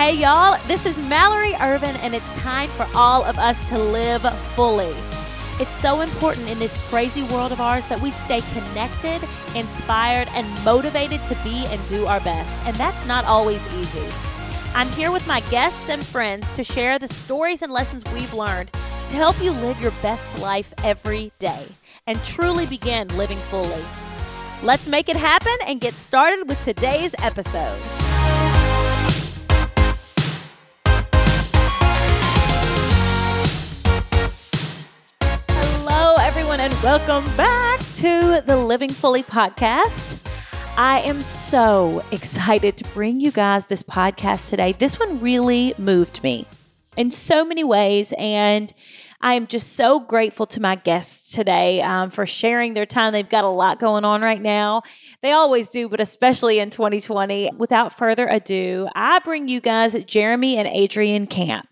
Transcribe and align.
Hey, 0.00 0.14
y'all, 0.14 0.58
this 0.66 0.86
is 0.86 0.98
Mallory 0.98 1.52
Ervin, 1.60 1.94
and 1.96 2.14
it's 2.14 2.38
time 2.38 2.70
for 2.70 2.88
all 2.94 3.22
of 3.22 3.38
us 3.38 3.68
to 3.68 3.78
live 3.78 4.22
fully. 4.54 4.96
It's 5.58 5.74
so 5.74 6.00
important 6.00 6.48
in 6.48 6.58
this 6.58 6.78
crazy 6.88 7.22
world 7.24 7.52
of 7.52 7.60
ours 7.60 7.86
that 7.88 8.00
we 8.00 8.10
stay 8.10 8.40
connected, 8.54 9.22
inspired, 9.54 10.26
and 10.28 10.48
motivated 10.64 11.22
to 11.26 11.34
be 11.44 11.66
and 11.66 11.86
do 11.86 12.06
our 12.06 12.18
best. 12.20 12.56
And 12.64 12.74
that's 12.76 13.04
not 13.04 13.26
always 13.26 13.62
easy. 13.74 14.08
I'm 14.72 14.88
here 14.92 15.12
with 15.12 15.26
my 15.26 15.40
guests 15.50 15.90
and 15.90 16.02
friends 16.02 16.50
to 16.52 16.64
share 16.64 16.98
the 16.98 17.06
stories 17.06 17.60
and 17.60 17.70
lessons 17.70 18.02
we've 18.14 18.32
learned 18.32 18.70
to 19.08 19.16
help 19.16 19.38
you 19.42 19.50
live 19.50 19.82
your 19.82 19.92
best 20.00 20.38
life 20.38 20.72
every 20.82 21.30
day 21.38 21.66
and 22.06 22.18
truly 22.24 22.64
begin 22.64 23.06
living 23.18 23.38
fully. 23.50 23.84
Let's 24.62 24.88
make 24.88 25.10
it 25.10 25.16
happen 25.16 25.58
and 25.66 25.78
get 25.78 25.92
started 25.92 26.48
with 26.48 26.58
today's 26.62 27.14
episode. 27.18 27.78
Everyone, 36.50 36.72
and 36.72 36.82
welcome 36.82 37.36
back 37.36 37.78
to 37.94 38.42
the 38.44 38.56
Living 38.56 38.90
Fully 38.90 39.22
podcast. 39.22 40.18
I 40.76 40.98
am 40.98 41.22
so 41.22 42.02
excited 42.10 42.76
to 42.78 42.84
bring 42.92 43.20
you 43.20 43.30
guys 43.30 43.68
this 43.68 43.84
podcast 43.84 44.50
today. 44.50 44.72
This 44.72 44.98
one 44.98 45.20
really 45.20 45.74
moved 45.78 46.24
me 46.24 46.46
in 46.96 47.12
so 47.12 47.44
many 47.44 47.62
ways, 47.62 48.12
and 48.18 48.74
I 49.20 49.34
am 49.34 49.46
just 49.46 49.76
so 49.76 50.00
grateful 50.00 50.44
to 50.46 50.60
my 50.60 50.74
guests 50.74 51.30
today 51.30 51.82
um, 51.82 52.10
for 52.10 52.26
sharing 52.26 52.74
their 52.74 52.84
time. 52.84 53.12
They've 53.12 53.28
got 53.28 53.44
a 53.44 53.48
lot 53.48 53.78
going 53.78 54.04
on 54.04 54.20
right 54.20 54.42
now. 54.42 54.82
They 55.22 55.30
always 55.30 55.68
do, 55.68 55.88
but 55.88 56.00
especially 56.00 56.58
in 56.58 56.70
2020. 56.70 57.50
Without 57.58 57.96
further 57.96 58.26
ado, 58.26 58.88
I 58.96 59.20
bring 59.20 59.46
you 59.46 59.60
guys 59.60 59.94
Jeremy 60.02 60.56
and 60.56 60.66
Adrienne 60.66 61.28
Camp. 61.28 61.68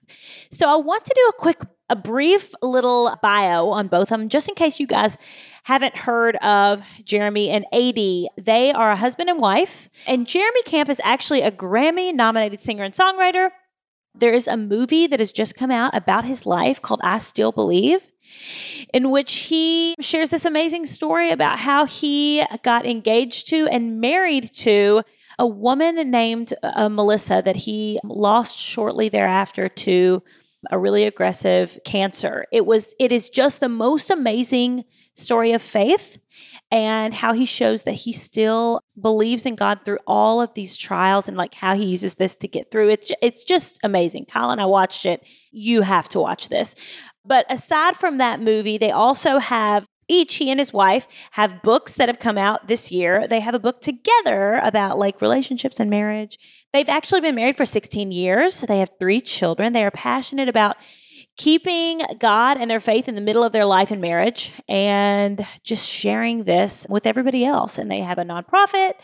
So 0.53 0.71
I 0.71 0.77
want 0.77 1.05
to 1.05 1.13
do 1.17 1.29
a 1.31 1.33
quick 1.33 1.63
a 1.89 1.97
brief 1.97 2.53
little 2.63 3.17
bio 3.23 3.69
on 3.71 3.89
both 3.89 4.13
of 4.13 4.19
them, 4.19 4.29
just 4.29 4.49
in 4.49 4.55
case 4.55 4.79
you 4.79 4.87
guys 4.87 5.17
haven't 5.65 5.97
heard 5.97 6.37
of 6.37 6.83
Jeremy 7.05 7.51
and 7.51 7.65
AD. 7.73 8.45
They 8.45 8.73
are 8.73 8.93
a 8.93 8.97
husband 8.97 9.31
and 9.31 9.41
wife, 9.41 9.89
and 10.07 10.27
Jeremy 10.27 10.63
Camp 10.63 10.89
is 10.89 11.01
actually 11.05 11.43
a 11.43 11.51
Grammy 11.51 12.15
nominated 12.15 12.61
singer 12.61 12.85
and 12.85 12.95
songwriter. 12.95 13.51
There 14.15 14.33
is 14.33 14.49
a 14.49 14.57
movie 14.57 15.07
that 15.07 15.21
has 15.21 15.31
just 15.31 15.57
come 15.57 15.71
out 15.71 15.95
about 15.95 16.25
his 16.25 16.45
life 16.45 16.83
called 16.83 17.01
I 17.05 17.19
Still 17.19 17.53
Believe, 17.53 18.09
in 18.93 19.11
which 19.11 19.35
he 19.45 19.95
shares 20.01 20.31
this 20.31 20.45
amazing 20.45 20.87
story 20.87 21.31
about 21.31 21.61
how 21.61 21.85
he 21.85 22.45
got 22.63 22.85
engaged 22.85 23.49
to 23.49 23.69
and 23.69 24.01
married 24.01 24.53
to 24.55 25.03
a 25.39 25.47
woman 25.47 26.11
named 26.11 26.53
uh, 26.65 26.89
Melissa 26.89 27.41
that 27.45 27.57
he 27.57 28.01
lost 28.03 28.59
shortly 28.59 29.09
thereafter 29.09 29.69
to 29.69 30.23
a 30.71 30.79
really 30.79 31.05
aggressive 31.05 31.79
cancer. 31.85 32.45
It 32.53 32.67
was 32.67 32.95
it 32.99 33.13
is 33.13 33.31
just 33.31 33.61
the 33.61 33.69
most 33.69 34.11
amazing 34.11 34.85
story 35.15 35.53
of 35.53 35.61
faith 35.61 36.19
and 36.71 37.13
how 37.13 37.33
he 37.33 37.45
shows 37.45 37.83
that 37.85 37.93
he 37.93 38.13
still 38.13 38.81
believes 39.01 39.47
in 39.47 39.57
God 39.57 39.85
through 39.85 39.99
all 40.07 40.41
of 40.41 40.55
these 40.55 40.77
trials 40.77 41.29
and 41.29 41.37
like 41.37 41.55
how 41.55 41.75
he 41.75 41.85
uses 41.85 42.17
this 42.17 42.37
to 42.37 42.49
get 42.49 42.71
through. 42.71 42.91
It's 42.91 43.13
it's 43.23 43.45
just 43.45 43.81
amazing. 43.83 44.27
Colin, 44.27 44.61
I 44.61 44.67
watched 44.67 45.07
it. 45.07 45.27
You 45.51 45.83
have 45.83 46.09
to 46.11 46.21
watch 46.21 46.49
this. 46.49 46.75
But 47.25 47.47
aside 47.51 47.97
from 47.97 48.19
that 48.19 48.41
movie, 48.41 48.79
they 48.79 48.91
also 48.91 49.39
have 49.39 49.87
each 50.09 50.37
he 50.37 50.51
and 50.51 50.59
his 50.59 50.73
wife 50.73 51.07
have 51.33 51.63
books 51.63 51.95
that 51.95 52.09
have 52.09 52.19
come 52.19 52.39
out 52.39 52.67
this 52.67 52.91
year. 52.91 53.27
They 53.27 53.41
have 53.41 53.55
a 53.55 53.59
book 53.59 53.81
together 53.81 54.61
about 54.63 54.99
like 54.99 55.21
relationships 55.21 55.79
and 55.79 55.91
marriage. 55.91 56.39
They've 56.73 56.89
actually 56.89 57.21
been 57.21 57.35
married 57.35 57.57
for 57.57 57.65
16 57.65 58.11
years. 58.11 58.63
They 58.63 58.81
have 58.81 58.91
three 58.99 59.21
children. 59.21 59.73
They 59.73 59.85
are 59.85 59.91
passionate 59.91 60.49
about 60.49 60.77
keeping 61.39 62.03
God 62.19 62.59
and 62.59 62.71
their 62.71 62.81
faith 62.81 63.09
in 63.09 63.15
the 63.15 63.21
middle 63.21 63.45
of 63.45 63.53
their 63.53 63.65
life 63.65 63.91
and 63.91 64.01
marriage 64.01 64.53
and 64.69 65.47
just 65.63 65.89
sharing 65.89 66.45
this 66.45 66.85
with 66.91 67.07
everybody 67.07 67.45
else. 67.45 67.79
And 67.79 67.91
they 67.91 68.01
have 68.01 68.19
a 68.19 68.25
nonprofit 68.25 68.95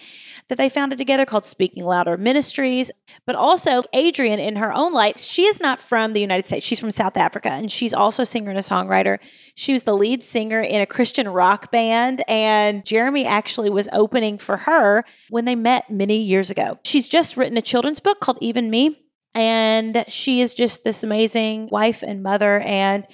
that 0.48 0.58
they 0.58 0.68
founded 0.68 0.98
together 0.98 1.24
called 1.24 1.46
Speaking 1.46 1.84
Louder 1.84 2.16
Ministries. 2.16 2.90
But 3.24 3.36
also, 3.36 3.82
Adrienne, 3.94 4.40
in 4.40 4.56
her 4.56 4.72
own 4.72 4.92
light, 4.92 5.18
she 5.18 5.44
is 5.44 5.60
not 5.60 5.78
from 5.80 6.12
the 6.12 6.20
United 6.20 6.44
States. 6.44 6.66
She's 6.66 6.80
from 6.80 6.90
South 6.90 7.16
Africa, 7.16 7.50
and 7.50 7.70
she's 7.70 7.94
also 7.94 8.24
a 8.24 8.26
singer 8.26 8.50
and 8.50 8.58
a 8.58 8.62
songwriter. 8.62 9.18
She 9.54 9.72
was 9.72 9.84
the 9.84 9.96
lead 9.96 10.22
singer 10.22 10.60
in 10.60 10.80
a 10.80 10.86
Christian 10.86 11.28
rock 11.28 11.70
band, 11.70 12.24
and 12.28 12.84
Jeremy 12.84 13.24
actually 13.24 13.70
was 13.70 13.88
opening 13.92 14.38
for 14.38 14.58
her 14.58 15.04
when 15.30 15.44
they 15.44 15.54
met 15.54 15.88
many 15.88 16.18
years 16.18 16.50
ago. 16.50 16.78
She's 16.84 17.08
just 17.08 17.36
written 17.36 17.56
a 17.56 17.62
children's 17.62 18.00
book 18.00 18.20
called 18.20 18.38
Even 18.40 18.70
Me 18.70 19.03
and 19.34 20.04
she 20.08 20.40
is 20.40 20.54
just 20.54 20.84
this 20.84 21.02
amazing 21.02 21.68
wife 21.70 22.02
and 22.02 22.22
mother. 22.22 22.60
And 22.60 23.06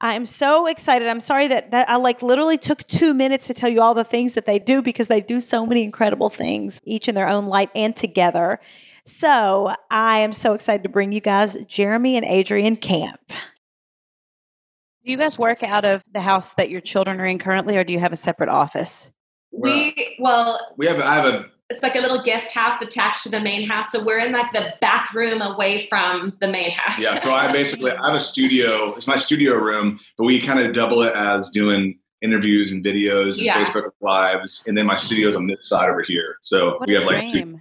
I'm 0.00 0.26
so 0.26 0.66
excited. 0.66 1.08
I'm 1.08 1.20
sorry 1.20 1.48
that, 1.48 1.70
that 1.70 1.88
I 1.88 1.96
like 1.96 2.22
literally 2.22 2.58
took 2.58 2.86
two 2.86 3.14
minutes 3.14 3.46
to 3.46 3.54
tell 3.54 3.70
you 3.70 3.80
all 3.80 3.94
the 3.94 4.04
things 4.04 4.34
that 4.34 4.44
they 4.44 4.58
do 4.58 4.82
because 4.82 5.08
they 5.08 5.20
do 5.20 5.40
so 5.40 5.64
many 5.64 5.82
incredible 5.82 6.28
things, 6.28 6.80
each 6.84 7.08
in 7.08 7.14
their 7.14 7.28
own 7.28 7.46
light 7.46 7.70
and 7.74 7.96
together. 7.96 8.60
So 9.06 9.74
I 9.90 10.18
am 10.18 10.32
so 10.32 10.52
excited 10.52 10.82
to 10.82 10.88
bring 10.88 11.12
you 11.12 11.20
guys 11.20 11.56
Jeremy 11.66 12.16
and 12.16 12.26
Adrienne 12.26 12.76
Camp. 12.76 13.20
Do 13.28 15.12
you 15.12 15.16
guys 15.16 15.38
work 15.38 15.62
out 15.62 15.84
of 15.84 16.02
the 16.12 16.20
house 16.20 16.54
that 16.54 16.68
your 16.68 16.80
children 16.80 17.20
are 17.20 17.26
in 17.26 17.38
currently, 17.38 17.76
or 17.76 17.84
do 17.84 17.94
you 17.94 18.00
have 18.00 18.12
a 18.12 18.16
separate 18.16 18.48
office? 18.48 19.12
We 19.52 20.16
well, 20.18 20.74
we 20.76 20.86
have 20.88 20.98
I 20.98 21.14
have 21.14 21.26
a 21.26 21.46
it's 21.68 21.82
like 21.82 21.96
a 21.96 22.00
little 22.00 22.22
guest 22.22 22.52
house 22.52 22.80
attached 22.80 23.24
to 23.24 23.28
the 23.28 23.40
main 23.40 23.68
house. 23.68 23.90
So 23.90 24.04
we're 24.04 24.20
in 24.20 24.32
like 24.32 24.52
the 24.52 24.74
back 24.80 25.12
room 25.12 25.42
away 25.42 25.86
from 25.88 26.36
the 26.40 26.46
main 26.46 26.70
house. 26.70 26.98
Yeah. 26.98 27.16
So 27.16 27.34
I 27.34 27.50
basically 27.50 27.90
I 27.90 28.06
have 28.06 28.14
a 28.14 28.20
studio. 28.20 28.94
It's 28.94 29.06
my 29.06 29.16
studio 29.16 29.56
room, 29.56 29.98
but 30.16 30.24
we 30.24 30.40
kind 30.40 30.60
of 30.60 30.72
double 30.72 31.02
it 31.02 31.14
as 31.14 31.50
doing 31.50 31.98
interviews 32.22 32.72
and 32.72 32.84
videos 32.84 33.36
and 33.36 33.46
Yeah. 33.46 33.62
Facebook 33.62 33.90
lives, 34.00 34.64
and 34.66 34.78
then 34.78 34.86
my 34.86 34.96
studio's 34.96 35.36
on 35.36 35.46
this 35.46 35.68
side 35.68 35.90
over 35.90 36.02
here. 36.02 36.36
So 36.40 36.78
What 36.78 36.88
we 36.88 36.94
a 36.94 36.98
have 37.00 37.06
like 37.06 37.32
two. 37.32 37.60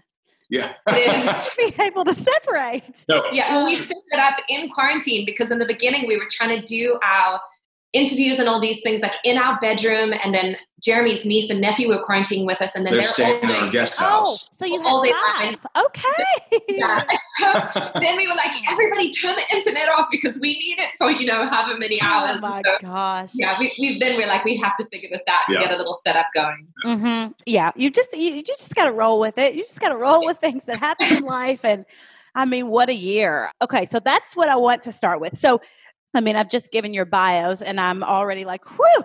Yeah. 0.49 0.71
It 0.89 1.27
is. 1.27 1.49
to 1.55 1.73
be 1.75 1.83
able 1.83 2.05
to 2.05 2.13
separate. 2.13 3.05
No. 3.09 3.25
Yeah, 3.31 3.55
well, 3.55 3.65
we 3.65 3.75
set 3.75 3.97
it 4.11 4.19
up 4.19 4.37
in 4.49 4.69
quarantine 4.69 5.25
because 5.25 5.49
in 5.49 5.57
the 5.57 5.65
beginning 5.65 6.07
we 6.07 6.17
were 6.17 6.27
trying 6.29 6.57
to 6.59 6.61
do 6.63 6.99
our 7.03 7.41
interviews 7.93 8.39
and 8.39 8.47
all 8.47 8.59
these 8.59 8.81
things 8.81 9.01
like 9.01 9.15
in 9.23 9.37
our 9.37 9.59
bedroom, 9.59 10.13
and 10.23 10.33
then 10.33 10.55
Jeremy's 10.85 11.25
niece 11.25 11.49
and 11.49 11.59
nephew 11.59 11.87
were 11.87 12.05
quarantining 12.07 12.45
with 12.45 12.61
us, 12.61 12.75
and 12.75 12.85
then 12.85 12.93
They're 12.93 13.01
they're, 13.01 13.09
staying 13.13 13.43
in 13.43 13.49
our 13.51 13.59
doing. 13.61 13.71
guest 13.71 13.95
Oh, 13.99 14.03
house. 14.05 14.49
so 14.55 14.65
you 14.65 14.79
All 14.83 15.03
had 15.03 15.09
day 15.09 15.55
five. 15.65 15.85
Okay. 15.85 16.61
Yeah. 16.69 17.03
So 17.39 17.51
then 17.99 18.15
we 18.17 18.27
were 18.27 18.35
like, 18.35 18.53
everybody 18.71 19.09
turn 19.09 19.35
the 19.35 19.55
internet 19.55 19.89
off 19.89 20.07
because 20.11 20.39
we 20.41 20.57
need 20.57 20.79
it 20.79 20.89
for 20.97 21.11
you 21.11 21.25
know 21.25 21.45
however 21.47 21.77
many 21.77 21.99
hours. 22.01 22.37
Oh 22.37 22.41
my 22.41 22.61
So, 22.63 22.77
gosh. 22.81 23.31
yeah, 23.33 23.57
we, 23.59 23.73
we 23.79 23.99
then 23.99 24.15
we're 24.17 24.27
like, 24.27 24.45
we 24.45 24.55
have 24.57 24.75
to 24.77 24.85
figure 24.85 25.09
this 25.11 25.23
out 25.29 25.41
and 25.47 25.55
Yeah. 25.55 25.61
get 25.67 25.71
a 25.73 25.77
little 25.77 25.93
setup 25.93 26.27
going. 26.33 26.67
hmm 26.83 27.31
Yeah, 27.45 27.71
you 27.75 27.89
just 27.91 28.13
you, 28.13 28.31
you 28.35 28.43
just 28.43 28.73
got 28.75 28.85
to 28.85 28.91
roll 28.93 29.19
with 29.19 29.37
it. 29.37 29.55
You 29.55 29.63
just 29.63 29.79
got 29.81 29.89
to 29.89 29.97
roll 29.97 30.25
with 30.25 30.37
things 30.37 30.65
that 30.65 30.79
happen 30.79 31.11
in 31.11 31.23
life, 31.23 31.65
and 31.65 31.85
I 32.35 32.45
mean, 32.45 32.69
what 32.69 32.89
a 32.89 32.93
year. 32.95 33.51
Okay, 33.61 33.85
so 33.85 33.99
that's 33.99 34.35
what 34.35 34.47
I 34.49 34.55
want 34.55 34.83
to 34.83 34.91
start 34.91 35.19
with. 35.19 35.35
So, 35.37 35.59
I 36.15 36.21
mean, 36.21 36.35
I've 36.35 36.49
just 36.49 36.71
given 36.71 36.93
your 36.93 37.05
bios, 37.05 37.61
and 37.61 37.79
I'm 37.79 38.03
already 38.03 38.45
like, 38.45 38.65
whew, 38.77 39.03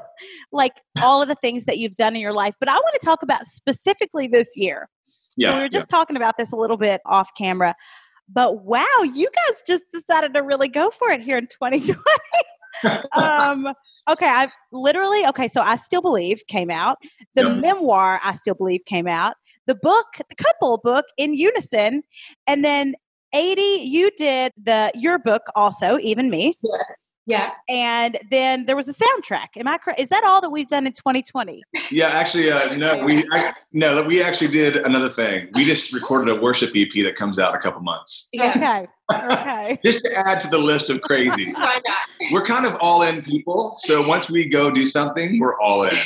like 0.53 0.81
all 1.03 1.23
of 1.23 1.29
the 1.29 1.35
things 1.35 1.65
that 1.65 1.79
you've 1.79 1.95
done 1.95 2.15
in 2.15 2.21
your 2.21 2.33
life. 2.33 2.55
But 2.61 2.69
I 2.69 2.75
want 2.75 2.95
to 3.01 3.05
talk 3.05 3.23
about 3.23 3.47
specifically 3.47 4.27
this 4.27 4.53
year. 4.57 4.89
Yeah. 5.37 5.51
so 5.51 5.57
we 5.57 5.63
were 5.63 5.69
just 5.69 5.89
talking 5.89 6.17
about 6.17 6.37
this 6.39 6.53
a 6.53 6.57
little 6.57 6.77
bit 6.77 7.01
off 7.07 7.31
camera. 7.37 7.75
But 8.29 8.65
wow, 8.65 8.85
you 9.03 9.29
guys 9.49 9.63
just 9.67 9.85
decided 9.91 10.35
to 10.35 10.43
really 10.43 10.69
go 10.69 10.91
for 10.91 11.11
it 11.11 11.21
here 11.21 11.37
in 11.39 11.49
2020. 11.49 11.99
um, 13.17 13.67
okay, 14.09 14.29
I've 14.29 14.53
literally 14.73 15.27
okay. 15.27 15.49
So 15.49 15.61
I 15.61 15.77
still 15.77 16.03
believe 16.03 16.43
came 16.49 16.71
out. 16.71 16.99
The 17.35 17.45
Yep. 17.45 17.61
memoir 17.61 18.21
I 18.25 18.35
still 18.35 18.55
believe 18.55 18.85
came 18.87 19.09
out. 19.09 19.35
The 19.67 19.75
book, 19.75 20.07
the 20.29 20.35
couple 20.35 20.81
book 20.83 21.05
in 21.17 21.35
unison, 21.35 22.03
and 22.47 22.65
then 22.65 22.95
Ad 23.33 23.59
you 23.59 24.11
did 24.17 24.53
the 24.57 24.91
your 24.95 25.19
book 25.19 25.43
also 25.55 25.99
even 25.99 26.31
me 26.31 26.59
Yes. 26.63 27.13
Yeah. 27.27 27.51
and 27.69 28.19
then 28.31 28.67
there 28.67 28.75
was 28.75 28.89
a 28.89 28.93
soundtrack 28.93 29.49
am 29.57 29.69
i 29.69 29.79
correct 29.79 30.01
is 30.01 30.09
that 30.09 30.25
all 30.25 30.41
that 30.41 30.51
we've 30.51 30.67
done 30.67 30.85
in 30.87 30.93
2020 30.93 31.63
Yeah, 31.93 32.07
actually, 32.09 32.51
uh, 32.51 32.75
no, 32.77 33.05
we 33.05 33.25
I, 33.33 33.53
no, 33.73 34.03
we 34.03 34.21
actually 34.23 34.49
did 34.49 34.77
another 34.77 35.09
thing. 35.09 35.49
We 35.55 35.65
just 35.65 35.93
recorded 35.93 36.35
a 36.37 36.41
worship 36.41 36.71
EP 36.75 36.91
that 37.05 37.15
comes 37.17 37.39
out 37.39 37.53
in 37.55 37.59
a 37.61 37.63
couple 37.63 37.81
months, 37.83 38.29
Yeah. 38.33 38.53
okay 38.57 38.89
okay 39.33 39.79
just 39.85 40.05
to 40.05 40.13
add 40.17 40.41
to 40.41 40.49
the 40.49 40.59
list 40.59 40.91
of 40.91 41.01
crazy. 41.03 41.53
Why 41.53 41.81
not? 41.87 42.33
We're 42.33 42.45
kind 42.45 42.67
of 42.67 42.77
all 42.81 43.03
in 43.03 43.23
people, 43.23 43.73
so 43.77 44.07
once 44.07 44.29
we 44.31 44.47
go 44.47 44.71
do 44.71 44.85
something, 44.85 45.39
we're 45.41 45.59
all 45.61 45.85
in. 45.85 45.97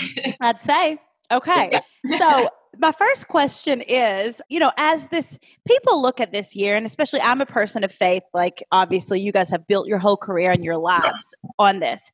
I'd 0.41 0.61
say. 0.61 0.99
Okay. 1.33 1.71
so, 2.19 2.49
my 2.79 2.93
first 2.93 3.29
question 3.29 3.81
is 3.83 4.41
you 4.49 4.61
know, 4.61 4.73
as 4.77 5.09
this, 5.09 5.39
people 5.67 6.01
look 6.01 6.21
at 6.21 6.33
this 6.33 6.55
year, 6.55 6.77
and 6.77 6.87
especially 6.87 7.21
I'm 7.21 7.41
a 7.41 7.47
person 7.47 7.85
of 7.85 7.93
faith, 7.93 8.23
like 8.33 8.63
obviously 8.73 9.21
you 9.21 9.33
guys 9.33 9.51
have 9.51 9.67
built 9.67 9.87
your 9.87 9.99
whole 9.99 10.17
career 10.17 10.51
and 10.51 10.65
your 10.65 10.77
lives 10.77 11.35
on 11.59 11.81
this. 11.81 12.11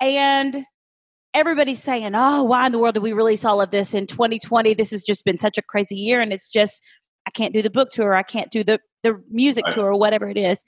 And 0.00 0.64
everybody's 1.34 1.82
saying, 1.82 2.12
oh, 2.14 2.44
why 2.44 2.66
in 2.66 2.72
the 2.72 2.78
world 2.78 2.94
did 2.94 3.02
we 3.02 3.12
release 3.12 3.44
all 3.44 3.60
of 3.60 3.70
this 3.70 3.94
in 3.94 4.06
2020? 4.06 4.74
This 4.74 4.92
has 4.92 5.02
just 5.02 5.24
been 5.24 5.38
such 5.38 5.58
a 5.58 5.62
crazy 5.62 5.96
year. 5.96 6.20
And 6.20 6.32
it's 6.32 6.48
just, 6.48 6.82
I 7.26 7.30
can't 7.30 7.52
do 7.52 7.62
the 7.62 7.70
book 7.70 7.90
tour, 7.90 8.14
I 8.14 8.22
can't 8.22 8.50
do 8.50 8.64
the 8.64 8.80
the 9.02 9.22
music 9.30 9.66
tour, 9.66 9.88
or 9.88 9.98
whatever 9.98 10.28
it 10.28 10.38
is. 10.38 10.64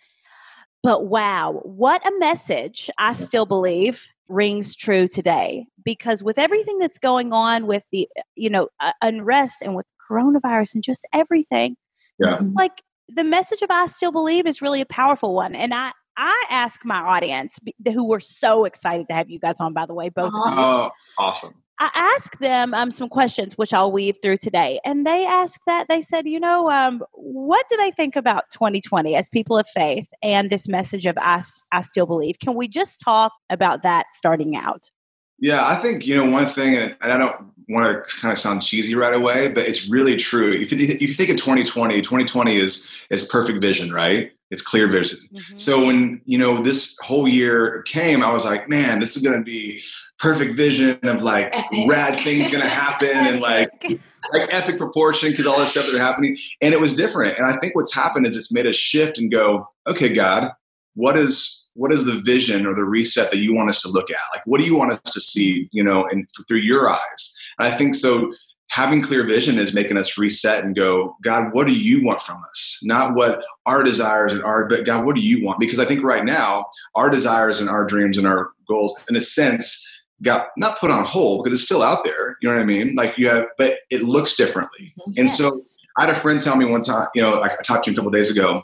But 0.82 1.06
wow, 1.06 1.60
what 1.64 2.06
a 2.06 2.12
message 2.19 2.90
I 2.98 3.14
still 3.14 3.46
believe 3.46 4.08
rings 4.28 4.75
true 4.75 5.06
today 5.08 5.67
because 5.84 6.23
with 6.23 6.38
everything 6.38 6.78
that's 6.78 6.99
going 6.99 7.32
on 7.32 7.67
with 7.67 7.84
the 7.93 8.08
you 8.34 8.50
know 8.50 8.69
uh, 8.81 8.93
unrest 9.02 9.62
and 9.62 9.75
with 9.76 9.87
coronavirus 10.11 10.75
and 10.75 10.84
just 10.84 11.06
everything 11.12 11.76
Yeah. 12.19 12.40
like 12.55 12.82
the 13.08 13.25
message 13.25 13.62
of 13.62 13.70
I 13.70 13.87
still 13.87 14.11
believe 14.12 14.46
is 14.46 14.61
really 14.61 14.81
a 14.81 14.87
powerful 14.87 15.34
one 15.34 15.55
and 15.55 15.73
I 15.73 15.93
I 16.17 16.44
ask 16.50 16.81
my 16.84 16.99
audience 16.99 17.58
b- 17.61 17.75
who 17.93 18.08
were 18.08 18.20
so 18.20 18.64
excited 18.64 19.06
to 19.08 19.14
have 19.14 19.31
you 19.31 19.38
guys 19.38 19.61
on 19.61 19.73
by 19.73 19.87
the 19.87 19.94
way 19.94 20.08
both 20.08 20.29
of 20.29 20.32
you 20.34 20.40
Oh, 20.58 20.90
awesome. 21.19 21.55
I 21.78 21.90
asked 22.17 22.40
them 22.40 22.73
um, 22.73 22.90
some 22.90 23.08
questions, 23.08 23.58
which 23.58 23.75
I'll 23.75 23.93
weave 23.93 24.17
through 24.23 24.38
today. 24.38 24.81
And 24.84 25.06
they 25.06 25.26
asked 25.26 25.62
that, 25.67 25.88
they 25.88 26.00
said, 26.00 26.26
you 26.26 26.40
know, 26.40 26.70
um, 26.70 27.02
what 27.12 27.67
do 27.69 27.76
they 27.76 27.90
think 27.90 28.17
about 28.17 28.44
2020 28.50 29.14
as 29.14 29.28
people 29.28 29.58
of 29.58 29.67
faith 29.69 30.08
and 30.23 30.49
this 30.49 30.69
message 30.69 31.05
of 31.05 31.19
I, 31.20 31.43
I 31.73 31.82
still 31.82 32.06
believe? 32.06 32.38
Can 32.38 32.56
we 32.56 32.67
just 32.67 33.00
talk 33.00 33.32
about 33.50 33.82
that 33.82 34.12
starting 34.12 34.56
out? 34.56 34.90
Yeah, 35.38 35.67
I 35.67 35.75
think 35.76 36.06
you 36.06 36.17
know 36.17 36.31
one 36.31 36.46
thing, 36.46 36.76
and 36.76 36.96
and 37.02 37.12
I 37.12 37.19
don't 37.19 37.37
want 37.69 38.08
to 38.08 38.17
kind 38.17 38.32
of 38.32 38.38
sound 38.38 38.62
cheesy 38.62 38.94
right 38.94 39.12
away, 39.12 39.49
but 39.49 39.67
it's 39.67 39.87
really 39.87 40.17
true. 40.17 40.50
If 40.50 40.72
you, 40.72 40.79
if 40.79 41.02
you 41.02 41.12
think 41.12 41.29
of 41.29 41.37
2020, 41.37 42.00
2020 42.00 42.56
is 42.56 42.88
is 43.11 43.26
perfect 43.26 43.61
vision, 43.61 43.93
right? 43.93 44.32
It's 44.50 44.62
clear 44.62 44.87
vision. 44.87 45.19
Mm-hmm. 45.32 45.56
So 45.56 45.84
when 45.84 46.20
you 46.25 46.38
know 46.38 46.62
this 46.62 46.96
whole 47.00 47.26
year 47.26 47.82
came, 47.82 48.22
I 48.22 48.32
was 48.32 48.44
like, 48.44 48.69
man, 48.69 49.00
this 49.00 49.16
is 49.16 49.22
going 49.22 49.37
to 49.37 49.43
be 49.43 49.82
perfect 50.19 50.54
vision 50.54 50.98
of 51.02 51.22
like 51.22 51.54
rad 51.88 52.22
things 52.22 52.50
going 52.50 52.62
to 52.62 52.69
happen 52.69 53.08
and 53.08 53.40
like 53.40 53.70
like 54.32 54.54
epic 54.54 54.78
proportion 54.78 55.31
because 55.31 55.46
all 55.46 55.58
this 55.58 55.72
stuff 55.72 55.87
that 55.87 55.94
are 55.94 56.00
happening, 56.00 56.37
and 56.62 56.72
it 56.72 56.81
was 56.81 56.94
different. 56.94 57.37
And 57.38 57.46
I 57.46 57.56
think 57.56 57.75
what's 57.75 57.93
happened 57.93 58.26
is 58.26 58.37
it's 58.37 58.52
made 58.52 58.66
a 58.66 58.72
shift 58.72 59.19
and 59.19 59.31
go, 59.31 59.69
okay, 59.88 60.08
God, 60.08 60.52
what 60.94 61.16
is 61.16 61.64
what 61.75 61.93
is 61.93 62.04
the 62.04 62.20
vision 62.25 62.66
or 62.66 62.75
the 62.75 62.84
reset 62.84 63.31
that 63.31 63.38
you 63.38 63.54
want 63.54 63.69
us 63.69 63.82
to 63.82 63.88
look 63.88 64.10
at? 64.10 64.16
Like, 64.34 64.43
what 64.46 64.60
do 64.60 64.66
you 64.66 64.76
want 64.76 64.93
us 64.93 65.12
to 65.12 65.20
see? 65.20 65.69
You 65.72 65.84
know, 65.84 66.06
and 66.06 66.26
through 66.48 66.58
your 66.58 66.88
eyes. 66.88 67.38
And 67.58 67.69
I 67.69 67.76
think 67.76 67.94
so. 67.94 68.32
Having 68.69 69.03
clear 69.03 69.27
vision 69.27 69.59
is 69.59 69.73
making 69.73 69.97
us 69.97 70.19
reset 70.19 70.65
and 70.65 70.75
go, 70.75 71.17
God, 71.23 71.53
what 71.53 71.67
do 71.67 71.75
you 71.75 72.05
want 72.05 72.21
from 72.21 72.37
us? 72.51 72.79
Not 72.83 73.15
what 73.15 73.45
our 73.65 73.83
desires 73.83 74.33
and 74.33 74.43
our, 74.43 74.67
but 74.67 74.85
God, 74.85 75.07
what 75.07 75.15
do 75.15 75.23
you 75.23 75.45
want? 75.45 75.61
Because 75.61 75.81
I 75.81 75.85
think 75.87 76.03
right 76.03 76.25
now, 76.25 76.65
our 76.95 77.09
desires 77.09 77.61
and 77.61 77.71
our 77.71 77.85
dreams 77.85 78.19
and 78.19 78.27
our 78.27 78.51
goals, 78.69 79.03
in 79.09 79.17
a 79.17 79.21
sense, 79.21 79.87
got 80.23 80.49
not 80.57 80.81
put 80.81 80.91
on 80.91 81.05
hold 81.05 81.45
because 81.45 81.59
it's 81.59 81.67
still 81.67 81.83
out 81.83 82.05
there. 82.05 82.37
You 82.41 82.49
know 82.49 82.55
what 82.55 82.63
I 82.63 82.65
mean? 82.65 82.95
Like 82.97 83.17
you 83.17 83.29
have, 83.29 83.47
but 83.59 83.79
it 83.91 84.03
looks 84.03 84.37
differently. 84.37 84.93
Mm-hmm. 85.01 85.21
And 85.21 85.31
so 85.31 85.61
I 85.97 86.07
had 86.07 86.11
a 86.11 86.19
friend 86.19 86.41
tell 86.41 86.57
me 86.57 86.67
one 86.67 86.83
time, 86.83 87.09
you 87.15 87.23
know, 87.23 87.35
I 87.35 87.49
I 87.49 87.63
talked 87.63 87.85
to 87.85 87.91
him 87.91 87.95
a 87.95 87.97
couple 87.97 88.11
days 88.11 88.31
ago, 88.31 88.63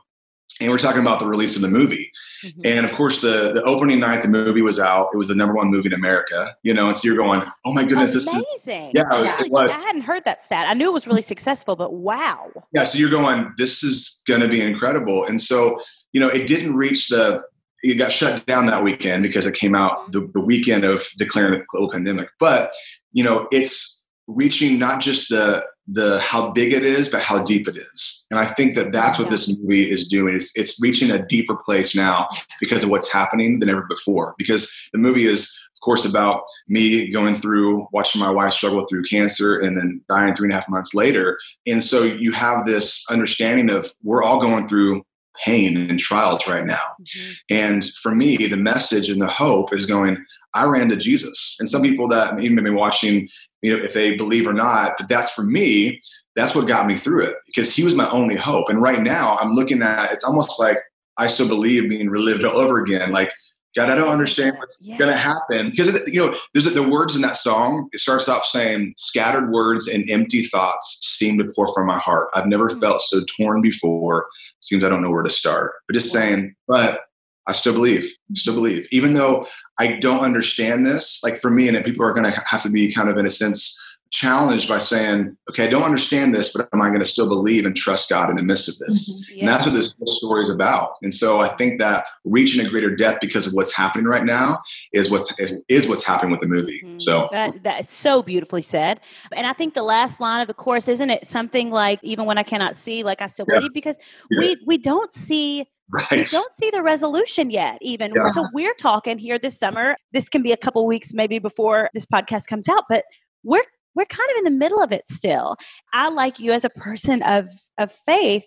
and 0.61 0.71
we're 0.71 0.79
talking 0.79 1.01
about 1.01 1.19
the 1.19 1.27
release 1.27 1.57
of 1.57 1.63
the 1.63 1.69
movie. 1.71 2.11
Mhm. 2.45 2.61
And 2.65 2.87
of 2.87 2.93
course, 2.93 3.21
the 3.21 3.53
the 3.53 3.63
opening 3.63 4.01
night 4.01 4.23
the 4.23 4.29
movie 4.29 4.63
was 4.63 4.79
out. 4.81 5.09
It 5.13 5.17
was 5.17 5.29
the 5.29 5.35
number 5.35 5.55
one 5.55 5.69
movie 5.71 5.87
in 5.89 5.93
America. 5.95 6.55
You 6.63 6.75
know, 6.75 6.89
and 6.89 6.97
so 6.97 7.07
you're 7.09 7.17
going, 7.17 7.43
oh 7.65 7.73
my 7.73 7.85
goodness, 7.85 8.13
this 8.13 8.27
is 8.27 8.35
Amazing. 8.67 8.93
yeah, 8.95 9.03
it 9.03 9.19
was- 9.19 9.27
Yeah. 9.27 9.45
it 9.47 9.51
was. 9.53 9.83
I 9.83 9.87
hadn't 9.87 10.03
heard 10.03 10.25
that 10.25 10.43
stat. 10.43 10.67
I 10.69 10.75
knew 10.75 10.89
it 10.91 10.93
was 10.93 11.07
really 11.07 11.23
successful, 11.23 11.77
but 11.77 11.93
wow. 11.95 12.51
Yeah, 12.73 12.85
so 12.85 12.99
you're 12.99 13.11
going, 13.11 13.53
this 13.59 13.83
is 13.85 14.23
going 14.27 14.41
to 14.41 14.49
be 14.49 14.61
incredible. 14.61 15.25
And 15.27 15.41
so, 15.41 15.81
you 16.13 16.21
know, 16.21 16.29
it 16.29 16.47
didn't 16.47 16.75
reach 16.77 17.09
the, 17.09 17.43
it 17.83 17.95
got 17.95 18.13
shut 18.13 18.45
down 18.47 18.67
that 18.67 18.83
weekend 18.83 19.23
because 19.23 19.47
it 19.47 19.55
came 19.55 19.75
out 19.75 20.13
the, 20.13 20.29
the 20.35 20.41
weekend 20.41 20.85
of 20.85 21.05
declaring 21.19 21.53
the 21.53 21.65
global 21.71 21.91
pandemic. 21.91 22.29
But, 22.39 22.73
you 23.13 23.25
know, 23.25 23.49
it's 23.51 24.02
reaching 24.35 24.79
not 24.79 25.01
just 25.01 25.29
the, 25.29 25.65
the 25.89 26.21
how 26.21 26.51
big 26.51 26.73
it 26.73 26.85
is, 26.85 27.09
but 27.09 27.21
how 27.21 27.43
deep 27.43 27.67
it 27.69 27.77
is. 27.77 28.25
And 28.31 28.39
I 28.39 28.47
think 28.47 28.77
that 28.77 28.93
that's 28.93 29.19
what 29.19 29.27
Yeah. 29.27 29.31
this 29.33 29.49
movie 29.59 29.91
is 29.91 30.07
doing. 30.07 30.35
It's, 30.35 30.57
it's 30.57 30.81
reaching 30.81 31.11
a 31.11 31.25
deeper 31.27 31.57
place 31.57 31.95
now 31.95 32.29
because 32.61 32.85
of 32.85 32.91
what's 32.91 33.13
happening 33.13 33.59
than 33.61 33.69
ever 33.69 33.87
before. 33.89 34.35
Because 34.39 34.73
the 34.93 34.99
movie 34.99 35.27
is, 35.27 35.43
of 35.75 35.85
course, 35.85 36.05
about 36.05 36.43
me 36.69 37.11
going 37.11 37.35
through 37.35 37.87
watching 37.93 38.21
my 38.21 38.31
wife 38.31 38.53
struggle 38.53 38.87
through 38.87 39.03
cancer 39.05 39.59
and 39.59 39.77
then 39.77 40.01
dying 40.09 40.35
three 40.35 40.47
and 40.47 40.53
a 40.53 40.57
half 40.57 40.69
months 40.69 40.95
later. 40.95 41.39
And 41.67 41.83
so 41.83 42.05
you 42.05 42.31
have 42.33 42.65
this 42.65 43.05
understanding 43.11 43.69
of 43.69 43.93
we're 44.05 44.23
all 44.23 44.41
going 44.41 44.69
through 44.69 45.03
pain 45.45 45.77
and 45.77 45.99
trials 45.99 46.47
right 46.47 46.65
now. 46.65 46.79
Mhm. 47.01 47.33
And 47.51 47.85
for 48.03 48.15
me, 48.15 48.37
the 48.37 48.57
message 48.57 49.09
and 49.11 49.21
the 49.21 49.27
hope 49.27 49.73
is 49.75 49.87
going, 49.87 50.25
I 50.55 50.65
ran 50.67 50.89
to 50.91 50.97
Jesus. 50.97 51.57
And 51.59 51.69
some 51.69 51.83
people 51.83 52.09
that 52.09 52.39
even 52.41 52.57
may 52.57 52.63
be 52.63 52.71
watching, 52.71 53.29
you 53.63 53.77
know, 53.77 53.83
if 53.83 53.95
they 53.95 54.17
believe 54.17 54.47
or 54.47 54.53
not, 54.53 54.95
but 54.99 55.09
that's 55.09 55.31
for 55.33 55.43
me, 55.43 56.01
that's 56.37 56.55
what 56.55 56.69
got 56.69 56.87
me 56.87 56.95
through 56.97 57.25
it 57.25 57.37
because 57.47 57.75
he 57.75 57.85
was 57.85 57.95
my 57.95 58.09
only 58.11 58.37
hope. 58.37 58.69
And 58.69 58.81
right 58.83 59.03
now 59.03 59.37
I'm 59.39 59.53
looking 59.55 59.83
at 59.83 60.13
it's 60.13 60.25
almost 60.25 60.59
like 60.61 60.79
I 61.19 61.27
still 61.27 61.49
believe 61.49 61.89
being 61.89 62.09
relived 62.09 62.45
all 62.45 62.59
over 62.59 62.81
again. 62.83 63.13
Like, 63.13 63.31
God, 63.77 63.89
I 63.91 63.95
don't 63.95 64.13
understand 64.13 64.57
what's 64.59 64.79
Yeah. 64.83 64.99
going 64.99 65.11
to 65.11 65.17
happen 65.17 65.71
because 65.71 66.07
you 66.07 66.25
know 66.27 66.35
there's 66.53 66.67
the 66.71 66.83
words 66.89 67.17
in 67.17 67.23
that 67.23 67.37
song. 67.39 67.89
It 67.93 68.01
starts 68.01 68.29
off 68.29 68.45
saying, 68.45 68.95
"Scattered 68.99 69.51
words 69.51 69.89
and 69.89 70.09
empty 70.11 70.45
thoughts 70.45 70.99
seem 71.01 71.39
to 71.39 71.51
pour 71.57 71.73
from 71.75 71.87
my 71.87 71.99
heart. 71.99 72.29
I've 72.35 72.47
never 72.47 72.69
Mm. 72.69 72.81
felt 72.81 73.01
so 73.01 73.21
torn 73.39 73.63
before. 73.63 74.27
Seems 74.61 74.85
I 74.85 74.91
don't 74.91 75.03
know 75.03 75.11
where 75.11 75.23
to 75.23 75.31
start." 75.31 75.73
But 75.89 75.95
just 75.95 76.13
saying, 76.13 76.55
but 76.69 77.01
I 77.47 77.53
still 77.53 77.73
believe, 77.73 78.11
still 78.35 78.55
believe, 78.55 78.87
even 78.93 79.15
though 79.15 79.47
I 79.79 79.99
don't 79.99 80.21
understand 80.21 80.87
this. 80.87 81.21
Like 81.25 81.41
for 81.41 81.51
me, 81.51 81.69
and 81.69 81.85
people 81.85 82.05
are 82.07 82.13
going 82.13 82.31
to 82.31 82.43
have 82.47 82.63
to 82.63 82.71
be 82.71 82.93
kind 82.93 83.09
of 83.09 83.17
in 83.19 83.27
a 83.27 83.31
sense 83.31 83.79
challenged 84.11 84.69
by 84.69 84.79
saying, 84.79 85.35
"Okay, 85.49 85.65
I 85.65 85.69
don't 85.69 85.83
understand 85.85 86.35
this, 86.35 86.53
but 86.53 86.69
am 86.75 86.83
I 86.83 86.89
going 86.89 87.01
to 87.01 87.07
still 87.07 87.29
believe 87.29 87.65
and 87.65 87.75
trust 87.75 88.11
God 88.11 88.29
in 88.29 88.37
the 88.37 88.43
midst 88.43 88.69
of 88.69 88.79
this?" 88.79 89.19
And 89.41 89.49
that's 89.49 89.65
what 89.65 89.73
this 89.73 89.95
whole 89.99 90.07
story 90.07 90.43
is 90.43 90.51
about. 90.51 90.93
And 91.03 91.13
so 91.13 91.41
I 91.41 91.49
think 91.57 91.81
that 91.81 92.05
reaching 92.25 92.65
a 92.65 92.69
greater 92.69 92.95
depth 92.95 93.21
because 93.23 93.47
of 93.47 93.55
what's 93.55 93.75
happening 93.75 94.07
right 94.07 94.25
now 94.25 94.59
is 94.93 95.11
what's 95.11 95.33
is, 95.41 95.55
is 95.69 95.89
what's 95.89 96.05
happening 96.05 96.31
with 96.31 96.41
the 96.41 96.47
movie. 96.47 96.81
Mhm. 96.85 97.01
So 97.01 97.27
that 97.33 97.63
that's 97.63 97.91
so 97.91 98.23
beautifully 98.23 98.63
said. 98.63 99.01
And 99.33 99.47
I 99.47 99.55
think 99.55 99.73
the 99.75 99.83
last 99.83 100.21
line 100.21 100.43
of 100.43 100.47
the 100.47 100.55
chorus 100.55 100.89
isn't 100.89 101.09
it 101.11 101.27
something 101.27 101.71
like 101.71 101.99
even 102.03 102.27
when 102.27 102.37
I 102.37 102.43
cannot 102.43 102.77
see, 102.77 103.03
like 103.03 103.23
I 103.23 103.27
still 103.27 103.47
Yeah. 103.49 103.57
believe 103.61 103.73
because 103.73 103.99
Yeah. 104.31 104.41
we 104.41 104.57
we 104.67 104.79
don't 104.79 105.13
see 105.13 105.67
we 106.11 106.25
don't 106.25 106.51
see 106.51 106.71
the 106.71 106.83
resolution 106.83 107.51
yet 107.51 107.79
even. 107.81 108.13
Yeah. 108.15 108.31
so 108.31 108.47
we're 108.53 108.75
talking 108.75 109.19
here 109.19 109.39
this 109.39 109.59
summer. 109.59 109.97
This 110.13 110.29
can 110.29 110.43
be 110.43 110.53
a 110.53 110.57
couple 110.57 110.87
weeks 110.87 111.13
maybe 111.13 111.39
before 111.39 111.91
this 111.95 112.07
podcast 112.07 112.47
comes 112.47 112.69
out 112.69 112.85
but 112.89 113.05
we're 113.43 113.65
we're 113.95 114.07
kind 114.07 114.31
of 114.31 114.37
in 114.39 114.45
the 114.45 114.59
middle 114.59 114.83
of 114.83 114.93
it 114.93 115.09
still. 115.09 115.57
I 115.93 116.09
like 116.09 116.39
you 116.39 116.53
as 116.53 116.65
a 116.65 116.71
person 116.71 117.23
of 117.23 117.47
of 117.79 117.93
faith. 117.93 118.47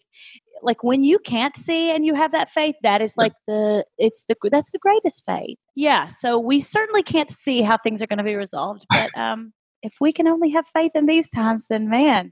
Like 0.62 0.84
when 0.84 1.04
you 1.04 1.20
can't 1.20 1.56
see 1.56 1.94
and 1.94 2.06
you 2.06 2.16
have 2.16 2.32
that 2.32 2.50
faith 2.50 2.76
that 2.82 3.02
is 3.02 3.16
like 3.18 3.34
the 3.48 3.86
it's 3.98 4.26
the 4.26 4.36
that's 4.50 4.72
the 4.72 4.80
greatest 4.80 5.26
faith. 5.26 5.58
Yeah 5.76 6.08
so 6.08 6.40
we 6.40 6.62
certainly 6.62 7.04
can't 7.04 7.30
see 7.30 7.62
how 7.62 7.78
things 7.78 8.02
are 8.02 8.08
going 8.08 8.18
to 8.18 8.24
be 8.24 8.36
resolved 8.36 8.86
but 8.90 9.10
um 9.18 9.54
if 9.84 9.96
we 10.02 10.12
can 10.12 10.28
only 10.28 10.50
have 10.50 10.66
faith 10.68 10.92
in 10.96 11.06
these 11.06 11.30
times 11.30 11.68
then 11.68 11.90
man. 11.90 12.32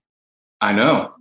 I 0.61 0.71
know. 0.71 1.13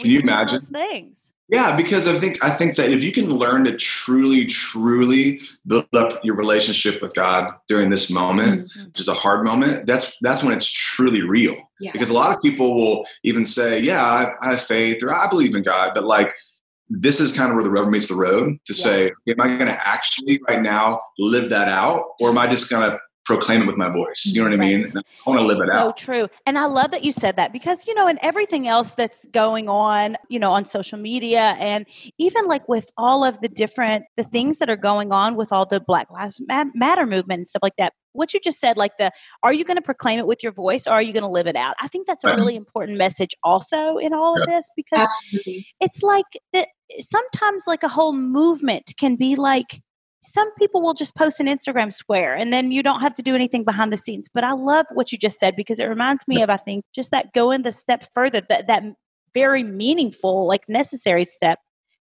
Can 0.00 0.10
you 0.10 0.20
imagine? 0.20 0.60
things 0.60 1.32
Yeah, 1.48 1.76
because 1.76 2.08
I 2.08 2.18
think 2.18 2.42
I 2.42 2.50
think 2.50 2.76
that 2.76 2.90
if 2.90 3.02
you 3.04 3.12
can 3.12 3.26
learn 3.30 3.64
to 3.64 3.76
truly, 3.76 4.46
truly 4.46 5.40
build 5.66 5.86
up 5.94 6.24
your 6.24 6.34
relationship 6.34 7.02
with 7.02 7.12
God 7.14 7.52
during 7.68 7.90
this 7.90 8.10
moment, 8.10 8.68
Mhm. 8.70 8.86
which 8.86 9.00
is 9.00 9.08
a 9.08 9.14
hard 9.14 9.44
moment, 9.44 9.86
that's 9.86 10.16
that's 10.22 10.42
when 10.42 10.54
it's 10.54 10.66
truly 10.70 11.22
real. 11.22 11.56
Yeah. 11.78 11.92
Because 11.92 12.08
a 12.08 12.14
lot 12.14 12.34
of 12.34 12.42
people 12.42 12.74
will 12.74 13.06
even 13.22 13.44
say, 13.44 13.80
"Yeah, 13.80 14.02
I, 14.04 14.32
I 14.40 14.50
have 14.52 14.62
faith," 14.62 15.02
or 15.02 15.12
"I 15.12 15.26
believe 15.28 15.54
in 15.54 15.62
God," 15.62 15.92
but 15.94 16.04
like 16.04 16.32
this 16.88 17.20
is 17.20 17.32
kind 17.32 17.48
of 17.50 17.54
where 17.56 17.64
the 17.64 17.70
rubber 17.70 17.90
meets 17.90 18.08
the 18.08 18.14
road 18.14 18.56
to 18.66 18.72
Yeah. 18.74 18.84
say, 18.84 19.12
"Am 19.28 19.40
I 19.40 19.46
going 19.48 19.66
to 19.66 19.86
actually 19.86 20.40
right 20.48 20.60
now 20.62 21.00
live 21.18 21.50
that 21.50 21.68
out, 21.68 22.04
or 22.20 22.30
am 22.30 22.38
I 22.38 22.46
just 22.46 22.70
going 22.70 22.88
to 22.90 22.98
proclaim 23.24 23.62
it 23.62 23.66
with 23.66 23.76
my 23.76 23.90
voice?" 23.90 24.22
You 24.26 24.42
know 24.42 24.50
what 24.50 24.54
I 24.54 24.60
mean? 24.60 24.82
Right. 24.82 24.94
And 24.94 25.04
I 25.26 25.30
want 25.30 25.40
to 25.40 25.46
live 25.46 25.58
it 25.60 25.68
so 25.72 25.78
out. 25.88 25.96
true 25.96 26.28
and 26.46 26.58
i 26.58 26.64
love 26.66 26.90
that 26.90 27.04
you 27.04 27.12
said 27.12 27.36
that 27.36 27.52
because 27.52 27.86
you 27.86 27.94
know 27.94 28.06
and 28.08 28.18
everything 28.22 28.66
else 28.66 28.94
that's 28.94 29.24
going 29.32 29.68
on 29.68 30.16
you 30.28 30.38
know 30.38 30.50
on 30.52 30.66
social 30.66 30.98
media 30.98 31.54
and 31.60 31.86
even 32.18 32.46
like 32.46 32.68
with 32.68 32.90
all 32.96 33.24
of 33.24 33.40
the 33.40 33.48
different 33.48 34.04
the 34.16 34.24
things 34.24 34.58
that 34.58 34.68
are 34.68 34.76
going 34.76 35.12
on 35.12 35.36
with 35.36 35.52
all 35.52 35.64
the 35.66 35.80
black 35.80 36.10
lives 36.10 36.40
matter 36.74 37.06
movement 37.06 37.38
and 37.38 37.48
stuff 37.48 37.62
like 37.62 37.76
that 37.78 37.92
what 38.12 38.34
you 38.34 38.40
just 38.40 38.58
said 38.60 38.76
like 38.76 38.92
the 38.98 39.10
are 39.42 39.52
you 39.54 39.64
going 39.64 39.76
to 39.76 39.82
proclaim 39.82 40.18
it 40.18 40.26
with 40.26 40.42
your 40.42 40.52
voice 40.52 40.86
or 40.86 40.90
are 40.94 41.02
you 41.02 41.12
going 41.12 41.22
to 41.22 41.30
live 41.30 41.46
it 41.46 41.56
out 41.56 41.74
i 41.80 41.86
think 41.88 42.06
that's 42.06 42.24
a 42.24 42.28
Right. 42.28 42.36
really 42.36 42.56
important 42.56 42.98
message 42.98 43.30
also 43.44 43.96
in 43.98 44.12
all 44.12 44.40
of 44.40 44.46
this 44.48 44.68
because 44.76 45.02
Absolutely. 45.02 45.66
it's 45.80 46.02
like 46.02 46.26
that 46.52 46.68
sometimes 46.98 47.64
like 47.66 47.82
a 47.82 47.88
whole 47.88 48.12
movement 48.12 48.92
can 48.98 49.16
be 49.16 49.36
like 49.36 49.80
some 50.22 50.52
people 50.54 50.80
will 50.80 50.94
just 50.94 51.16
post 51.16 51.40
an 51.40 51.46
Instagram 51.46 51.92
square 51.92 52.34
and 52.34 52.52
then 52.52 52.70
you 52.70 52.82
don't 52.82 53.00
have 53.00 53.14
to 53.16 53.22
do 53.22 53.34
anything 53.34 53.64
behind 53.64 53.92
the 53.92 53.96
scenes. 53.96 54.28
But 54.32 54.44
I 54.44 54.52
love 54.52 54.86
what 54.92 55.10
you 55.10 55.18
just 55.18 55.38
said 55.38 55.56
because 55.56 55.80
it 55.80 55.86
reminds 55.86 56.28
me 56.28 56.42
of 56.42 56.48
I 56.50 56.56
think 56.56 56.84
just 56.94 57.10
that 57.10 57.32
going 57.32 57.62
the 57.62 57.72
step 57.72 58.04
further, 58.14 58.40
that 58.48 58.68
that 58.68 58.84
very 59.34 59.62
meaningful, 59.62 60.46
like 60.46 60.68
necessary 60.68 61.24
step 61.24 61.58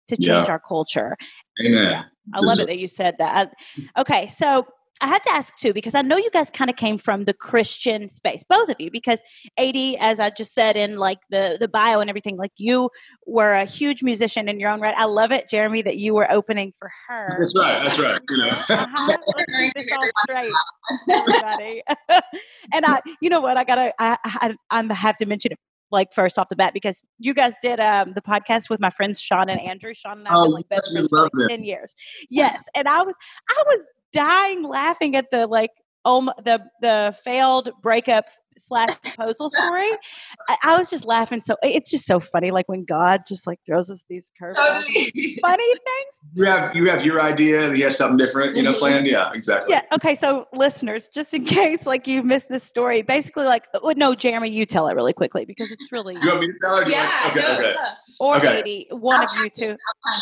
to 0.08 0.16
change 0.16 0.46
Yeah. 0.46 0.52
our 0.52 0.60
culture. 0.60 1.16
Amen. 1.64 2.04
I 2.34 2.40
love 2.40 2.60
it 2.60 2.66
that 2.66 2.78
you 2.78 2.88
said 2.88 3.16
that. 3.18 3.54
Okay, 3.96 4.26
so 4.28 4.66
I 5.00 5.06
have 5.06 5.22
to 5.22 5.30
ask 5.30 5.56
too 5.56 5.72
because 5.72 5.94
I 5.94 6.02
know 6.02 6.16
you 6.16 6.30
guys 6.30 6.50
kind 6.50 6.70
of 6.70 6.76
came 6.76 6.98
from 6.98 7.24
the 7.24 7.32
Christian 7.32 8.08
space, 8.08 8.44
both 8.44 8.68
of 8.68 8.76
you. 8.78 8.90
Because 8.90 9.22
Ad, 9.58 9.76
as 10.00 10.20
I 10.20 10.30
just 10.30 10.54
said 10.54 10.76
in 10.76 10.96
like 10.96 11.18
the 11.30 11.56
the 11.58 11.68
bio 11.68 12.00
and 12.00 12.10
everything, 12.10 12.36
like 12.36 12.52
you 12.56 12.90
were 13.26 13.54
a 13.54 13.64
huge 13.64 14.02
musician 14.02 14.48
in 14.48 14.60
your 14.60 14.70
own 14.70 14.80
right. 14.80 14.94
I 14.96 15.06
love 15.06 15.32
it, 15.32 15.48
Jeremy, 15.48 15.82
that 15.82 15.96
you 15.96 16.14
were 16.14 16.30
opening 16.30 16.72
for 16.78 16.90
her. 17.08 17.36
That's 17.38 17.54
right. 17.56 17.82
That's 17.82 17.98
right. 17.98 18.20
You 18.28 18.36
know, 18.38 18.48
uh-huh. 18.48 19.16
let's 19.36 19.50
keep 19.56 19.74
this 19.74 19.88
all 19.92 20.04
straight, 20.24 20.52
everybody. 21.10 21.82
and 22.72 22.84
I, 22.86 23.00
you 23.20 23.30
know 23.30 23.40
what, 23.40 23.56
I 23.56 23.64
gotta, 23.64 23.92
I, 23.98 24.18
I, 24.24 24.54
I 24.70 24.94
have 24.94 25.16
to 25.18 25.26
mention 25.26 25.52
it 25.52 25.58
like 25.90 26.12
first 26.12 26.38
off 26.38 26.48
the 26.48 26.56
bat 26.56 26.72
because 26.74 27.02
you 27.18 27.34
guys 27.34 27.54
did 27.62 27.80
um, 27.80 28.12
the 28.12 28.22
podcast 28.22 28.70
with 28.70 28.80
my 28.80 28.90
friends 28.90 29.20
Sean 29.20 29.48
and 29.48 29.60
Andrew. 29.60 29.94
Sean 29.94 30.18
and 30.18 30.28
I 30.28 30.32
have 30.32 30.44
been 30.44 30.52
oh, 30.52 30.54
like 30.54 30.68
best 30.68 30.92
friends 30.92 31.08
for 31.10 31.22
like 31.22 31.48
ten 31.48 31.64
years. 31.64 31.94
Yes, 32.30 32.68
and 32.74 32.88
I 32.88 33.02
was 33.02 33.16
I 33.48 33.62
was 33.66 33.90
dying 34.12 34.62
laughing 34.68 35.16
at 35.16 35.30
the 35.30 35.46
like 35.46 35.70
oh 36.04 36.32
the 36.44 36.60
the 36.80 37.16
failed 37.22 37.70
breakup 37.82 38.26
slash 38.56 39.00
proposal 39.02 39.48
story. 39.48 39.90
I, 40.48 40.56
I, 40.64 40.76
was 40.76 40.88
just 40.88 41.04
laughing. 41.04 41.40
So 41.40 41.56
it's 41.62 41.90
just 41.90 42.06
so 42.06 42.20
funny. 42.20 42.50
Like 42.50 42.68
when 42.68 42.84
God 42.84 43.22
just 43.26 43.46
like 43.46 43.60
throws 43.66 43.90
us 43.90 44.04
these 44.08 44.32
curveballs, 44.40 44.84
totally. 44.84 45.38
funny 45.42 45.72
things. 45.72 46.20
You 46.34 46.44
have 46.44 46.74
you 46.74 46.90
have 46.90 47.04
your 47.04 47.20
idea. 47.20 47.72
He 47.72 47.80
has 47.82 47.96
something 47.96 48.16
different, 48.16 48.56
you 48.56 48.62
know, 48.62 48.70
mm-hmm. 48.70 48.78
planned. 48.78 49.06
Yeah, 49.06 49.32
exactly. 49.32 49.72
Yeah. 49.72 49.82
Okay. 49.92 50.14
So 50.14 50.46
listeners, 50.52 51.08
just 51.08 51.34
in 51.34 51.44
case 51.46 51.86
like 51.86 52.06
you 52.06 52.22
missed 52.22 52.48
this 52.48 52.64
story, 52.64 53.02
basically 53.02 53.44
like 53.44 53.66
uh, 53.74 53.94
no, 53.96 54.14
Jeremy, 54.14 54.50
you 54.50 54.66
tell 54.66 54.88
it 54.88 54.94
really 54.94 55.12
quickly 55.12 55.44
because 55.44 55.70
it's 55.70 55.90
really. 55.92 56.14
You 56.14 56.28
want 56.28 56.40
me 56.40 56.46
to 56.48 56.58
tell 56.60 56.78
it? 56.78 56.88
Yeah. 56.88 57.20
Like, 57.24 57.36
okay. 57.36 57.40
No, 57.40 57.68
okay. 57.68 57.76
Or 58.20 58.36
okay. 58.36 58.62
Katie, 58.62 58.86
one 58.90 59.16
I'll 59.16 59.24
of 59.24 59.30
you 59.44 59.50
two. 59.50 59.76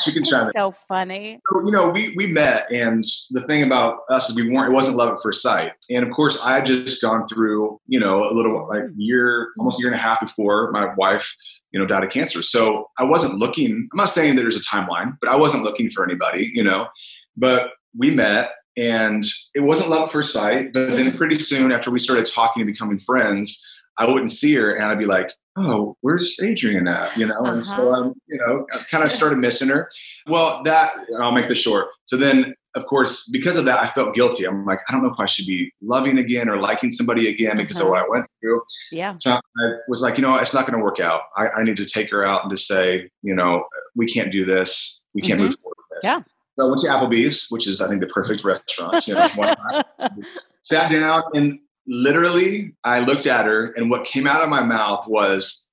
She 0.04 0.12
can 0.12 0.24
chime 0.24 0.50
So 0.52 0.70
funny. 0.70 1.40
So, 1.46 1.64
you 1.64 1.72
know, 1.72 1.90
we 1.90 2.14
we 2.16 2.26
met, 2.26 2.70
and 2.70 3.04
the 3.30 3.42
thing 3.42 3.62
about 3.62 4.00
us 4.08 4.30
is 4.30 4.36
we 4.36 4.48
weren't. 4.50 4.72
It 4.72 4.74
wasn't 4.74 4.96
love 4.96 5.12
at 5.12 5.22
first 5.22 5.42
sight, 5.42 5.72
and 5.90 6.06
of 6.06 6.12
course, 6.12 6.38
I 6.42 6.54
had 6.54 6.66
just 6.66 7.02
gone 7.02 7.26
through, 7.28 7.80
you 7.86 7.98
know, 7.98 8.17
a 8.22 8.34
little 8.34 8.68
like 8.68 8.84
year, 8.96 9.48
almost 9.58 9.78
a 9.78 9.82
year 9.82 9.88
and 9.88 9.98
a 9.98 10.02
half 10.02 10.20
before 10.20 10.70
my 10.72 10.92
wife, 10.96 11.34
you 11.72 11.78
know, 11.78 11.86
died 11.86 12.04
of 12.04 12.10
cancer. 12.10 12.42
So 12.42 12.88
I 12.98 13.04
wasn't 13.04 13.34
looking, 13.34 13.88
I'm 13.92 13.96
not 13.96 14.10
saying 14.10 14.36
that 14.36 14.42
there's 14.42 14.56
a 14.56 14.60
timeline, 14.60 15.16
but 15.20 15.30
I 15.30 15.36
wasn't 15.36 15.64
looking 15.64 15.90
for 15.90 16.04
anybody, 16.04 16.50
you 16.52 16.64
know, 16.64 16.88
but 17.36 17.70
we 17.96 18.10
met 18.10 18.52
and 18.76 19.24
it 19.54 19.60
wasn't 19.60 19.90
love 19.90 20.04
at 20.04 20.12
first 20.12 20.32
sight. 20.32 20.72
But 20.72 20.96
then 20.96 21.08
mm-hmm. 21.08 21.16
pretty 21.16 21.38
soon 21.38 21.72
after 21.72 21.90
we 21.90 21.98
started 21.98 22.24
talking 22.24 22.62
and 22.62 22.66
becoming 22.66 22.98
friends, 22.98 23.62
I 23.98 24.08
wouldn't 24.08 24.30
see 24.30 24.54
her 24.54 24.70
and 24.70 24.84
I'd 24.84 24.98
be 24.98 25.06
like, 25.06 25.32
oh, 25.58 25.96
where's 26.00 26.36
Adrienne 26.42 26.88
at? 26.88 27.16
You 27.16 27.26
know, 27.26 27.34
uh-huh. 27.34 27.52
and 27.52 27.64
so 27.64 27.92
uh-huh. 27.92 28.02
I'm, 28.02 28.14
you 28.28 28.38
know, 28.38 28.66
I 28.72 28.78
kind 28.90 29.04
of 29.04 29.10
started 29.10 29.38
missing 29.38 29.68
her. 29.68 29.90
Well, 30.26 30.62
that 30.64 30.94
I'll 31.20 31.32
make 31.32 31.48
this 31.48 31.58
short. 31.58 31.88
So 32.04 32.16
then 32.16 32.54
of 32.74 32.86
course, 32.86 33.28
because 33.28 33.56
of 33.56 33.64
that, 33.64 33.80
I 33.80 33.86
felt 33.88 34.14
guilty. 34.14 34.46
I'm 34.46 34.64
like, 34.64 34.80
I 34.88 34.92
don't 34.92 35.02
know 35.02 35.10
if 35.10 35.18
I 35.18 35.26
should 35.26 35.46
be 35.46 35.72
loving 35.82 36.18
again 36.18 36.48
or 36.48 36.58
liking 36.58 36.90
somebody 36.90 37.28
again 37.28 37.56
because 37.56 37.78
mm-hmm. 37.78 37.86
of 37.86 37.90
what 37.90 38.04
I 38.04 38.08
went 38.08 38.26
through. 38.40 38.62
Yeah. 38.92 39.14
So 39.18 39.32
I 39.32 39.70
was 39.88 40.02
like, 40.02 40.16
you 40.16 40.22
know, 40.22 40.36
it's 40.36 40.52
not 40.52 40.66
going 40.66 40.78
to 40.78 40.84
work 40.84 41.00
out. 41.00 41.22
I, 41.36 41.48
I, 41.48 41.64
need 41.64 41.76
to 41.78 41.86
take 41.86 42.10
her 42.10 42.24
out 42.26 42.42
and 42.42 42.50
just 42.50 42.66
say, 42.66 43.10
you 43.22 43.34
know, 43.34 43.64
we 43.96 44.06
can't 44.06 44.30
do 44.30 44.44
this. 44.44 45.02
We 45.14 45.22
can't 45.22 45.38
mm-hmm. 45.38 45.46
move 45.46 45.56
forward 45.60 45.76
with 45.90 46.02
this. 46.02 46.10
Yeah. 46.10 46.22
So 46.58 46.66
I 46.66 46.68
went 46.68 46.80
to 46.80 46.88
Applebee's, 46.88 47.46
which 47.50 47.66
is, 47.66 47.80
I 47.80 47.88
think, 47.88 48.00
the 48.00 48.06
perfect 48.08 48.44
restaurant. 48.44 49.06
You 49.06 49.14
know, 49.14 49.54
sat 50.62 50.90
down 50.90 51.22
and 51.34 51.58
literally 51.86 52.74
I 52.84 53.00
looked 53.00 53.26
at 53.26 53.46
her 53.46 53.72
and 53.76 53.90
what 53.90 54.04
came 54.04 54.26
out 54.26 54.42
of 54.42 54.48
my 54.48 54.62
mouth 54.62 55.06
was, 55.08 55.66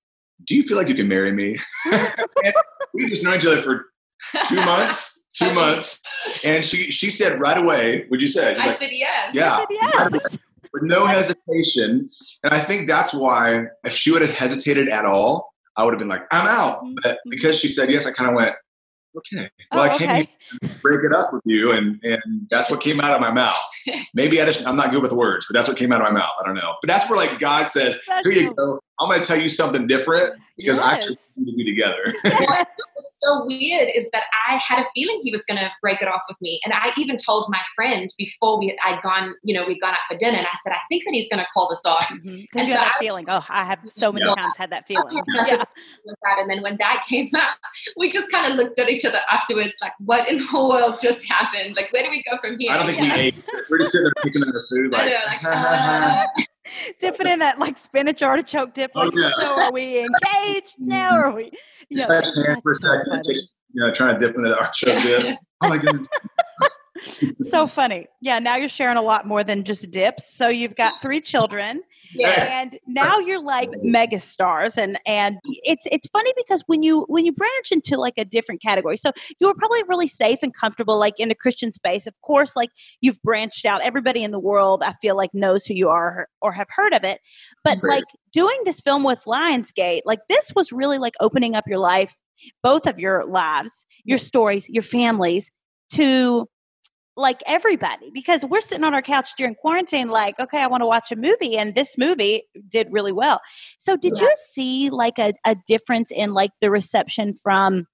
do 0.46 0.56
you 0.56 0.64
feel 0.64 0.78
like 0.78 0.88
you 0.88 0.96
can 0.96 1.08
marry 1.08 1.32
me? 1.32 1.58
we 2.94 3.10
just 3.10 3.24
known 3.24 3.36
each 3.36 3.46
other 3.46 3.62
for 3.62 3.86
two 4.48 4.56
months 4.66 5.25
two 5.38 5.54
months, 5.54 6.01
and 6.44 6.63
she 6.63 6.92
she 6.92 7.10
said 7.10 7.39
right 7.39 7.58
away. 7.58 8.06
Would 8.10 8.22
you 8.22 8.27
say? 8.27 8.56
I 8.56 8.68
like, 8.68 8.77
said 8.77 8.92
yes. 8.92 9.34
Yeah, 9.36 9.58
said 9.58 9.68
yes. 9.70 10.38
with 10.74 10.84
no 10.84 11.06
hesitation. 11.06 12.10
And 12.44 12.54
I 12.54 12.60
think 12.60 12.88
that's 12.88 13.13
why 13.13 13.65
if 13.84 13.94
she 13.94 14.12
would 14.12 14.22
have 14.22 14.32
hesitated 14.32 14.89
at 14.89 15.06
all, 15.06 15.54
I 15.77 15.84
would 15.84 15.94
have 15.94 16.00
been 16.00 16.08
like, 16.08 16.24
I'm 16.32 16.48
out. 16.48 16.84
Mm-hmm. 16.84 16.96
But 17.04 17.20
because 17.30 17.60
she 17.60 17.68
said 17.68 17.89
yes, 17.89 18.06
I 18.06 18.12
kind 18.12 18.30
of 18.30 18.36
went, 18.36 18.56
okay. 19.18 19.50
Well, 19.72 19.82
oh, 19.82 19.84
I 19.84 19.98
came 19.98 20.10
okay. 20.10 20.30
break 20.82 21.04
it 21.04 21.13
up 21.13 21.34
with 21.34 21.44
you, 21.46 21.72
and 21.72 22.00
and 22.04 22.22
that's 22.50 22.70
what 22.70 22.82
came 22.82 23.00
out 23.00 23.13
of 23.13 23.22
my 23.22 23.32
mouth. 23.32 23.56
Maybe 24.13 24.42
I 24.42 24.46
just 24.46 24.65
I'm 24.65 24.75
not 24.75 24.92
good 24.92 25.01
with 25.01 25.13
words, 25.13 25.48
but 25.50 25.58
that's 25.58 25.68
what 25.68 25.77
came 25.77 25.92
out 25.92 26.01
of 26.01 26.12
my 26.12 26.20
mouth. 26.20 26.32
I 26.39 26.46
don't 26.46 26.56
know. 26.56 26.75
But 26.82 26.88
that's 26.88 27.10
where 27.10 27.18
like 27.18 27.39
God 27.39 27.70
says, 27.70 27.98
that's 28.08 28.27
here 28.27 28.44
you 28.44 28.54
go. 28.54 28.80
I'm 29.00 29.10
going 29.10 29.22
to 29.22 29.28
tell 29.28 29.40
you 29.40 29.50
something 29.50 29.88
different 29.88 30.40
because 30.58 30.78
yes. 30.78 30.86
I 30.86 30.94
actually 30.96 31.16
need 31.38 31.52
to 31.52 31.58
be 31.58 31.66
together. 31.66 32.04
what 32.24 32.68
was 32.96 33.18
so 33.22 33.46
weird 33.46 33.90
is 33.94 34.10
that 34.14 34.24
I 34.48 34.58
had 34.58 34.80
a 34.80 34.86
feeling 34.94 35.22
he 35.24 35.32
was 35.32 35.44
going 35.46 35.60
to 35.60 35.70
break 35.82 36.02
it 36.02 36.08
off 36.08 36.22
with 36.30 36.38
me, 36.42 36.62
and 36.64 36.74
I 36.74 36.92
even 36.98 37.18
told 37.18 37.48
my 37.50 37.62
friend 37.75 38.10
before 38.18 38.60
we 38.60 38.78
I'd 38.86 39.02
gone, 39.02 39.36
you 39.44 39.54
know, 39.54 39.66
we'd 39.66 39.82
gone 39.82 39.94
out 39.94 40.00
for 40.10 40.18
dinner, 40.18 40.38
and 40.38 40.48
I 40.48 40.56
said, 40.64 40.74
I 40.74 40.80
think 40.90 41.04
that 41.06 41.14
he's 41.14 41.30
going 41.30 41.40
to 41.40 41.48
call 41.54 41.68
this 41.70 41.86
off 41.86 42.08
because 42.10 42.24
mm-hmm. 42.24 42.38
you 42.38 42.64
so 42.64 42.72
had 42.72 42.82
that 42.82 42.94
I, 42.98 43.00
feeling. 43.00 43.25
Oh, 43.28 43.46
I 43.50 43.66
have 43.66 43.80
so 43.86 44.12
many 44.12 44.25
yeah. 44.25 44.36
times 44.36 44.56
had 44.58 44.70
that 44.72 44.88
feeling. 44.88 45.06
Yeah. 45.34 45.46
That. 45.46 45.66
And 46.40 46.50
then 46.50 46.62
when 46.62 46.78
that 46.78 47.04
came 47.08 47.30
out, 47.36 47.58
we 47.98 48.10
just 48.10 48.32
kind 48.32 48.52
of 48.52 48.58
looked 48.58 48.80
at 48.80 48.90
each 48.90 49.06
other 49.06 49.20
afterwards, 49.30 49.78
like, 49.82 49.94
what 50.00 50.30
in 50.30 50.38
the 50.38 50.48
world 50.54 51.00
just 51.02 51.30
happened? 51.30 51.75
Like, 51.75 51.92
where 51.92 52.04
do 52.04 52.10
we 52.10 52.24
go 52.30 52.38
from 52.40 52.58
here? 52.60 52.72
I 52.72 52.78
don't 52.78 52.88
think 52.88 53.00
yeah. 53.00 53.16
we 53.16 53.22
ate. 53.22 53.36
We're 53.70 53.80
just 53.80 53.92
sitting 53.92 54.06
there 54.06 54.24
picking 54.24 54.42
at 54.42 54.54
the 54.54 54.64
food, 54.70 54.92
like. 54.92 55.06
Know, 55.06 55.20
like 55.25 55.44
uh, 55.44 56.25
dipping 57.00 57.27
in 57.27 57.39
that 57.39 57.60
like 57.60 57.77
spinach 57.77 58.22
artichoke 58.22 58.74
dip. 58.74 58.91
Oh, 58.95 59.01
like, 59.01 59.13
oh, 59.15 59.19
yeah. 59.19 59.31
So 59.38 59.62
are 59.62 59.72
we 59.72 60.00
engaged 60.00 60.75
now? 60.79 61.17
Are 61.17 61.31
we? 61.31 61.51
You 61.89 61.98
know, 61.98 62.07
Just 62.07 62.36
for 62.63 62.72
a 62.72 62.75
second. 62.75 63.24
Just, 63.27 63.53
you 63.74 63.81
know, 63.86 63.91
trying 63.91 64.19
to 64.19 64.25
dip 64.25 64.36
in 64.36 64.43
that 64.43 64.57
artichoke 64.57 65.01
dip. 65.01 65.38
Oh 65.63 65.69
my 65.69 65.77
goodness. 65.77 66.05
So 67.40 67.68
funny. 67.68 68.08
Yeah, 68.22 68.40
now 68.40 68.56
you're 68.56 68.70
sharing 68.70 68.98
a 68.98 69.02
lot 69.02 69.25
more 69.25 69.44
than 69.44 69.64
just 69.64 69.92
dips. 69.92 70.34
So 70.34 70.48
you've 70.48 70.75
got 70.75 70.94
three 71.02 71.22
children. 71.22 71.82
Yes. 72.14 72.50
And 72.50 72.80
now 72.88 73.20
you're 73.20 73.44
like 73.44 73.70
mega 73.82 74.20
stars 74.20 74.78
and 74.78 74.98
and 75.06 75.38
it's 75.44 75.86
it's 75.92 76.08
funny 76.08 76.32
because 76.38 76.64
when 76.68 76.84
you 76.84 77.06
when 77.08 77.25
you 77.25 77.34
branch 77.34 77.72
into 77.72 77.98
like 77.98 78.14
a 78.18 78.25
different 78.25 78.62
category. 78.62 78.98
So 78.98 79.12
you 79.40 79.48
were 79.48 79.56
probably 79.56 79.84
really 79.88 80.08
safe 80.08 80.40
and 80.42 80.54
comfortable 80.54 80.98
like 80.98 81.16
in 81.18 81.30
the 81.30 81.36
Christian 81.36 81.72
space. 81.72 82.08
Of 82.08 82.14
course, 82.22 82.56
like 82.56 82.70
you've 83.02 83.22
branched 83.22 83.66
out. 83.66 83.82
Everybody 83.82 84.24
in 84.24 84.32
the 84.32 84.40
world 84.40 84.84
I 84.84 84.94
feel 85.02 85.18
like 85.18 85.32
knows 85.34 85.66
who 85.66 85.74
you 85.74 85.90
are 85.90 86.28
or 86.42 86.54
have 86.54 86.68
heard 86.70 86.94
of 86.94 87.04
it. 87.04 87.20
But 87.64 87.80
Great. 87.80 87.96
like 87.96 88.06
doing 88.32 88.60
this 88.66 88.80
film 88.80 89.04
with 89.04 89.24
Lionsgate, 89.25 90.02
like 90.06 90.20
this 90.30 90.54
was 90.56 90.72
really 90.72 90.98
like 90.98 91.16
opening 91.20 91.56
up 91.56 91.66
your 91.68 91.80
life, 91.80 92.16
both 92.64 92.86
of 92.86 93.00
your 93.00 93.25
lives, 93.25 93.86
your 94.04 94.18
stories, 94.18 94.70
your 94.70 94.84
families 94.84 95.52
to 95.92 96.48
like 97.17 97.41
everybody 97.45 98.10
because 98.13 98.45
we're 98.45 98.62
sitting 98.62 98.84
on 98.84 98.93
our 98.93 99.01
couch 99.01 99.29
during 99.38 99.55
quarantine 99.55 100.10
like 100.10 100.39
okay 100.39 100.60
i 100.60 100.67
want 100.67 100.81
to 100.81 100.86
watch 100.86 101.12
a 101.12 101.15
movie 101.15 101.57
and 101.57 101.75
this 101.75 101.98
movie 101.98 102.43
did 102.67 102.88
really 102.91 103.12
well. 103.12 103.41
So 103.77 103.95
did 103.95 104.13
yeah. 104.15 104.24
you 104.24 104.34
see 104.50 104.89
like 104.89 105.17
a, 105.19 105.34
a 105.45 105.55
difference 105.67 106.12
in 106.12 106.34
like 106.34 106.51
the 106.62 106.69
reception 106.69 107.34
from 107.34 107.88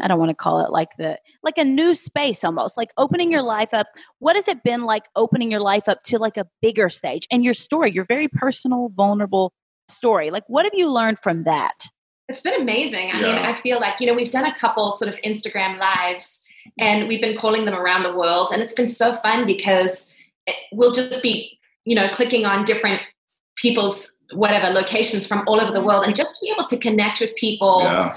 i 0.00 0.08
don't 0.08 0.18
want 0.18 0.30
to 0.30 0.34
call 0.34 0.64
it 0.64 0.70
like 0.70 0.90
the 0.98 1.18
like 1.42 1.58
a 1.58 1.64
new 1.64 1.94
space 1.94 2.44
almost 2.44 2.76
like 2.76 2.90
opening 2.96 3.30
your 3.30 3.42
life 3.42 3.74
up? 3.74 3.88
What 4.18 4.36
has 4.36 4.48
it 4.48 4.62
been 4.62 4.84
like 4.84 5.04
opening 5.16 5.50
your 5.50 5.60
life 5.60 5.88
up 5.88 6.02
to 6.04 6.18
like 6.18 6.36
a 6.36 6.46
bigger 6.62 6.88
stage 6.88 7.26
and 7.30 7.44
your 7.44 7.54
story 7.54 7.90
your 7.90 8.04
very 8.04 8.28
personal 8.28 8.90
vulnerable 8.94 9.52
story? 9.88 10.30
Like 10.30 10.44
what 10.46 10.64
have 10.64 10.74
you 10.74 10.92
learned 10.92 11.18
from 11.18 11.44
that? 11.44 11.88
It's 12.28 12.40
been 12.40 12.60
amazing. 12.60 13.10
I 13.12 13.20
yeah. 13.20 13.26
mean 13.26 13.36
i 13.36 13.52
feel 13.52 13.80
like 13.80 14.00
you 14.00 14.06
know 14.06 14.14
we've 14.14 14.30
done 14.30 14.46
a 14.46 14.54
couple 14.56 14.92
sort 14.92 15.12
of 15.12 15.20
instagram 15.22 15.76
lives 15.78 16.43
and 16.78 17.08
we've 17.08 17.20
been 17.20 17.36
calling 17.36 17.64
them 17.64 17.74
around 17.74 18.02
the 18.02 18.14
world. 18.14 18.50
And 18.52 18.62
it's 18.62 18.74
been 18.74 18.88
so 18.88 19.12
fun 19.14 19.46
because 19.46 20.12
we'll 20.72 20.92
just 20.92 21.22
be 21.22 21.58
you 21.84 21.94
know 21.94 22.08
clicking 22.08 22.44
on 22.44 22.64
different 22.64 23.00
people's 23.56 24.10
whatever 24.32 24.68
locations 24.72 25.26
from 25.26 25.44
all 25.46 25.60
over 25.60 25.72
the 25.72 25.82
world 25.82 26.04
and 26.04 26.16
just 26.16 26.40
to 26.40 26.46
be 26.46 26.52
able 26.52 26.64
to 26.64 26.78
connect 26.78 27.20
with 27.20 27.34
people 27.36 27.80
yeah. 27.82 28.16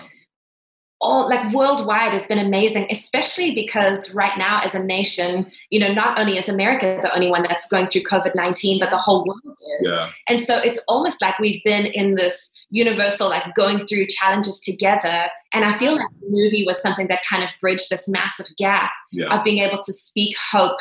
all 1.02 1.30
like 1.30 1.54
worldwide 1.54 2.14
has 2.14 2.26
been 2.28 2.40
amazing 2.40 2.88
especially 2.90 3.54
because 3.54 4.16
right 4.16 4.38
now 4.38 4.60
as 4.64 4.74
a 4.74 4.84
nation 4.84 5.52
you 5.70 5.80
know 5.80 5.94
not 5.94 6.18
only 6.18 6.38
is 6.38 6.50
america 6.50 6.98
the 7.02 7.14
only 7.14 7.30
one 7.30 7.44
that's 7.44 7.70
going 7.70 7.88
through 7.88 8.02
covid-19 8.02 8.80
but 8.80 8.90
the 8.90 8.98
whole 8.98 9.26
world 9.26 9.42
is. 9.46 9.90
Yeah. 9.90 10.10
and 10.28 10.40
so 10.40 10.58
it's 10.58 10.84
almost 10.88 11.22
like 11.22 11.38
we've 11.40 11.64
been 11.64 11.86
in 11.86 12.16
this 12.16 12.57
universal 12.70 13.30
like 13.30 13.56
going 13.56 13.80
through 13.86 14.06
challenges 14.08 14.60
together 14.60 15.28
and 15.54 15.64
i 15.64 15.78
feel 15.78 15.96
like 15.96 16.08
the 16.20 16.28
movie 16.30 16.66
was 16.66 16.82
something 16.82 17.08
that 17.08 17.22
kind 17.28 17.44
of 17.44 17.50
bridged 17.62 17.90
this 17.90 18.10
massive 18.10 18.48
gap 18.58 18.92
yeah. 19.12 19.34
of 19.34 19.44
being 19.44 19.60
able 19.60 19.82
to 19.82 19.94
speak 19.94 20.36
hope 20.52 20.80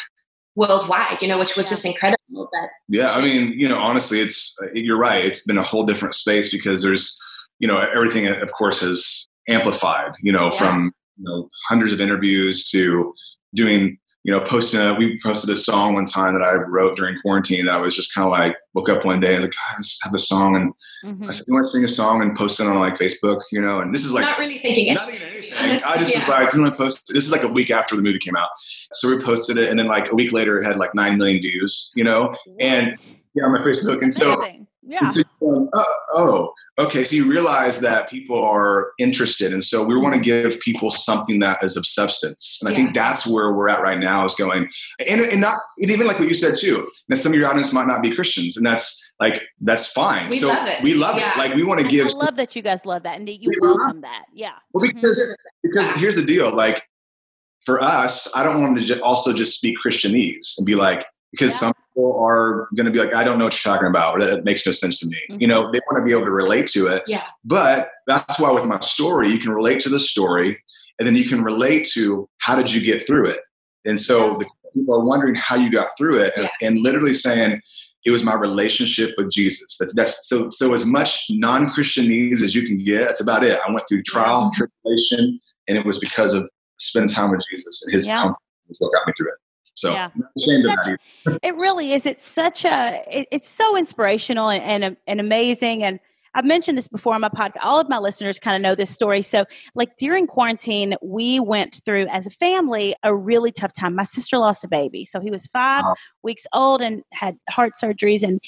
worldwide 0.57 1.21
you 1.23 1.29
know 1.29 1.39
which 1.39 1.57
was 1.57 1.67
yeah. 1.67 1.71
just 1.71 1.87
incredible 1.87 2.49
but 2.53 2.71
yeah 2.89 3.13
i 3.13 3.21
mean 3.21 3.53
you 3.53 3.69
know 3.69 3.79
honestly 3.79 4.21
it's 4.21 4.57
you're 4.75 4.99
right 4.99 5.25
it's 5.25 5.45
been 5.47 5.59
a 5.59 5.63
whole 5.63 5.85
different 5.85 6.15
space 6.15 6.51
because 6.51 6.83
there's 6.83 7.21
you 7.61 7.69
know 7.69 7.79
everything 7.79 8.27
of 8.27 8.53
course 8.53 8.81
has 8.81 9.29
amplified, 9.49 10.13
you 10.23 10.33
know, 10.33 10.51
yeah. 10.53 10.59
from 10.59 10.93
you 11.17 11.25
know, 11.25 11.49
hundreds 11.69 11.93
of 11.93 12.01
interviews 12.01 12.69
to 12.71 13.15
doing, 13.55 13.99
you 14.27 14.33
know, 14.33 14.41
posting 14.41 14.81
a, 14.81 14.93
we 14.93 15.21
posted 15.23 15.49
a 15.51 15.57
song 15.57 15.95
one 15.95 16.05
time 16.05 16.35
that 16.35 16.43
I 16.43 16.55
wrote 16.55 16.97
during 16.97 17.17
quarantine 17.21 17.65
that 17.67 17.75
I 17.75 17.77
was 17.77 17.95
just 17.95 18.13
kind 18.13 18.25
of 18.25 18.33
like, 18.33 18.57
woke 18.75 18.89
up 18.89 19.05
one 19.05 19.21
day 19.21 19.35
and 19.35 19.45
like, 19.45 19.53
God, 19.53 19.77
I 19.77 19.81
just 19.81 20.03
have 20.03 20.15
a 20.15 20.19
song. 20.19 20.57
And 20.57 20.75
mm-hmm. 21.05 21.29
I 21.29 21.31
said, 21.31 21.45
you 21.47 21.55
want 21.55 21.63
to 21.65 21.69
sing 21.69 21.85
a 21.85 21.89
song 21.89 22.23
and 22.23 22.35
post 22.35 22.59
it 22.59 22.67
on 22.67 22.77
like 22.77 22.95
Facebook, 22.95 23.43
you 23.53 23.61
know, 23.61 23.79
and 23.79 23.95
this 23.95 24.05
is 24.05 24.13
like 24.13 24.25
not 24.25 24.37
really 24.41 24.59
thinking 24.59 24.95
nothing 24.95 25.23
anything. 25.23 25.53
Honest, 25.57 25.87
I 25.87 25.97
just 25.97 26.11
yeah. 26.11 26.19
was 26.19 26.29
like, 26.29 26.53
I'm 26.53 26.61
gonna 26.61 26.75
post. 26.75 27.07
This 27.07 27.25
is 27.25 27.31
like 27.31 27.45
a 27.45 27.49
week 27.49 27.71
after 27.71 27.95
the 27.95 28.03
movie 28.03 28.19
came 28.19 28.35
out, 28.37 28.49
so 28.93 29.09
we 29.09 29.23
posted 29.23 29.59
it, 29.59 29.71
and 29.71 29.79
then 29.79 29.87
like 29.87 30.11
a 30.11 30.15
week 30.15 30.33
later, 30.33 30.59
it 30.59 30.65
had 30.65 30.77
like 30.77 30.95
nine 30.95 31.17
million 31.17 31.41
views. 31.41 31.93
You 31.95 32.05
know, 32.05 32.35
what? 32.45 32.61
and 32.61 32.93
yeah, 33.35 33.45
on 33.45 33.53
my 33.53 33.61
Facebook, 33.61 34.03
and 34.03 34.13
so. 34.13 34.35
Amazing 34.35 34.67
yeah. 34.87 35.07
So, 35.07 35.21
um, 35.43 35.69
oh, 35.75 35.95
oh, 36.15 36.53
okay. 36.79 37.03
So 37.03 37.17
you 37.17 37.29
realize 37.29 37.81
that 37.81 38.09
people 38.09 38.43
are 38.43 38.93
interested. 38.99 39.53
And 39.53 39.63
so 39.63 39.85
we 39.85 39.97
want 39.97 40.15
to 40.15 40.21
mm-hmm. 40.21 40.51
give 40.51 40.61
people 40.61 40.91
something 40.91 41.41
that 41.41 41.63
is 41.63 41.77
of 41.77 41.87
substance. 41.87 42.59
And 42.61 42.73
I 42.73 42.75
think 42.75 42.95
that's 42.95 43.27
where 43.27 43.53
we're 43.53 43.69
at 43.69 43.83
right 43.83 43.99
now 43.99 44.25
is 44.25 44.35
going. 44.35 44.69
And, 45.09 45.21
and 45.21 45.41
not, 45.41 45.59
and 45.79 45.91
even 45.91 46.07
like 46.07 46.19
what 46.19 46.29
you 46.29 46.35
said 46.35 46.55
too, 46.55 46.89
now 47.09 47.17
some 47.17 47.33
of 47.33 47.39
your 47.39 47.49
audience 47.49 47.73
might 47.73 47.89
not 47.89 48.01
be 48.01 48.15
Christians. 48.15 48.57
And 48.57 48.65
that's 48.65 49.13
like, 49.19 49.43
that's 49.61 49.91
fine. 49.91 50.31
We 50.31 50.39
so 50.39 50.49
love 50.49 50.69
it. 50.69 50.83
we 50.83 50.95
love 50.95 51.19
yeah. 51.19 51.33
it. 51.33 51.39
Like 51.39 51.55
we 51.55 51.65
want 51.65 51.81
to 51.81 51.89
give. 51.89 52.07
I 52.07 52.13
love 52.13 52.37
that 52.37 52.55
you 52.55 52.63
guys 52.63 52.87
love 52.87 53.03
that 53.03 53.19
and 53.19 53.27
that 53.27 53.43
you 53.43 53.53
welcome 53.61 54.03
that. 54.03 54.27
Yeah. 54.33 54.53
Well, 54.73 54.87
because, 54.87 55.19
mm-hmm. 55.19 55.69
because 55.69 55.91
here's 55.97 56.17
the 56.17 56.25
deal. 56.25 56.55
Like 56.55 56.83
for 57.65 57.83
us, 57.83 58.35
I 58.37 58.45
don't 58.45 58.63
want 58.63 58.87
to 58.87 59.01
also 59.03 59.33
just 59.33 59.57
speak 59.57 59.77
Christianese 59.85 60.57
and 60.59 60.65
be 60.65 60.77
like, 60.77 61.05
because 61.33 61.53
yeah. 61.53 61.59
some 61.59 61.73
people 61.75 62.19
are 62.19 62.69
going 62.77 62.87
to 62.87 62.91
be 62.91 62.99
like, 62.99 63.15
I 63.15 63.25
don't 63.25 63.39
know 63.39 63.45
what 63.45 63.65
you're 63.65 63.73
talking 63.73 63.89
about, 63.89 64.17
or 64.17 64.21
that 64.21 64.39
it 64.39 64.45
makes 64.45 64.65
no 64.67 64.73
sense 64.73 65.01
to 65.01 65.07
me. 65.07 65.19
Mm-hmm. 65.31 65.41
You 65.41 65.49
know, 65.49 65.71
they 65.73 65.81
want 65.91 65.99
to 65.99 66.05
be 66.05 66.13
able 66.13 66.27
to 66.27 66.33
relate 66.33 66.67
to 66.69 66.87
it. 66.89 67.03
Yeah. 67.07 67.25
But 67.45 67.89
that's 68.07 68.39
why 68.39 68.51
with 68.53 68.65
my 68.65 68.81
story, 68.81 69.29
you 69.29 69.39
can 69.39 69.53
relate 69.53 69.81
to 69.81 69.89
the 69.89 70.01
story, 70.01 70.63
and 70.99 71.07
then 71.07 71.17
you 71.17 71.29
can 71.29 71.43
relate 71.43 71.89
to 71.95 72.29
how 72.39 72.57
did 72.57 72.73
you 72.73 72.81
get 72.81 73.07
through 73.07 73.27
it. 73.27 73.41
And 73.85 74.01
so 74.01 74.37
the 74.39 74.47
people 74.75 74.95
are 74.95 75.05
wondering 75.05 75.35
how 75.35 75.57
you 75.57 75.71
got 75.71 75.89
through 75.97 76.21
it, 76.21 76.33
yeah. 76.37 76.49
and, 76.61 76.75
and 76.77 76.83
literally 76.83 77.15
saying, 77.15 77.61
it 78.05 78.13
was 78.13 78.23
my 78.23 78.35
relationship 78.35 79.15
with 79.19 79.33
Jesus. 79.33 79.77
That's 79.79 79.93
that's 79.93 80.29
so 80.29 80.49
so 80.49 80.73
as 80.73 80.87
much 80.87 81.25
non-Christianese 81.29 82.41
as 82.43 82.55
you 82.55 82.65
can 82.65 82.79
get. 82.85 83.05
That's 83.05 83.21
about 83.21 83.43
it. 83.43 83.59
I 83.67 83.71
went 83.71 83.85
through 83.89 84.03
trial, 84.05 84.43
and 84.43 84.53
tribulation, 84.53 85.41
and 85.67 85.77
it 85.77 85.85
was 85.85 85.99
because 85.99 86.33
of 86.33 86.49
spending 86.79 87.13
time 87.13 87.33
with 87.33 87.43
Jesus 87.51 87.83
and 87.85 87.93
His 87.93 88.07
yeah. 88.07 88.31
is 88.69 88.77
what 88.79 88.93
got 88.93 89.07
me 89.09 89.13
through 89.17 89.29
it. 89.29 89.35
So 89.77 89.93
yeah. 89.93 90.11
Such, 90.37 90.99
it 91.43 91.55
really 91.55 91.93
is. 91.93 92.07
It's 92.07 92.25
such 92.25 92.65
a, 92.65 93.03
it, 93.11 93.29
it's 93.31 93.49
so 93.49 93.77
inspirational 93.77 94.49
and, 94.49 94.85
and, 94.85 94.97
and 95.07 95.21
amazing. 95.21 95.85
And 95.85 96.01
I've 96.35 96.45
mentioned 96.45 96.77
this 96.77 96.89
before 96.89 97.15
on 97.15 97.21
my 97.21 97.29
podcast. 97.29 97.63
All 97.63 97.81
of 97.81 97.89
my 97.89 97.99
listeners 97.99 98.39
kind 98.39 98.57
of 98.57 98.63
know 98.63 98.75
this 98.75 98.91
story. 98.91 99.23
So, 99.23 99.45
like 99.75 99.97
during 99.97 100.27
quarantine, 100.27 100.95
we 101.03 101.41
went 101.41 101.81
through 101.85 102.07
as 102.09 102.27
a 102.27 102.31
family 102.31 102.95
a 103.03 103.15
really 103.15 103.51
tough 103.51 103.73
time. 103.73 103.95
My 103.95 104.03
sister 104.03 104.39
lost 104.39 104.65
a 104.65 104.69
baby. 104.69 105.05
So 105.05 105.19
he 105.21 105.31
was 105.31 105.47
5 105.47 105.85
wow. 105.85 105.95
weeks 106.23 106.47
old 106.53 106.83
and 106.83 107.03
had 107.13 107.37
heart 107.49 107.73
surgeries. 107.83 108.23
And 108.23 108.41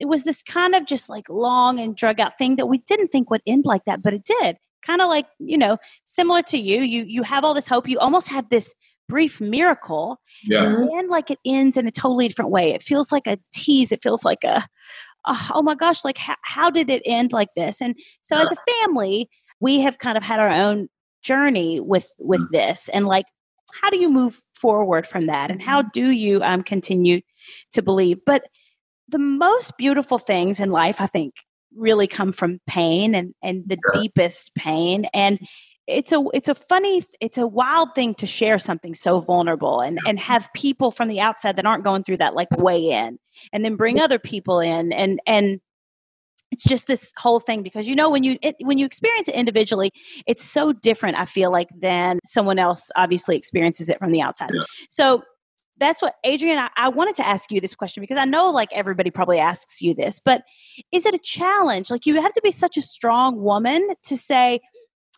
it 0.00 0.06
was 0.06 0.24
this 0.24 0.42
kind 0.42 0.74
of 0.74 0.86
just 0.86 1.08
like 1.08 1.28
long 1.28 1.78
and 1.78 1.94
drug 1.94 2.18
out 2.20 2.38
thing 2.38 2.56
that 2.56 2.66
we 2.66 2.78
didn't 2.78 3.08
think 3.08 3.30
would 3.30 3.42
end 3.46 3.66
like 3.66 3.84
that, 3.84 4.02
but 4.02 4.14
it 4.14 4.24
did. 4.24 4.56
Kind 4.82 5.02
of 5.02 5.08
like, 5.08 5.26
you 5.38 5.58
know, 5.58 5.76
similar 6.04 6.42
to 6.44 6.56
you. 6.56 6.80
You 6.80 7.04
you 7.04 7.24
have 7.24 7.44
all 7.44 7.52
this 7.52 7.68
hope. 7.68 7.88
You 7.88 7.98
almost 7.98 8.30
have 8.30 8.48
this 8.48 8.74
brief 9.08 9.40
miracle 9.40 10.20
yeah. 10.44 10.64
and 10.64 10.88
then 10.88 11.08
like 11.08 11.30
it 11.30 11.38
ends 11.44 11.76
in 11.76 11.86
a 11.86 11.90
totally 11.90 12.28
different 12.28 12.50
way 12.50 12.72
it 12.72 12.82
feels 12.82 13.10
like 13.10 13.26
a 13.26 13.38
tease 13.52 13.90
it 13.90 14.02
feels 14.02 14.24
like 14.24 14.44
a 14.44 14.64
oh 15.52 15.62
my 15.62 15.74
gosh 15.74 16.04
like 16.04 16.18
how, 16.18 16.36
how 16.42 16.70
did 16.70 16.90
it 16.90 17.02
end 17.04 17.32
like 17.32 17.48
this 17.56 17.80
and 17.80 17.94
so 18.22 18.36
as 18.36 18.52
a 18.52 18.72
family 18.82 19.28
we 19.60 19.80
have 19.80 19.98
kind 19.98 20.16
of 20.16 20.24
had 20.24 20.40
our 20.40 20.48
own 20.48 20.88
journey 21.22 21.80
with 21.80 22.12
with 22.18 22.40
mm. 22.40 22.50
this 22.52 22.88
and 22.90 23.06
like 23.06 23.26
how 23.82 23.90
do 23.90 23.98
you 23.98 24.10
move 24.10 24.40
forward 24.54 25.06
from 25.06 25.26
that 25.26 25.50
and 25.50 25.62
how 25.62 25.80
mm-hmm. 25.80 25.90
do 25.92 26.10
you 26.10 26.42
um, 26.42 26.62
continue 26.62 27.20
to 27.72 27.82
believe 27.82 28.18
but 28.24 28.44
the 29.08 29.18
most 29.18 29.76
beautiful 29.76 30.18
things 30.18 30.60
in 30.60 30.70
life 30.70 31.00
i 31.00 31.06
think 31.06 31.34
really 31.76 32.06
come 32.06 32.32
from 32.32 32.60
pain 32.66 33.14
and 33.14 33.34
and 33.42 33.64
the 33.66 33.78
yeah. 33.94 34.00
deepest 34.00 34.54
pain 34.54 35.06
and 35.12 35.38
it's 35.88 36.12
a 36.12 36.22
it's 36.34 36.48
a 36.48 36.54
funny 36.54 37.02
it's 37.20 37.38
a 37.38 37.46
wild 37.46 37.94
thing 37.94 38.14
to 38.14 38.26
share 38.26 38.58
something 38.58 38.94
so 38.94 39.20
vulnerable 39.20 39.80
and 39.80 39.98
and 40.06 40.20
have 40.20 40.48
people 40.54 40.90
from 40.90 41.08
the 41.08 41.20
outside 41.20 41.56
that 41.56 41.66
aren't 41.66 41.82
going 41.82 42.04
through 42.04 42.18
that 42.18 42.34
like 42.34 42.48
weigh 42.58 42.90
in 42.90 43.18
and 43.52 43.64
then 43.64 43.74
bring 43.74 43.98
other 43.98 44.18
people 44.18 44.60
in 44.60 44.92
and 44.92 45.18
and 45.26 45.60
it's 46.50 46.64
just 46.64 46.86
this 46.86 47.12
whole 47.16 47.40
thing 47.40 47.62
because 47.62 47.88
you 47.88 47.96
know 47.96 48.10
when 48.10 48.22
you 48.22 48.38
it, 48.42 48.54
when 48.60 48.78
you 48.78 48.84
experience 48.84 49.28
it 49.28 49.34
individually 49.34 49.90
it's 50.26 50.44
so 50.44 50.72
different 50.72 51.18
i 51.18 51.24
feel 51.24 51.50
like 51.50 51.68
than 51.80 52.18
someone 52.24 52.58
else 52.58 52.90
obviously 52.94 53.36
experiences 53.36 53.88
it 53.88 53.98
from 53.98 54.12
the 54.12 54.20
outside. 54.20 54.50
Yeah. 54.52 54.62
so 54.90 55.22
that's 55.78 56.02
what 56.02 56.16
adrienne 56.26 56.58
I, 56.58 56.68
I 56.76 56.88
wanted 56.90 57.14
to 57.16 57.26
ask 57.26 57.50
you 57.50 57.60
this 57.60 57.74
question 57.74 58.02
because 58.02 58.18
i 58.18 58.26
know 58.26 58.50
like 58.50 58.68
everybody 58.72 59.10
probably 59.10 59.38
asks 59.38 59.80
you 59.80 59.94
this 59.94 60.20
but 60.20 60.42
is 60.92 61.06
it 61.06 61.14
a 61.14 61.18
challenge? 61.18 61.90
Like 61.90 62.06
you 62.06 62.20
have 62.20 62.32
to 62.32 62.40
be 62.42 62.50
such 62.50 62.76
a 62.76 62.82
strong 62.82 63.42
woman 63.42 63.88
to 64.04 64.16
say 64.16 64.60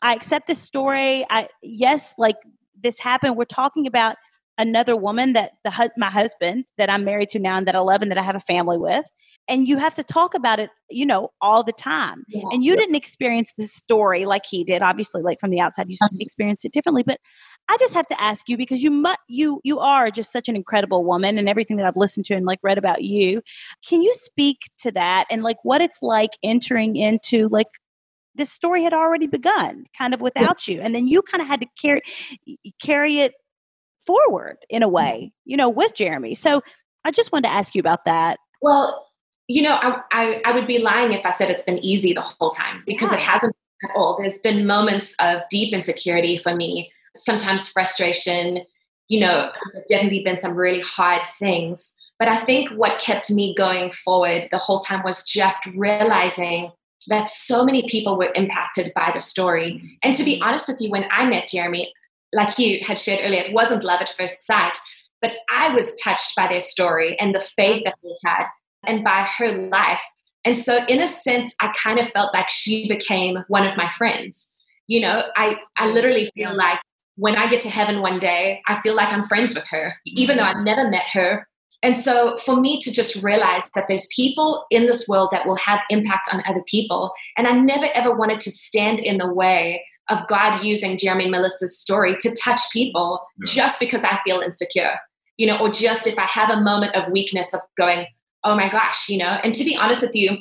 I 0.03 0.15
accept 0.15 0.47
this 0.47 0.61
story. 0.61 1.25
I 1.31 1.49
yes, 1.63 2.15
like 2.19 2.37
this 2.81 2.99
happened. 2.99 3.37
We're 3.37 3.45
talking 3.45 3.87
about 3.87 4.17
another 4.61 4.95
woman 4.95 5.33
that 5.33 5.53
the 5.65 5.91
my 5.97 6.11
husband 6.11 6.67
that 6.77 6.91
I'm 6.91 7.05
married 7.05 7.31
to 7.31 7.39
now 7.39 7.57
and 7.57 7.67
that 7.67 7.75
I 7.75 7.81
love 7.81 8.03
and 8.03 8.11
that 8.11 8.19
I 8.19 8.23
have 8.23 8.37
a 8.37 8.41
family 8.41 8.79
with. 8.79 9.07
And 9.49 9.67
you 9.67 9.79
have 9.79 9.95
to 9.95 10.05
talk 10.05 10.35
about 10.35 10.61
it, 10.61 10.71
you 10.91 11.05
know, 11.05 11.31
all 11.41 11.65
the 11.65 11.73
time. 11.73 12.23
Yeah. 12.29 12.43
And 12.53 12.63
you 12.63 12.77
didn't 12.77 12.95
experience 12.95 13.53
this 13.59 13.73
story 13.73 14.25
like 14.25 14.43
he 14.49 14.63
did. 14.63 14.81
Obviously, 14.83 15.23
like 15.23 15.41
from 15.41 15.51
the 15.51 15.61
outside, 15.61 15.87
you 15.89 15.97
uh-huh. 16.01 16.17
experienced 16.21 16.65
it 16.65 16.73
differently. 16.73 17.03
But 17.03 17.19
I 17.69 17.77
just 17.79 17.95
have 17.95 18.07
to 18.09 18.21
ask 18.21 18.49
you 18.49 18.57
because 18.57 18.83
you 18.83 18.91
mu- 18.91 19.15
you 19.29 19.61
you 19.65 19.81
are 19.81 20.11
just 20.11 20.31
such 20.31 20.49
an 20.49 20.57
incredible 20.57 21.05
woman, 21.05 21.39
and 21.39 21.49
everything 21.49 21.79
that 21.79 21.87
I've 21.87 21.97
listened 21.97 22.27
to 22.27 22.35
and 22.35 22.47
like 22.47 22.61
read 22.63 22.79
about 22.79 23.03
you. 23.03 23.43
Can 23.89 24.03
you 24.03 24.15
speak 24.15 24.59
to 24.81 24.93
that 24.93 25.25
and 25.31 25.43
like 25.43 25.59
what 25.63 25.81
it's 25.81 26.03
like 26.03 26.31
entering 26.45 26.97
into 26.97 27.49
like 27.49 27.69
this 28.35 28.51
story 28.51 28.83
had 28.83 28.93
already 28.93 29.27
begun 29.27 29.85
kind 29.97 30.15
of 30.15 30.21
without 30.21 30.67
yeah. 30.67 30.75
you 30.75 30.81
and 30.81 30.95
then 30.95 31.07
you 31.07 31.23
kind 31.23 31.43
of 31.43 31.49
had 31.49 31.61
to 31.61 31.67
carry 31.81 32.03
carry 32.83 33.21
it 33.21 33.35
forward 34.05 34.57
in 34.69 34.83
a 34.83 34.89
mm. 34.89 34.93
way 34.93 35.33
you 35.45 35.57
know 35.57 35.69
with 35.69 35.95
jeremy 35.95 36.35
so 36.35 36.63
i 37.05 37.11
just 37.11 37.33
wanted 37.33 37.49
to 37.49 37.55
ask 37.55 37.75
you 37.75 37.81
about 37.81 38.05
that 38.05 38.39
well 38.63 39.07
you 39.47 39.63
know 39.63 39.75
i 39.75 40.01
i, 40.13 40.43
I 40.45 40.53
would 40.53 40.67
be 40.67 40.79
lying 40.79 41.13
if 41.13 41.25
i 41.25 41.31
said 41.31 41.51
it's 41.51 41.65
been 41.65 41.79
easy 41.79 42.13
the 42.13 42.23
whole 42.23 42.51
time 42.51 42.83
because 42.87 43.13
yeah. 43.13 43.19
it 43.19 43.23
hasn't 43.23 43.55
at 43.85 43.91
all 43.95 44.17
there's 44.19 44.39
been 44.39 44.67
moments 44.67 45.15
of 45.21 45.43
deep 45.51 45.73
insecurity 45.73 46.39
for 46.39 46.55
me 46.55 46.91
sometimes 47.17 47.69
frustration 47.69 48.65
you 49.09 49.21
know 49.21 49.51
definitely 49.89 50.23
been 50.23 50.39
some 50.39 50.55
really 50.55 50.81
hard 50.81 51.23
things 51.39 51.97
but 52.19 52.29
i 52.29 52.37
think 52.37 52.71
what 52.71 53.01
kept 53.01 53.31
me 53.31 53.55
going 53.55 53.91
forward 53.91 54.47
the 54.51 54.59
whole 54.59 54.79
time 54.79 55.03
was 55.03 55.29
just 55.29 55.67
realizing 55.75 56.71
that 57.09 57.31
so 57.31 57.65
many 57.65 57.89
people 57.89 58.17
were 58.17 58.33
impacted 58.35 58.93
by 58.95 59.11
the 59.15 59.21
story. 59.21 59.99
And 60.03 60.15
to 60.15 60.25
be 60.25 60.35
mm-hmm. 60.35 60.43
honest 60.43 60.69
with 60.69 60.81
you, 60.81 60.91
when 60.91 61.07
I 61.11 61.25
met 61.27 61.49
Jeremy, 61.49 61.93
like 62.33 62.59
you 62.59 62.81
had 62.85 62.99
shared 62.99 63.21
earlier, 63.23 63.43
it 63.43 63.53
wasn't 63.53 63.85
love 63.85 64.01
at 64.01 64.11
first 64.11 64.47
sight, 64.47 64.79
but 65.21 65.33
I 65.51 65.75
was 65.75 65.95
touched 65.95 66.37
by 66.37 66.47
their 66.47 66.61
story 66.61 67.19
and 67.19 67.35
the 67.35 67.41
faith 67.41 67.85
that 67.85 67.97
they 68.03 68.15
had 68.25 68.47
and 68.87 69.05
by 69.05 69.27
her 69.39 69.57
life. 69.69 70.03
And 70.45 70.57
so, 70.57 70.85
in 70.87 71.01
a 71.01 71.07
sense, 71.07 71.55
I 71.61 71.73
kind 71.77 71.99
of 71.99 72.09
felt 72.09 72.33
like 72.33 72.49
she 72.49 72.89
became 72.89 73.45
one 73.49 73.67
of 73.67 73.77
my 73.77 73.91
friends. 73.91 74.57
You 74.87 75.01
know, 75.01 75.25
I, 75.37 75.57
I 75.77 75.89
literally 75.89 76.31
feel 76.35 76.55
like 76.57 76.81
when 77.17 77.37
I 77.37 77.51
get 77.51 77.61
to 77.63 77.69
heaven 77.69 78.01
one 78.01 78.19
day, 78.19 78.63
I 78.67 78.81
feel 78.81 78.95
like 78.95 79.13
I'm 79.13 79.23
friends 79.23 79.55
with 79.55 79.67
her, 79.69 79.95
even 80.07 80.39
though 80.39 80.45
mm-hmm. 80.45 80.59
I've 80.61 80.65
never 80.65 80.89
met 80.89 81.05
her 81.13 81.47
and 81.83 81.97
so 81.97 82.37
for 82.37 82.57
me 82.57 82.79
to 82.81 82.93
just 82.93 83.23
realize 83.23 83.71
that 83.75 83.87
there's 83.89 84.07
people 84.15 84.67
in 84.71 84.87
this 84.87 85.09
world 85.09 85.31
that 85.33 85.47
will 85.47 85.57
have 85.57 85.81
impact 85.89 86.29
on 86.33 86.43
other 86.47 86.63
people. 86.67 87.13
And 87.37 87.47
I 87.47 87.53
never 87.53 87.87
ever 87.95 88.15
wanted 88.15 88.41
to 88.41 88.51
stand 88.51 88.99
in 88.99 89.19
the 89.19 89.33
way 89.33 89.85
of 90.11 90.27
God 90.27 90.63
using 90.63 90.99
Jeremy 90.99 91.31
Melissa's 91.31 91.79
story 91.79 92.17
to 92.21 92.37
touch 92.43 92.61
people 92.73 93.21
yeah. 93.39 93.47
just 93.47 93.81
because 93.81 94.05
I 94.05 94.19
feel 94.25 94.41
insecure, 94.41 94.97
you 95.37 95.47
know, 95.47 95.59
or 95.59 95.71
just 95.71 96.07
if 96.07 96.19
I 96.19 96.27
have 96.27 96.51
a 96.51 96.61
moment 96.61 96.95
of 96.97 97.11
weakness 97.11 97.55
of 97.55 97.61
going, 97.79 98.07
oh 98.45 98.57
my 98.57 98.69
gosh, 98.69 99.09
you 99.09 99.17
know. 99.17 99.39
And 99.43 99.55
to 99.55 99.65
be 99.65 99.77
honest 99.77 100.03
with 100.03 100.15
you, 100.15 100.39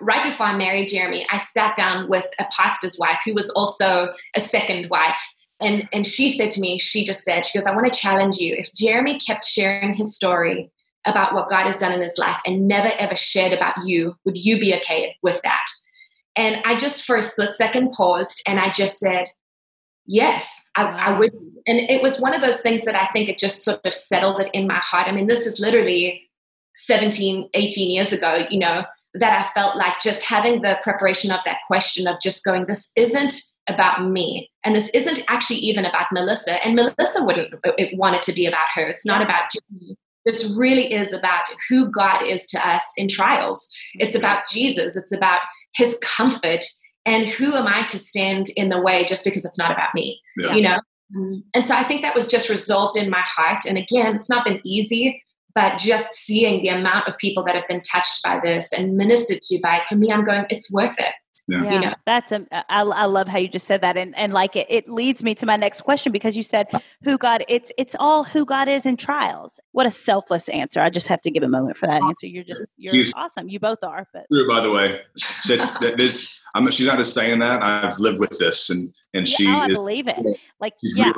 right 0.00 0.28
before 0.28 0.46
I 0.46 0.56
married 0.56 0.88
Jeremy, 0.88 1.26
I 1.30 1.36
sat 1.36 1.76
down 1.76 2.10
with 2.10 2.26
a 2.38 2.44
pastor's 2.54 2.98
wife 2.98 3.20
who 3.24 3.32
was 3.32 3.48
also 3.50 4.12
a 4.34 4.40
second 4.40 4.90
wife. 4.90 5.22
And, 5.60 5.88
and 5.92 6.04
she 6.04 6.28
said 6.28 6.50
to 6.52 6.60
me, 6.60 6.78
she 6.80 7.04
just 7.04 7.22
said, 7.22 7.46
she 7.46 7.56
goes, 7.56 7.66
I 7.66 7.74
want 7.74 7.90
to 7.90 7.98
challenge 7.98 8.38
you. 8.38 8.56
If 8.58 8.74
Jeremy 8.74 9.18
kept 9.20 9.44
sharing 9.44 9.94
his 9.94 10.16
story 10.16 10.72
about 11.04 11.34
what 11.34 11.48
God 11.48 11.64
has 11.64 11.78
done 11.78 11.92
in 11.92 12.00
his 12.00 12.18
life 12.18 12.40
and 12.46 12.68
never 12.68 12.88
ever 12.98 13.16
shared 13.16 13.52
about 13.52 13.74
you, 13.84 14.16
would 14.24 14.42
you 14.42 14.58
be 14.58 14.74
okay 14.74 15.16
with 15.22 15.40
that? 15.42 15.66
And 16.36 16.62
I 16.64 16.76
just 16.76 17.04
for 17.04 17.16
a 17.16 17.22
split 17.22 17.52
second 17.52 17.92
paused 17.92 18.42
and 18.46 18.58
I 18.58 18.70
just 18.70 18.98
said, 18.98 19.28
Yes, 20.04 20.68
I, 20.76 20.82
I 20.82 21.18
would. 21.18 21.32
And 21.66 21.78
it 21.78 22.02
was 22.02 22.20
one 22.20 22.34
of 22.34 22.40
those 22.40 22.60
things 22.60 22.84
that 22.84 22.96
I 22.96 23.06
think 23.12 23.28
it 23.28 23.38
just 23.38 23.62
sort 23.62 23.80
of 23.84 23.94
settled 23.94 24.40
it 24.40 24.48
in 24.52 24.66
my 24.66 24.80
heart. 24.82 25.06
I 25.06 25.12
mean, 25.12 25.28
this 25.28 25.46
is 25.46 25.60
literally 25.60 26.28
17, 26.74 27.48
18 27.54 27.90
years 27.90 28.12
ago, 28.12 28.44
you 28.50 28.58
know, 28.58 28.84
that 29.14 29.38
I 29.38 29.48
felt 29.52 29.76
like 29.76 30.00
just 30.00 30.24
having 30.24 30.62
the 30.62 30.80
preparation 30.82 31.30
of 31.30 31.38
that 31.44 31.58
question 31.68 32.08
of 32.08 32.20
just 32.20 32.44
going, 32.44 32.66
This 32.66 32.90
isn't 32.96 33.34
about 33.68 34.08
me. 34.08 34.50
And 34.64 34.74
this 34.74 34.88
isn't 34.90 35.22
actually 35.28 35.58
even 35.58 35.84
about 35.84 36.06
Melissa. 36.12 36.64
And 36.64 36.74
Melissa 36.74 37.24
wouldn't 37.24 37.54
want 37.94 38.16
it 38.16 38.22
to 38.22 38.32
be 38.32 38.46
about 38.46 38.66
her. 38.74 38.82
It's 38.82 39.06
not 39.06 39.22
about 39.22 39.50
Jeremy. 39.52 39.96
This 40.24 40.54
really 40.56 40.92
is 40.92 41.12
about 41.12 41.42
who 41.68 41.90
God 41.90 42.22
is 42.22 42.46
to 42.46 42.68
us 42.68 42.84
in 42.96 43.08
trials. 43.08 43.68
It's 43.94 44.14
about 44.14 44.48
Jesus. 44.50 44.96
It's 44.96 45.12
about 45.12 45.40
his 45.74 45.98
comfort 46.02 46.64
and 47.04 47.28
who 47.28 47.54
am 47.54 47.66
I 47.66 47.86
to 47.86 47.98
stand 47.98 48.46
in 48.56 48.68
the 48.68 48.80
way 48.80 49.04
just 49.04 49.24
because 49.24 49.44
it's 49.44 49.58
not 49.58 49.72
about 49.72 49.94
me? 49.94 50.20
Yeah. 50.36 50.54
You 50.54 50.62
know? 50.62 50.78
And 51.54 51.64
so 51.64 51.74
I 51.74 51.82
think 51.82 52.02
that 52.02 52.14
was 52.14 52.28
just 52.28 52.48
resolved 52.48 52.96
in 52.96 53.10
my 53.10 53.22
heart. 53.22 53.64
And 53.68 53.76
again, 53.76 54.16
it's 54.16 54.30
not 54.30 54.44
been 54.44 54.60
easy, 54.64 55.22
but 55.54 55.78
just 55.78 56.12
seeing 56.12 56.62
the 56.62 56.68
amount 56.68 57.08
of 57.08 57.18
people 57.18 57.42
that 57.44 57.54
have 57.54 57.68
been 57.68 57.82
touched 57.82 58.22
by 58.22 58.40
this 58.42 58.72
and 58.72 58.96
ministered 58.96 59.40
to 59.42 59.60
by 59.62 59.78
it, 59.78 59.88
for 59.88 59.96
me, 59.96 60.10
I'm 60.10 60.24
going, 60.24 60.46
it's 60.48 60.72
worth 60.72 60.98
it. 60.98 61.12
Yeah. 61.48 61.64
You 61.64 61.80
know? 61.80 61.94
That's 62.06 62.32
um, 62.32 62.46
a, 62.52 62.64
I, 62.72 62.82
I 62.82 63.04
love 63.06 63.28
how 63.28 63.38
you 63.38 63.48
just 63.48 63.66
said 63.66 63.80
that. 63.80 63.96
And, 63.96 64.16
and 64.16 64.32
like 64.32 64.56
it, 64.56 64.66
it 64.70 64.88
leads 64.88 65.22
me 65.22 65.34
to 65.34 65.46
my 65.46 65.56
next 65.56 65.82
question 65.82 66.12
because 66.12 66.36
you 66.36 66.42
said 66.42 66.68
who 67.02 67.18
God, 67.18 67.44
it's, 67.48 67.72
it's 67.76 67.96
all 67.98 68.24
who 68.24 68.46
God 68.46 68.68
is 68.68 68.86
in 68.86 68.96
trials. 68.96 69.60
What 69.72 69.86
a 69.86 69.90
selfless 69.90 70.48
answer. 70.48 70.80
I 70.80 70.88
just 70.90 71.08
have 71.08 71.20
to 71.22 71.30
give 71.30 71.42
a 71.42 71.48
moment 71.48 71.76
for 71.76 71.86
that 71.86 72.02
answer. 72.02 72.26
You're 72.26 72.44
just, 72.44 72.74
you're 72.76 73.04
awesome. 73.16 73.48
You 73.48 73.60
both 73.60 73.82
are, 73.82 74.06
but 74.12 74.26
True, 74.32 74.46
by 74.48 74.60
the 74.60 74.70
way, 74.70 75.00
it's, 75.48 75.78
this, 75.78 76.40
I'm, 76.54 76.70
she's 76.70 76.86
not 76.86 76.96
just 76.96 77.12
saying 77.14 77.40
that 77.40 77.62
I've 77.62 77.98
lived 77.98 78.18
with 78.18 78.38
this 78.38 78.70
and, 78.70 78.94
and 79.14 79.28
yeah, 79.28 79.36
she 79.36 79.46
oh, 79.48 79.58
I 79.58 79.66
is, 79.66 79.76
believe 79.76 80.08
it. 80.08 80.16
Like, 80.60 80.74
yeah. 80.82 81.12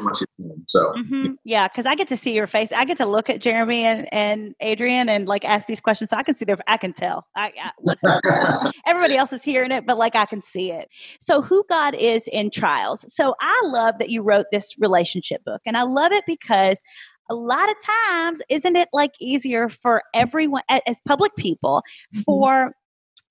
so, 0.67 0.93
mm-hmm. 0.93 1.33
yeah. 1.45 1.69
Cause 1.69 1.87
I 1.87 1.95
get 1.95 2.09
to 2.09 2.17
see 2.17 2.35
your 2.35 2.47
face. 2.47 2.73
I 2.73 2.85
get 2.85 2.99
to 2.99 3.07
look 3.07 3.31
at 3.31 3.41
Jeremy 3.41 3.85
and, 3.85 4.09
and 4.13 4.55
Adrienne 4.63 5.09
and 5.09 5.27
like 5.27 5.45
ask 5.45 5.67
these 5.67 5.81
questions. 5.81 6.11
So 6.11 6.17
I 6.17 6.23
can 6.23 6.35
see 6.35 6.45
their, 6.45 6.57
I 6.67 6.77
can 6.77 6.93
tell 6.93 7.27
I, 7.37 7.53
I 7.87 8.73
everybody 8.87 9.17
else 9.17 9.33
is 9.33 9.45
hearing 9.45 9.71
it, 9.71 9.87
but 9.87 9.99
like 9.99 10.17
I 10.17 10.25
can 10.25 10.43
see 10.43 10.73
it. 10.73 10.89
So 11.21 11.43
who 11.43 11.65
God 11.69 11.95
is 11.95 12.29
in 12.33 12.51
trials. 12.51 13.05
So 13.15 13.35
I 13.41 13.61
love 13.65 13.99
that 13.99 14.11
you 14.11 14.23
wrote 14.23 14.47
this 14.51 14.75
relationship 14.79 15.45
book 15.45 15.63
and 15.67 15.77
I 15.77 15.83
love 15.83 16.13
it 16.13 16.25
because 16.27 16.83
a 17.31 17.35
lot 17.35 17.71
of 17.71 17.77
times 18.09 18.43
isn't 18.49 18.77
it 18.77 18.89
like 18.93 19.13
easier 19.21 19.69
for 19.69 20.03
everyone 20.15 20.63
as 20.69 21.01
public 21.07 21.35
people 21.37 21.83
mm-hmm. 22.15 22.21
for 22.23 22.75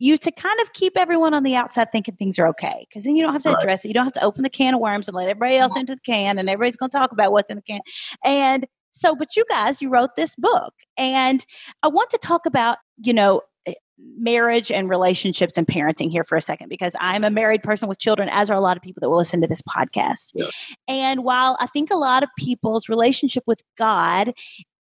you 0.04 0.18
to 0.18 0.32
kind 0.32 0.60
of 0.60 0.74
keep 0.74 0.98
everyone 0.98 1.34
on 1.34 1.44
the 1.44 1.56
outside 1.56 1.90
thinking 1.94 2.16
things 2.16 2.38
are 2.38 2.48
okay. 2.50 2.86
Because 2.90 3.06
then 3.06 3.16
you 3.16 3.24
don't 3.24 3.32
have 3.32 3.44
to 3.44 3.52
right. 3.52 3.58
address 3.58 3.86
it. 3.86 3.88
You 3.88 3.94
don't 3.94 4.04
have 4.04 4.14
to 4.14 4.24
open 4.24 4.44
the 4.44 4.50
can 4.50 4.74
of 4.74 4.82
worms 4.82 5.08
and 5.08 5.16
let 5.16 5.30
everybody 5.30 5.56
else 5.56 5.78
into 5.78 5.96
the 5.96 6.02
can, 6.02 6.38
and 6.38 6.50
everybody's 6.50 6.76
going 6.76 6.92
to 6.92 6.98
talk 6.98 7.14
about 7.14 7.32
what's 7.32 7.50
in 7.50 7.56
the 7.56 7.62
can. 7.62 7.80
And 8.26 8.68
so, 8.92 9.16
but 9.16 9.38
you 9.38 9.46
guys, 9.50 9.82
you 9.82 9.88
wrote 9.88 10.16
this 10.16 10.36
book, 10.36 10.74
and 10.98 11.46
I 11.84 11.88
want 11.88 12.10
to 12.10 12.18
talk 12.18 12.46
about, 12.46 12.80
you 12.98 13.14
know, 13.14 13.44
eh, 13.66 13.74
marriage 13.98 14.74
and 14.74 14.90
relationships 14.90 15.58
and 15.58 15.66
parenting 15.66 16.12
here 16.12 16.26
for 16.26 16.38
a 16.38 16.42
second 16.42 16.68
because 16.68 16.98
I'm 17.00 17.24
a 17.24 17.32
married 17.32 17.64
person 17.64 17.88
with 17.88 17.98
children, 17.98 18.28
as 18.30 18.50
are 18.50 18.58
a 18.58 18.62
lot 18.62 18.76
of 18.76 18.84
people 18.84 19.00
that 19.00 19.10
will 19.10 19.18
listen 19.18 19.40
to 19.40 19.48
this 19.48 19.62
podcast. 19.62 20.34
Yeah. 20.36 20.48
And 20.90 21.24
while 21.24 21.56
I 21.62 21.68
think 21.68 21.92
a 21.92 21.96
lot 21.96 22.24
of 22.24 22.30
people's 22.38 22.90
relationship 22.90 23.44
with 23.48 23.62
God 23.78 24.34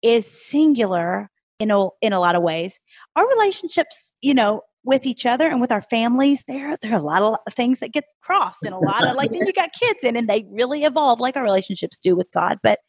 is 0.00 0.26
singular 0.26 1.30
in 1.58 1.70
a, 1.70 1.88
in 2.00 2.14
a 2.14 2.20
lot 2.20 2.36
of 2.36 2.42
ways, 2.42 2.80
our 3.16 3.28
relationships, 3.28 4.14
you 4.22 4.32
know, 4.32 4.62
with 4.84 5.06
each 5.06 5.26
other 5.26 5.46
and 5.46 5.60
with 5.60 5.72
our 5.72 5.82
families, 5.82 6.44
there 6.48 6.76
there 6.80 6.92
are 6.92 6.98
a 6.98 7.02
lot 7.02 7.40
of 7.46 7.54
things 7.54 7.80
that 7.80 7.92
get 7.92 8.04
crossed 8.22 8.64
and 8.64 8.74
a 8.74 8.78
lot 8.78 9.06
of 9.06 9.16
like 9.16 9.30
then 9.30 9.46
you 9.46 9.52
got 9.54 9.72
kids 9.72 10.04
in 10.04 10.16
and 10.16 10.28
they 10.28 10.44
really 10.50 10.84
evolve 10.84 11.20
like 11.20 11.36
our 11.36 11.42
relationships 11.42 11.98
do 11.98 12.16
with 12.16 12.30
God. 12.32 12.58
But 12.62 12.80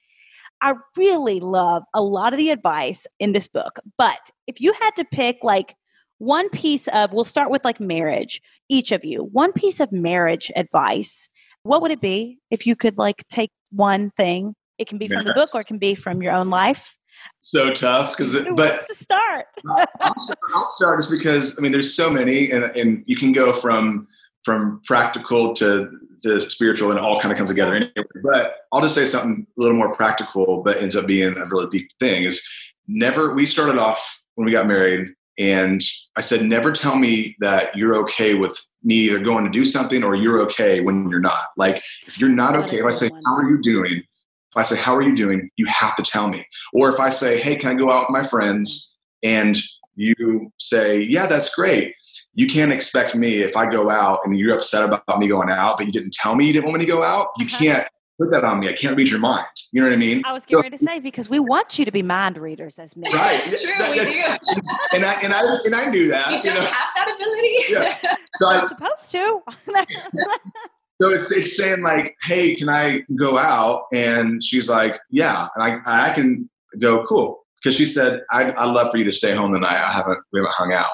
I 0.62 0.75
really 0.95 1.39
love 1.39 1.84
a 1.93 2.01
lot 2.01 2.34
of 2.34 2.38
the 2.38 2.51
advice 2.51 3.08
in 3.19 3.32
this 3.32 3.47
book. 3.47 3.80
But 3.97 4.19
if 4.47 4.62
you 4.62 4.73
had 4.73 4.91
to 4.97 5.06
pick 5.06 5.38
like 5.41 5.75
one 6.19 6.49
piece 6.49 6.88
of, 6.89 7.13
we'll 7.13 7.23
start 7.23 7.49
with 7.49 7.65
like 7.65 7.80
marriage, 7.80 8.41
each 8.69 8.91
of 8.91 9.04
you, 9.04 9.23
one 9.32 9.54
piece 9.54 9.80
of 9.80 9.91
marriage 9.91 10.51
advice, 10.56 11.30
what 11.63 11.82
would 11.82 11.91
it 11.91 12.01
be 12.01 12.38
if 12.51 12.67
you 12.67 12.75
could 12.75 12.97
like 12.97 13.27
take 13.27 13.51
one 13.71 14.12
thing? 14.12 14.54
It 14.77 14.88
can 14.88 14.97
be 14.97 15.08
from 15.08 15.25
the 15.25 15.34
book 15.34 15.49
or 15.54 15.62
it 15.62 15.67
can 15.67 15.77
be 15.77 15.95
from 15.95 16.21
your 16.21 16.34
own 16.34 16.49
life 16.49 16.95
so 17.39 17.74
tough 17.74 18.15
because 18.15 18.36
but 18.56 18.88
to 18.88 18.95
start? 18.95 19.45
I'll, 19.69 20.15
I'll, 20.56 20.65
start 20.65 21.00
is 21.00 21.08
because 21.08 21.58
i 21.58 21.62
mean 21.62 21.71
there's 21.71 21.93
so 21.93 22.10
many 22.10 22.52
and, 22.52 22.63
and 22.63 23.04
you 23.08 23.15
can 23.15 23.32
go 23.32 23.54
from 23.54 24.08
from 24.43 24.82
practical 24.86 25.54
to, 25.54 25.89
to 26.24 26.39
spiritual 26.41 26.89
and 26.89 26.97
it 26.97 27.04
all 27.04 27.19
kind 27.19 27.32
of 27.32 27.38
comes 27.38 27.50
together 27.50 27.76
anyway. 27.76 27.91
but 28.24 28.58
i'll 28.71 28.82
just 28.82 28.95
say 28.95 29.06
something 29.06 29.45
a 29.58 29.62
little 29.62 29.78
more 29.78 29.95
practical 29.95 30.62
but 30.63 30.78
ends 30.82 30.95
up 30.95 31.08
being 31.08 31.38
a 31.38 31.45
really 31.45 31.69
deep 31.69 31.89
thing 32.00 32.24
is 32.24 32.45
never 32.88 33.34
we 33.34 33.45
started 33.45 33.78
off 33.78 34.21
when 34.36 34.45
we 34.45 34.52
got 34.52 34.67
married 34.67 35.10
and 35.38 35.82
i 36.15 36.21
said 36.21 36.43
never 36.43 36.71
tell 36.71 36.95
me 36.95 37.36
that 37.39 37.76
you're 37.76 37.95
okay 37.95 38.36
with 38.36 38.60
me 38.84 38.95
either 38.95 39.19
going 39.19 39.43
to 39.43 39.52
do 39.52 39.63
something 39.63 40.04
or 40.04 40.15
you're 40.15 40.41
okay 40.41 40.82
when 40.82 41.08
you're 41.10 41.19
not. 41.19 41.50
Like 41.56 41.84
if 42.08 42.19
you're 42.19 42.30
not 42.30 42.56
okay 42.56 42.80
if 42.80 42.86
i 42.86 42.89
say 42.89 43.10
how 43.26 43.36
are 43.36 43.50
you 43.50 43.62
doing 43.62 44.04
if 44.52 44.58
I 44.58 44.64
say, 44.64 44.76
How 44.76 44.96
are 44.96 45.02
you 45.02 45.16
doing? 45.16 45.50
You 45.58 45.66
have 45.68 45.96
to 45.96 46.04
tell 46.04 46.28
me. 46.28 46.46
Or 46.74 46.90
if 46.90 47.00
I 47.00 47.10
say, 47.10 47.40
Hey, 47.40 47.56
can 47.56 47.72
I 47.72 47.74
go 47.74 47.92
out 47.92 48.08
with 48.10 48.22
my 48.22 48.24
friends? 48.24 48.96
And 49.24 49.58
you 49.96 50.52
say, 50.60 51.02
Yeah, 51.02 51.28
that's 51.28 51.54
great. 51.54 51.96
You 52.34 52.48
can't 52.48 52.72
expect 52.72 53.16
me 53.16 53.38
if 53.38 53.58
I 53.58 53.70
go 53.70 53.90
out 53.90 54.20
and 54.24 54.38
you're 54.38 54.56
upset 54.56 54.84
about 54.84 55.20
me 55.20 55.28
going 55.28 55.50
out, 55.50 55.78
but 55.78 55.86
you 55.86 55.92
didn't 55.92 56.14
tell 56.14 56.36
me 56.36 56.46
you 56.46 56.54
didn't 56.54 56.66
want 56.66 56.80
me 56.80 56.86
to 56.86 56.92
go 56.92 57.04
out. 57.04 57.30
You 57.38 57.46
uh-huh. 57.46 57.58
can't 57.58 57.88
put 58.22 58.32
that 58.32 58.44
on 58.44 58.60
me. 58.60 58.70
I 58.70 58.74
can't 58.74 58.96
read 58.96 59.10
your 59.10 59.20
mind. 59.20 59.46
You 59.72 59.82
know 59.82 59.88
what 59.88 59.94
I 59.94 59.98
mean? 59.98 60.22
I 60.26 60.32
was 60.32 60.44
getting 60.44 60.60
so, 60.60 60.64
ready 60.64 60.78
to 60.78 60.84
say 60.84 61.00
because 61.00 61.30
we 61.30 61.40
want 61.40 61.80
you 61.80 61.86
to 61.86 61.92
be 61.92 62.02
mind 62.02 62.38
readers 62.38 62.78
as 62.80 62.96
men. 62.96 63.12
Right. 63.14 63.44
That's 63.44 63.64
true. 63.64 63.74
That, 63.78 63.92
we 63.92 63.98
do. 63.98 64.62
and 64.94 65.06
I 65.06 65.14
and 65.22 65.34
I 65.34 65.58
and 65.66 65.76
I 65.76 65.86
knew 65.86 66.08
that. 66.10 66.28
You 66.28 66.42
don't 66.42 66.46
you 66.46 66.54
know? 66.54 66.68
have 66.68 66.90
that 66.96 67.16
ability. 67.16 67.58
Yeah. 67.70 68.16
So 68.36 68.48
I'm 68.48 68.68
supposed 68.68 69.12
to. 69.12 69.42
so 71.02 71.10
it's, 71.10 71.32
it's 71.32 71.58
saying 71.58 71.82
like, 71.82 72.16
hey, 72.22 72.54
can 72.54 72.70
I 72.70 73.02
go 73.16 73.36
out? 73.36 73.86
And 73.92 74.44
she's 74.44 74.70
like, 74.70 75.00
yeah. 75.10 75.48
And 75.56 75.82
I, 75.84 76.10
I 76.10 76.14
can 76.14 76.48
go, 76.78 77.04
cool. 77.08 77.40
Because 77.58 77.76
she 77.76 77.88
said, 77.88 78.22
I'd, 78.30 78.54
I'd 78.54 78.70
love 78.70 78.92
for 78.92 78.98
you 78.98 79.04
to 79.06 79.12
stay 79.12 79.34
home 79.34 79.52
tonight. 79.52 79.84
I 79.84 79.92
haven't, 79.92 80.20
we 80.32 80.40
haven't 80.40 80.54
hung 80.54 80.74
out. 80.74 80.92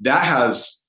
That 0.00 0.24
has 0.24 0.86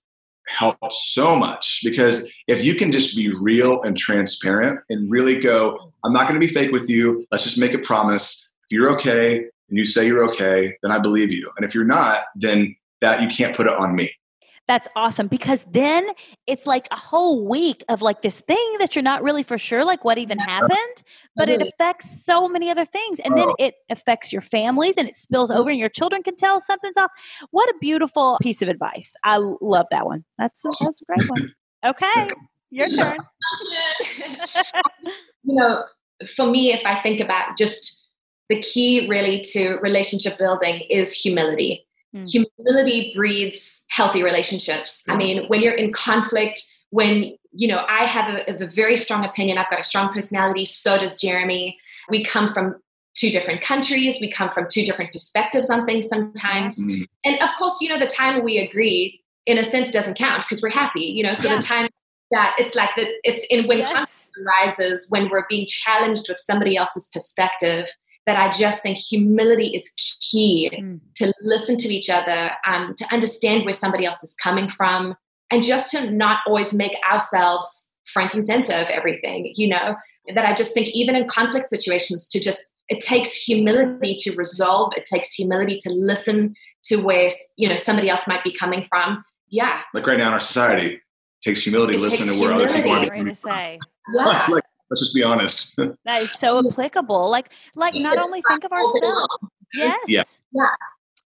helped 0.48 0.94
so 0.94 1.36
much 1.36 1.82
because 1.84 2.32
if 2.48 2.64
you 2.64 2.76
can 2.76 2.94
just 2.94 3.14
be 3.14 3.34
real 3.42 3.82
and 3.82 3.98
transparent 3.98 4.80
and 4.90 5.12
really 5.12 5.38
go, 5.38 5.92
I'm 6.06 6.14
not 6.14 6.30
going 6.30 6.40
to 6.40 6.46
be 6.46 6.54
fake 6.54 6.72
with 6.72 6.90
you. 6.90 7.26
Let's 7.30 7.44
just 7.44 7.58
make 7.58 7.74
a 7.74 7.80
promise. 7.80 8.50
If 8.70 8.76
you're 8.76 8.90
okay 8.92 9.40
and 9.40 9.78
you 9.78 9.84
say 9.84 10.08
you're 10.08 10.24
okay, 10.30 10.78
then 10.82 10.94
I 10.94 11.00
believe 11.00 11.30
you. 11.30 11.52
And 11.58 11.66
if 11.66 11.76
you're 11.76 11.84
not, 11.84 12.24
then 12.36 12.74
that 13.02 13.22
you 13.22 13.28
can't 13.28 13.54
put 13.54 13.68
it 13.68 13.74
on 13.74 13.96
me 13.96 14.14
that's 14.72 14.88
awesome 14.96 15.28
because 15.28 15.66
then 15.70 16.08
it's 16.48 16.66
like 16.66 16.88
a 16.92 16.96
whole 16.96 17.48
week 17.48 17.84
of 17.90 18.02
like 18.02 18.22
this 18.22 18.42
thing 18.42 18.76
that 18.80 18.96
you're 18.96 19.04
not 19.04 19.22
really 19.22 19.44
for 19.44 19.58
sure 19.58 19.84
like 19.84 20.06
what 20.06 20.18
even 20.18 20.38
happened 20.38 21.04
but 21.36 21.50
it 21.50 21.62
affects 21.62 22.24
so 22.26 22.48
many 22.48 22.70
other 22.70 22.86
things 22.86 23.20
and 23.20 23.38
then 23.38 23.50
it 23.60 23.76
affects 23.90 24.32
your 24.32 24.42
families 24.42 24.98
and 24.98 25.10
it 25.10 25.16
spills 25.16 25.52
over 25.52 25.70
and 25.70 25.80
your 25.80 25.90
children 25.90 26.24
can 26.24 26.36
tell 26.36 26.60
something's 26.60 26.98
off. 26.98 27.12
What 27.52 27.70
a 27.70 27.74
beautiful 27.82 28.38
piece 28.42 28.62
of 28.62 28.70
advice. 28.70 29.16
I 29.24 29.38
love 29.38 29.88
that 29.92 30.06
one. 30.06 30.24
That's 30.38 30.62
that's 30.64 31.02
a 31.02 31.06
great 31.06 31.30
one. 31.30 31.54
Okay 31.86 32.32
your 32.72 32.88
turn. 32.90 33.18
You 35.44 35.56
know 35.56 35.84
for 36.36 36.46
me 36.46 36.72
if 36.72 36.86
i 36.86 36.94
think 37.02 37.20
about 37.20 37.58
just 37.58 38.08
the 38.48 38.62
key 38.62 39.08
really 39.10 39.42
to 39.54 39.78
relationship 39.78 40.38
building 40.38 40.82
is 40.82 41.12
humility 41.14 41.88
Mm. 42.16 42.30
Humility 42.30 43.14
breeds 43.16 43.86
healthy 43.90 44.24
relationships. 44.24 45.04
I 45.08 45.16
mean, 45.16 45.48
when 45.48 45.62
you're 45.62 45.74
in 45.74 45.92
conflict, 45.92 46.62
when 46.90 47.36
you 47.54 47.68
know, 47.68 47.86
I 47.90 48.06
have 48.06 48.34
a, 48.34 48.64
a, 48.64 48.68
very 48.68 48.96
strong 48.96 49.26
opinion. 49.26 49.58
I've 49.58 49.70
got 49.70 49.80
a 49.80 49.84
strong 49.84 50.14
personality. 50.14 50.66
So 50.66 50.98
does 50.98 51.20
Jeremy. 51.20 51.78
We 52.10 52.24
come 52.24 52.54
from 52.54 52.76
two 53.14 53.30
different 53.30 53.62
countries. 53.62 54.20
We 54.22 54.32
come 54.32 54.50
from 54.50 54.68
two 54.72 54.84
different 54.84 55.12
perspectives 55.12 55.70
on 55.70 55.86
things 55.86 56.08
sometimes. 56.08 56.82
Mm. 56.82 57.06
And 57.26 57.42
of 57.44 57.50
course, 57.58 57.80
you 57.82 57.90
know, 57.90 58.00
the 58.00 58.08
time 58.08 58.44
we 58.44 58.58
agree, 58.58 59.22
in 59.46 59.58
a 59.58 59.64
sense, 59.64 59.92
doesn't 59.92 60.18
count 60.18 60.44
because 60.44 60.62
we're 60.62 60.70
happy. 60.70 61.02
You 61.02 61.24
know, 61.24 61.34
so 61.34 61.50
yeah. 61.50 61.58
the 61.58 61.62
time 61.62 61.90
that 62.32 62.56
it's 62.58 62.76
like 62.76 62.92
that, 62.96 63.08
it's 63.24 63.46
in 63.50 63.68
when 63.68 63.80
yes. 63.80 63.92
conflict 63.92 64.48
arises 64.48 65.08
when 65.10 65.30
we're 65.30 65.46
being 65.50 65.68
challenged 65.68 66.28
with 66.30 66.38
somebody 66.38 66.78
else's 66.78 67.10
perspective 67.14 67.90
that 68.26 68.38
I 68.38 68.52
just 68.56 68.84
think 68.84 68.98
humility 68.98 69.68
is 69.74 69.90
key 70.20 70.70
mm. 70.74 71.00
to 71.16 71.34
listen 71.42 71.78
to 71.78 71.88
each 71.88 72.10
other, 72.10 72.52
um, 72.66 72.94
to 72.98 73.06
understand 73.12 73.66
where 73.66 73.74
somebody 73.74 74.06
else 74.06 74.24
is 74.24 74.36
coming 74.42 74.70
from, 74.70 75.16
and 75.52 75.64
just 75.64 75.90
to 75.92 76.12
not 76.12 76.40
always 76.46 76.74
make 76.74 76.96
ourselves 77.10 77.92
front 78.06 78.36
and 78.36 78.46
center 78.46 78.74
of 78.74 78.90
everything, 78.90 79.52
you 79.56 79.68
know. 79.68 79.96
That 80.36 80.46
I 80.46 80.54
just 80.54 80.76
think, 80.76 80.90
even 80.90 81.16
in 81.16 81.28
conflict 81.28 81.70
situations, 81.70 82.28
to 82.30 82.40
just 82.40 82.62
it 82.90 83.00
takes 83.00 83.34
humility 83.34 84.16
to 84.20 84.36
resolve, 84.36 84.94
it 84.96 85.06
takes 85.06 85.34
humility 85.34 85.78
to 85.82 85.90
listen 85.92 86.54
to 86.86 86.98
where 86.98 87.30
you 87.58 87.68
know 87.68 87.76
somebody 87.76 88.10
else 88.10 88.28
might 88.28 88.44
be 88.44 88.54
coming 88.54 88.84
from. 88.84 89.24
Yeah. 89.50 89.82
Like 89.94 90.06
right 90.06 90.18
now 90.18 90.28
in 90.28 90.34
our 90.34 90.40
society, 90.40 90.96
it 90.96 91.02
takes 91.44 91.62
humility 91.64 91.94
to 91.94 92.00
listen 92.00 92.28
to 92.28 92.40
where 92.40 92.52
other 92.52 92.72
people 92.72 92.92
are. 92.92 93.06
Going 93.06 93.26
to 93.26 93.36
say. 93.36 93.80
Yeah. 94.14 94.46
like 94.50 94.64
Let's 94.92 95.00
just 95.00 95.16
be 95.16 95.24
honest. 95.24 95.76
that 96.06 96.22
is 96.22 96.34
so 96.34 96.60
applicable. 96.60 97.32
Like, 97.32 97.54
like 97.76 97.96
not 97.96 98.18
only 98.18 98.42
think 98.42 98.66
of 98.66 98.74
ourselves. 98.74 99.38
Yes. 99.74 100.00
Yeah. 100.06 100.24
Yeah. 100.52 100.68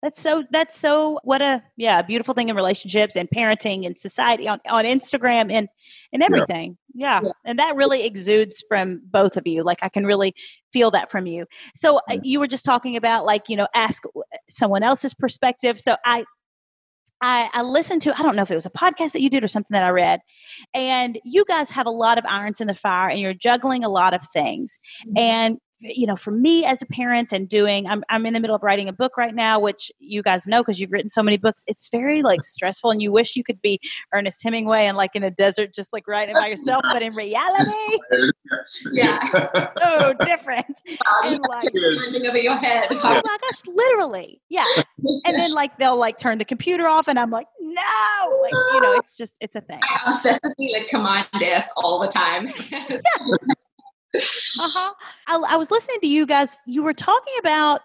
That's 0.02 0.20
so. 0.20 0.44
That's 0.50 0.76
so. 0.76 1.20
What 1.24 1.44
a 1.44 1.62
yeah, 1.78 2.02
beautiful 2.02 2.34
thing 2.34 2.50
in 2.50 2.56
relationships 2.56 3.16
and 3.16 3.30
parenting 3.30 3.86
and 3.86 3.96
society 3.96 4.48
on, 4.48 4.60
on 4.68 4.84
Instagram 4.84 5.52
and 5.52 5.70
and 6.12 6.24
everything. 6.24 6.76
Yeah. 6.96 7.20
yeah. 7.24 7.32
and 7.46 7.60
that 7.60 7.76
really 7.76 8.04
exudes 8.04 8.66
from 8.68 9.02
both 9.06 9.38
of 9.38 9.46
you. 9.46 9.62
Like 9.62 9.78
I 9.84 9.90
can 9.90 10.08
really 10.08 10.34
feel 10.74 10.90
that 10.90 11.12
from 11.12 11.28
you. 11.28 11.46
So 11.76 12.00
uh, 12.10 12.18
you 12.24 12.40
were 12.40 12.48
just 12.48 12.66
talking 12.66 12.96
about 12.96 13.26
like 13.26 13.48
you 13.48 13.56
know 13.56 13.68
ask 13.76 14.02
someone 14.50 14.82
else's 14.82 15.14
perspective. 15.14 15.80
So 15.80 15.98
I 16.04 16.26
I, 17.22 17.50
I 17.54 17.62
listened 17.62 18.02
to, 18.04 18.18
I 18.18 18.24
don't 18.24 18.36
know 18.36 18.42
if 18.42 18.52
it 18.52 18.56
was 18.56 18.66
a 18.66 18.72
podcast 18.72 19.12
that 19.12 19.22
you 19.22 19.30
did 19.30 19.44
or 19.44 19.48
something 19.48 19.74
that 19.74 19.84
I 19.84 19.90
read, 19.90 20.22
and 20.74 21.20
you 21.24 21.46
guys 21.46 21.70
have 21.72 21.86
a 21.86 21.92
lot 21.92 22.18
of 22.18 22.26
irons 22.26 22.62
in 22.62 22.68
the 22.68 22.74
fire 22.74 23.10
and 23.10 23.20
you're 23.20 23.34
juggling 23.34 23.84
a 23.84 23.90
lot 23.90 24.14
of 24.14 24.26
things. 24.34 24.80
Mm-hmm. 25.06 25.18
And 25.18 25.58
you 25.82 26.06
know, 26.06 26.16
for 26.16 26.32
me 26.32 26.64
as 26.64 26.82
a 26.82 26.86
parent 26.86 27.32
and 27.32 27.50
doing, 27.50 27.88
I'm, 27.88 28.04
I'm 28.10 28.26
in 28.26 28.34
the 28.34 28.40
middle 28.40 28.56
of 28.56 28.62
writing 28.62 28.88
a 28.88 28.94
book 28.94 29.18
right 29.18 29.34
now, 29.34 29.60
which 29.60 29.92
you 30.00 30.22
guys 30.22 30.48
know 30.48 30.62
because 30.62 30.80
you've 30.80 30.92
written 30.92 31.10
so 31.10 31.24
many 31.24 31.38
books. 31.38 31.64
It's 31.68 31.90
very 31.90 32.22
like 32.22 32.44
stressful, 32.44 32.92
and 32.92 33.02
you 33.02 33.12
wish 33.12 33.36
you 33.36 33.44
could 33.44 33.62
be 33.62 33.80
Ernest 34.14 34.44
Hemingway 34.44 34.86
and 34.86 34.96
like 34.96 35.16
in 35.16 35.24
a 35.24 35.32
desert, 35.32 35.74
just 35.74 35.92
like 35.92 36.08
writing 36.08 36.36
by 36.36 36.48
yourself. 36.48 36.84
But 36.84 37.02
in 37.02 37.16
reality, 37.16 37.72
yeah, 38.92 39.20
oh, 39.82 40.14
different. 40.26 40.76
and 41.24 41.40
like 41.50 41.70
over 42.28 42.38
your 42.38 42.56
head. 42.56 42.88
Oh 42.92 43.22
my 43.24 43.38
gosh, 43.42 43.66
literally, 43.68 44.42
yeah. 44.50 44.66
And 45.26 45.36
then 45.36 45.52
like 45.54 45.78
they'll 45.78 45.98
like 45.98 46.18
turn 46.18 46.38
the 46.38 46.46
computer 46.46 46.88
off, 46.88 47.08
and 47.08 47.18
I'm 47.18 47.32
like, 47.32 47.48
no, 47.60 48.40
like 48.42 48.54
you 48.74 48.82
know, 48.82 48.94
it's 48.94 49.18
just 49.18 49.38
it's 49.42 49.56
a 49.56 49.62
thing. 49.62 49.80
I 49.84 50.12
obsessively 50.12 50.72
like 50.74 50.90
command 50.90 51.28
S 51.42 51.72
all 51.76 52.00
the 52.00 52.08
time. 52.08 52.46
Uh-huh. 54.16 54.94
I, 55.28 55.54
I 55.54 55.56
was 55.56 55.72
listening 55.72 56.00
to 56.02 56.08
you 56.08 56.26
guys. 56.26 56.60
You 56.66 56.84
were 56.84 56.94
talking 56.94 57.34
about 57.40 57.82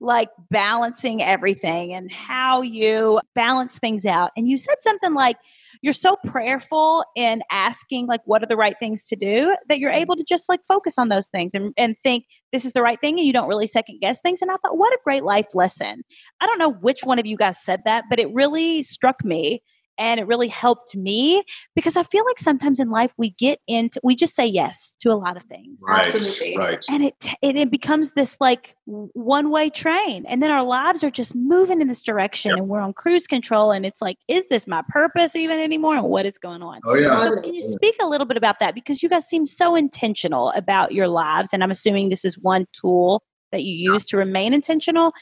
like 0.00 0.28
balancing 0.50 1.22
everything 1.22 1.92
and 1.94 2.12
how 2.12 2.62
you 2.62 3.20
balance 3.34 3.78
things 3.78 4.04
out. 4.04 4.30
And 4.36 4.48
you 4.48 4.58
said 4.58 4.76
something 4.80 5.14
like, 5.14 5.36
you're 5.82 5.92
so 5.92 6.16
prayerful 6.26 7.04
in 7.14 7.42
asking 7.50 8.06
like 8.06 8.20
what 8.24 8.42
are 8.42 8.46
the 8.46 8.56
right 8.56 8.76
things 8.80 9.04
to 9.06 9.16
do 9.16 9.56
that 9.68 9.78
you're 9.78 9.92
able 9.92 10.16
to 10.16 10.24
just 10.24 10.48
like 10.48 10.60
focus 10.66 10.98
on 10.98 11.08
those 11.08 11.28
things 11.28 11.54
and, 11.54 11.72
and 11.76 11.96
think 11.98 12.24
this 12.52 12.64
is 12.64 12.72
the 12.72 12.82
right 12.82 13.00
thing 13.00 13.18
and 13.18 13.26
you 13.26 13.32
don't 13.32 13.48
really 13.48 13.66
second 13.66 14.00
guess 14.00 14.20
things 14.20 14.42
and 14.42 14.50
i 14.50 14.56
thought 14.56 14.78
what 14.78 14.92
a 14.92 14.98
great 15.04 15.22
life 15.22 15.54
lesson 15.54 16.02
i 16.40 16.46
don't 16.46 16.58
know 16.58 16.72
which 16.72 17.04
one 17.04 17.18
of 17.18 17.26
you 17.26 17.36
guys 17.36 17.62
said 17.62 17.80
that 17.84 18.04
but 18.08 18.18
it 18.18 18.32
really 18.32 18.82
struck 18.82 19.24
me 19.24 19.62
and 19.98 20.20
it 20.20 20.26
really 20.26 20.48
helped 20.48 20.94
me 20.94 21.42
because 21.74 21.96
I 21.96 22.02
feel 22.02 22.24
like 22.24 22.38
sometimes 22.38 22.80
in 22.80 22.90
life 22.90 23.12
we 23.16 23.30
get 23.30 23.58
into 23.66 24.00
we 24.02 24.14
just 24.14 24.34
say 24.34 24.46
yes 24.46 24.94
to 25.00 25.10
a 25.10 25.14
lot 25.14 25.36
of 25.36 25.44
things. 25.44 25.82
Right. 25.86 26.14
Absolutely. 26.14 26.58
Right. 26.58 26.84
And 26.90 27.04
it, 27.04 27.14
it 27.42 27.56
it 27.56 27.70
becomes 27.70 28.12
this 28.12 28.40
like 28.40 28.76
one 28.84 29.50
way 29.50 29.70
train 29.70 30.24
and 30.26 30.42
then 30.42 30.50
our 30.50 30.64
lives 30.64 31.02
are 31.02 31.10
just 31.10 31.34
moving 31.34 31.80
in 31.80 31.88
this 31.88 32.02
direction 32.02 32.50
yep. 32.50 32.58
and 32.58 32.68
we're 32.68 32.80
on 32.80 32.92
cruise 32.92 33.26
control 33.26 33.72
and 33.72 33.84
it's 33.84 34.02
like 34.02 34.18
is 34.28 34.46
this 34.48 34.66
my 34.66 34.82
purpose 34.88 35.36
even 35.36 35.58
anymore 35.58 35.96
and 35.96 36.08
what 36.08 36.26
is 36.26 36.38
going 36.38 36.62
on? 36.62 36.80
Oh 36.84 36.96
yeah. 36.96 37.18
So 37.20 37.40
can 37.40 37.54
you 37.54 37.62
speak 37.62 37.96
a 38.00 38.06
little 38.06 38.26
bit 38.26 38.36
about 38.36 38.60
that 38.60 38.74
because 38.74 39.02
you 39.02 39.08
guys 39.08 39.26
seem 39.26 39.46
so 39.46 39.74
intentional 39.74 40.50
about 40.50 40.92
your 40.92 41.08
lives 41.08 41.52
and 41.52 41.62
I'm 41.62 41.70
assuming 41.70 42.08
this 42.08 42.24
is 42.24 42.38
one 42.38 42.66
tool 42.72 43.22
that 43.52 43.62
you 43.62 43.92
use 43.92 44.04
to 44.06 44.16
remain 44.16 44.52
intentional 44.52 45.12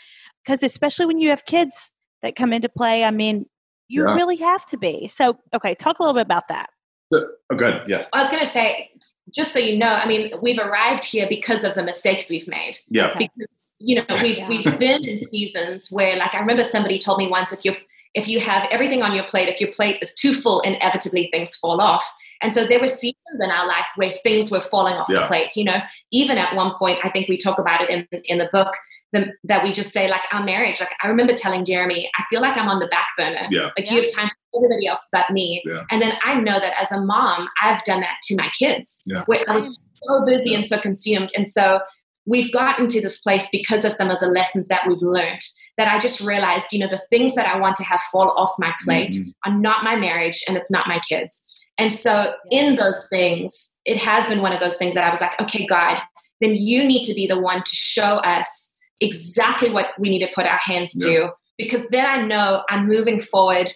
because 0.44 0.62
especially 0.62 1.06
when 1.06 1.18
you 1.18 1.30
have 1.30 1.44
kids 1.46 1.92
that 2.22 2.36
come 2.36 2.52
into 2.52 2.68
play, 2.68 3.04
I 3.04 3.10
mean, 3.10 3.44
you 3.88 4.06
yeah. 4.06 4.14
really 4.14 4.36
have 4.36 4.64
to 4.66 4.76
be. 4.76 5.08
So, 5.08 5.38
okay, 5.52 5.74
talk 5.74 5.98
a 5.98 6.02
little 6.02 6.14
bit 6.14 6.22
about 6.22 6.48
that. 6.48 6.70
oh, 7.12 7.28
good. 7.56 7.82
Yeah. 7.86 8.06
I 8.12 8.20
was 8.20 8.30
going 8.30 8.42
to 8.42 8.48
say, 8.48 8.90
just 9.30 9.52
so 9.52 9.58
you 9.58 9.78
know, 9.78 9.88
I 9.88 10.06
mean, 10.06 10.32
we've 10.42 10.58
arrived 10.58 11.04
here 11.04 11.26
because 11.28 11.64
of 11.64 11.74
the 11.74 11.82
mistakes 11.82 12.28
we've 12.30 12.48
made. 12.48 12.78
Yeah. 12.88 13.10
Okay. 13.10 13.30
Because 13.36 13.64
you 13.80 13.96
know, 13.96 14.04
we've 14.22 14.38
yeah. 14.38 14.48
we've 14.48 14.78
been 14.78 15.04
in 15.04 15.18
seasons 15.18 15.88
where, 15.90 16.16
like, 16.16 16.34
I 16.34 16.40
remember 16.40 16.64
somebody 16.64 16.98
told 16.98 17.18
me 17.18 17.28
once, 17.28 17.52
if 17.52 17.64
you 17.64 17.74
if 18.14 18.28
you 18.28 18.40
have 18.40 18.66
everything 18.70 19.02
on 19.02 19.14
your 19.14 19.24
plate, 19.24 19.48
if 19.48 19.60
your 19.60 19.72
plate 19.72 19.98
is 20.00 20.14
too 20.14 20.32
full, 20.32 20.60
inevitably 20.60 21.28
things 21.32 21.56
fall 21.56 21.80
off. 21.80 22.08
And 22.40 22.54
so 22.54 22.66
there 22.66 22.78
were 22.78 22.88
seasons 22.88 23.40
in 23.40 23.50
our 23.50 23.66
life 23.66 23.86
where 23.96 24.10
things 24.10 24.50
were 24.50 24.60
falling 24.60 24.94
off 24.94 25.08
yeah. 25.08 25.20
the 25.20 25.26
plate. 25.26 25.48
You 25.54 25.64
know, 25.64 25.78
even 26.12 26.38
at 26.38 26.54
one 26.54 26.74
point, 26.78 27.00
I 27.02 27.10
think 27.10 27.28
we 27.28 27.36
talk 27.36 27.58
about 27.58 27.82
it 27.82 27.90
in 27.90 28.06
in 28.24 28.38
the 28.38 28.48
book 28.52 28.74
the, 29.12 29.32
that 29.44 29.62
we 29.62 29.72
just 29.72 29.90
say 29.90 30.08
like 30.08 30.22
our 30.32 30.42
marriage 30.42 30.80
like 30.80 30.92
i 31.02 31.06
remember 31.06 31.32
telling 31.32 31.64
jeremy 31.64 32.10
i 32.18 32.24
feel 32.28 32.40
like 32.40 32.56
i'm 32.56 32.68
on 32.68 32.80
the 32.80 32.86
back 32.88 33.06
burner 33.16 33.46
yeah. 33.50 33.70
like 33.78 33.86
yeah. 33.86 33.92
you 33.92 34.00
have 34.02 34.12
time 34.12 34.28
for 34.28 34.64
everybody 34.64 34.86
else 34.86 35.08
but 35.12 35.30
me 35.30 35.62
yeah. 35.64 35.82
and 35.90 36.02
then 36.02 36.12
i 36.24 36.38
know 36.38 36.58
that 36.58 36.74
as 36.80 36.90
a 36.90 37.00
mom 37.00 37.48
i've 37.62 37.82
done 37.84 38.00
that 38.00 38.16
to 38.22 38.36
my 38.36 38.50
kids 38.58 39.04
yeah. 39.06 39.22
where 39.26 39.40
i 39.48 39.52
was 39.52 39.80
so 39.94 40.24
busy 40.26 40.54
and 40.54 40.64
so 40.64 40.78
consumed 40.78 41.30
and 41.36 41.46
so 41.46 41.80
we've 42.26 42.52
gotten 42.52 42.88
to 42.88 43.00
this 43.00 43.20
place 43.20 43.48
because 43.52 43.84
of 43.84 43.92
some 43.92 44.10
of 44.10 44.18
the 44.18 44.26
lessons 44.26 44.68
that 44.68 44.82
we've 44.86 45.02
learned 45.02 45.40
that 45.78 45.88
i 45.88 45.98
just 45.98 46.20
realized 46.20 46.72
you 46.72 46.78
know 46.78 46.88
the 46.88 47.02
things 47.10 47.34
that 47.34 47.46
i 47.46 47.58
want 47.58 47.76
to 47.76 47.84
have 47.84 48.00
fall 48.12 48.30
off 48.36 48.52
my 48.58 48.72
plate 48.82 49.12
mm-hmm. 49.12 49.50
are 49.50 49.56
not 49.56 49.84
my 49.84 49.96
marriage 49.96 50.42
and 50.48 50.56
it's 50.56 50.70
not 50.70 50.88
my 50.88 50.98
kids 51.08 51.50
and 51.78 51.92
so 51.92 52.32
yes. 52.50 52.68
in 52.68 52.76
those 52.76 53.06
things 53.08 53.78
it 53.84 53.96
has 53.96 54.26
been 54.26 54.42
one 54.42 54.52
of 54.52 54.60
those 54.60 54.76
things 54.76 54.94
that 54.94 55.04
i 55.04 55.10
was 55.10 55.20
like 55.20 55.40
okay 55.40 55.66
god 55.66 55.98
then 56.40 56.54
you 56.54 56.84
need 56.84 57.02
to 57.02 57.14
be 57.14 57.26
the 57.26 57.40
one 57.40 57.62
to 57.62 57.74
show 57.74 58.16
us 58.18 58.73
exactly 59.00 59.70
what 59.70 59.86
we 59.98 60.08
need 60.08 60.26
to 60.26 60.32
put 60.34 60.46
our 60.46 60.60
hands 60.62 60.96
yeah. 61.00 61.12
to 61.12 61.32
because 61.58 61.88
then 61.88 62.06
I 62.06 62.22
know 62.22 62.64
I'm 62.68 62.88
moving 62.88 63.20
forward. 63.20 63.70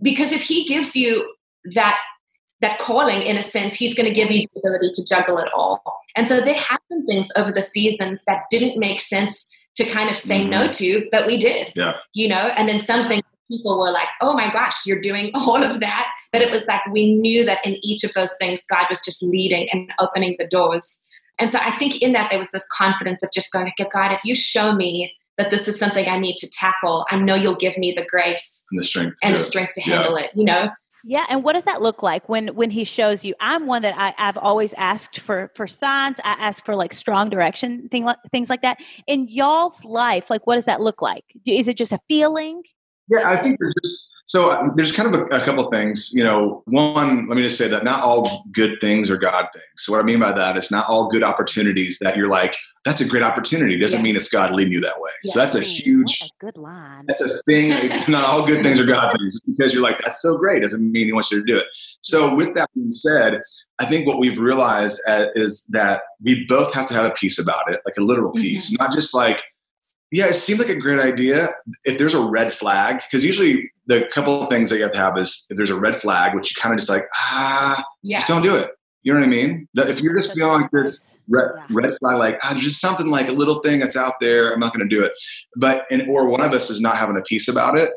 Because 0.00 0.32
if 0.32 0.42
he 0.42 0.64
gives 0.64 0.96
you 0.96 1.34
that 1.74 1.96
that 2.60 2.78
calling, 2.78 3.22
in 3.22 3.36
a 3.36 3.42
sense, 3.42 3.74
he's 3.74 3.94
going 3.94 4.08
to 4.08 4.14
give 4.14 4.30
you 4.30 4.46
the 4.54 4.60
ability 4.60 4.90
to 4.94 5.04
juggle 5.04 5.38
it 5.38 5.48
all. 5.52 5.82
And 6.14 6.28
so 6.28 6.40
there 6.40 6.54
have 6.54 6.78
been 6.88 7.04
things 7.06 7.28
over 7.36 7.50
the 7.50 7.62
seasons 7.62 8.24
that 8.26 8.44
didn't 8.50 8.78
make 8.78 9.00
sense 9.00 9.50
to 9.76 9.84
kind 9.84 10.08
of 10.08 10.16
say 10.16 10.42
mm-hmm. 10.42 10.50
no 10.50 10.68
to, 10.70 11.08
but 11.10 11.26
we 11.26 11.38
did. 11.38 11.72
Yeah. 11.74 11.94
You 12.14 12.28
know, 12.28 12.52
and 12.56 12.68
then 12.68 12.78
something 12.78 13.20
people 13.48 13.80
were 13.80 13.90
like, 13.90 14.06
oh 14.20 14.34
my 14.34 14.52
gosh, 14.52 14.86
you're 14.86 15.00
doing 15.00 15.32
all 15.34 15.60
of 15.62 15.80
that. 15.80 16.06
But 16.30 16.42
it 16.42 16.52
was 16.52 16.66
like 16.66 16.80
we 16.92 17.14
knew 17.16 17.44
that 17.44 17.64
in 17.64 17.76
each 17.82 18.04
of 18.04 18.14
those 18.14 18.34
things, 18.38 18.64
God 18.70 18.86
was 18.88 19.04
just 19.04 19.22
leading 19.24 19.68
and 19.72 19.92
opening 19.98 20.36
the 20.38 20.46
doors. 20.46 21.08
And 21.42 21.50
so 21.50 21.58
I 21.60 21.72
think 21.72 22.00
in 22.00 22.12
that 22.12 22.30
there 22.30 22.38
was 22.38 22.52
this 22.52 22.64
confidence 22.68 23.24
of 23.24 23.30
just 23.34 23.52
going, 23.52 23.68
God, 23.92 24.12
if 24.12 24.24
you 24.24 24.32
show 24.32 24.76
me 24.76 25.12
that 25.38 25.50
this 25.50 25.66
is 25.66 25.76
something 25.76 26.06
I 26.06 26.16
need 26.16 26.36
to 26.36 26.48
tackle, 26.48 27.04
I 27.10 27.16
know 27.16 27.34
you'll 27.34 27.56
give 27.56 27.76
me 27.76 27.90
the 27.90 28.06
grace 28.08 28.64
and 28.70 28.78
the 28.78 28.84
strength 28.84 29.16
and 29.24 29.34
the 29.34 29.40
strength 29.40 29.74
to 29.74 29.80
handle 29.80 30.16
yeah. 30.16 30.26
it, 30.26 30.30
you 30.36 30.44
know? 30.44 30.70
Yeah, 31.04 31.26
and 31.28 31.42
what 31.42 31.54
does 31.54 31.64
that 31.64 31.82
look 31.82 32.00
like 32.00 32.28
when 32.28 32.54
when 32.54 32.70
he 32.70 32.84
shows 32.84 33.24
you? 33.24 33.34
I'm 33.40 33.66
one 33.66 33.82
that 33.82 33.94
I, 33.98 34.14
have 34.22 34.38
always 34.38 34.72
asked 34.74 35.18
for 35.18 35.50
for 35.52 35.66
signs. 35.66 36.20
I 36.20 36.36
ask 36.38 36.64
for 36.64 36.76
like 36.76 36.92
strong 36.92 37.28
direction, 37.28 37.88
thing 37.88 38.04
like, 38.04 38.18
things 38.30 38.48
like 38.48 38.62
that. 38.62 38.78
In 39.08 39.26
y'all's 39.28 39.84
life, 39.84 40.30
like 40.30 40.46
what 40.46 40.54
does 40.54 40.66
that 40.66 40.80
look 40.80 41.02
like? 41.02 41.24
Is 41.44 41.66
it 41.66 41.76
just 41.76 41.90
a 41.90 41.98
feeling? 42.06 42.62
Yeah, 43.10 43.22
I 43.24 43.36
think 43.38 43.58
there's 43.58 43.74
just 43.82 44.00
so 44.24 44.50
uh, 44.50 44.68
there's 44.76 44.92
kind 44.92 45.14
of 45.14 45.20
a, 45.20 45.24
a 45.36 45.40
couple 45.40 45.68
things. 45.70 46.10
You 46.12 46.24
know, 46.24 46.62
one, 46.66 47.28
let 47.28 47.36
me 47.36 47.42
just 47.42 47.58
say 47.58 47.68
that 47.68 47.84
not 47.84 48.02
all 48.02 48.44
good 48.52 48.78
things 48.80 49.10
are 49.10 49.16
God 49.16 49.46
things. 49.52 49.64
So 49.76 49.92
what 49.92 50.00
I 50.00 50.04
mean 50.04 50.20
by 50.20 50.32
that 50.32 50.56
is 50.56 50.70
not 50.70 50.88
all 50.88 51.08
good 51.08 51.22
opportunities 51.22 51.98
that 52.00 52.16
you're 52.16 52.28
like, 52.28 52.56
that's 52.84 53.00
a 53.00 53.04
great 53.06 53.22
opportunity. 53.22 53.78
Doesn't 53.78 53.98
yeah. 53.98 54.04
mean 54.04 54.16
it's 54.16 54.28
God 54.28 54.52
leading 54.52 54.72
you 54.72 54.80
that 54.80 54.98
way. 54.98 55.10
Yeah. 55.24 55.32
So 55.32 55.38
that's 55.40 55.54
a 55.54 55.60
huge, 55.60 56.22
a 56.22 56.28
good 56.38 56.56
line. 56.56 57.04
That's 57.06 57.20
a 57.20 57.28
thing. 57.42 57.70
not 58.08 58.24
all 58.24 58.46
good 58.46 58.62
things 58.62 58.80
are 58.80 58.84
God 58.84 59.12
things. 59.12 59.40
because 59.40 59.72
you're 59.72 59.82
like, 59.82 59.98
that's 59.98 60.20
so 60.20 60.36
great. 60.36 60.62
Doesn't 60.62 60.90
mean 60.90 61.06
He 61.06 61.12
wants 61.12 61.30
you 61.30 61.44
to 61.44 61.52
do 61.52 61.58
it. 61.58 61.66
So 62.00 62.34
with 62.34 62.54
that 62.54 62.68
being 62.74 62.90
said, 62.90 63.40
I 63.78 63.86
think 63.86 64.06
what 64.06 64.18
we've 64.18 64.38
realized 64.38 65.00
uh, 65.08 65.26
is 65.34 65.64
that 65.70 66.02
we 66.22 66.44
both 66.46 66.72
have 66.74 66.86
to 66.86 66.94
have 66.94 67.04
a 67.04 67.10
peace 67.10 67.38
about 67.38 67.72
it, 67.72 67.80
like 67.84 67.96
a 67.96 68.02
literal 68.02 68.32
peace, 68.32 68.72
mm-hmm. 68.72 68.82
not 68.82 68.92
just 68.92 69.14
like 69.14 69.40
yeah, 70.12 70.26
it 70.26 70.34
seemed 70.34 70.60
like 70.60 70.68
a 70.68 70.76
great 70.76 71.00
idea. 71.00 71.48
If 71.84 71.98
there's 71.98 72.12
a 72.12 72.22
red 72.22 72.52
flag, 72.52 73.00
because 73.00 73.24
usually 73.24 73.72
the 73.86 74.04
couple 74.12 74.42
of 74.42 74.48
things 74.50 74.68
that 74.68 74.76
you 74.76 74.82
have 74.82 74.92
to 74.92 74.98
have 74.98 75.16
is 75.16 75.46
if 75.48 75.56
there's 75.56 75.70
a 75.70 75.78
red 75.78 75.96
flag, 75.96 76.34
which 76.34 76.54
you 76.54 76.60
kind 76.60 76.74
of 76.74 76.78
just 76.78 76.90
like, 76.90 77.06
ah, 77.14 77.82
yeah. 78.02 78.18
just 78.18 78.28
don't 78.28 78.42
do 78.42 78.54
it. 78.54 78.70
You 79.04 79.14
know 79.14 79.20
what 79.20 79.26
I 79.26 79.30
mean? 79.30 79.68
If 79.74 80.00
you're 80.00 80.14
just 80.14 80.34
feeling 80.34 80.60
like 80.60 80.70
this 80.70 81.18
red, 81.28 81.52
yeah. 81.56 81.66
red 81.70 81.94
flag, 81.98 82.18
like, 82.18 82.38
ah, 82.42 82.50
there's 82.52 82.64
just 82.64 82.80
something 82.80 83.08
like 83.08 83.28
a 83.28 83.32
little 83.32 83.60
thing 83.60 83.80
that's 83.80 83.96
out 83.96 84.20
there, 84.20 84.52
I'm 84.52 84.60
not 84.60 84.74
going 84.74 84.86
to 84.86 84.94
do 84.94 85.02
it. 85.02 85.12
But, 85.56 85.86
and, 85.90 86.02
or 86.08 86.28
one 86.28 86.42
of 86.42 86.52
us 86.52 86.68
is 86.68 86.80
not 86.80 86.98
having 86.98 87.16
a 87.16 87.22
peace 87.22 87.48
about 87.48 87.78
it, 87.78 87.92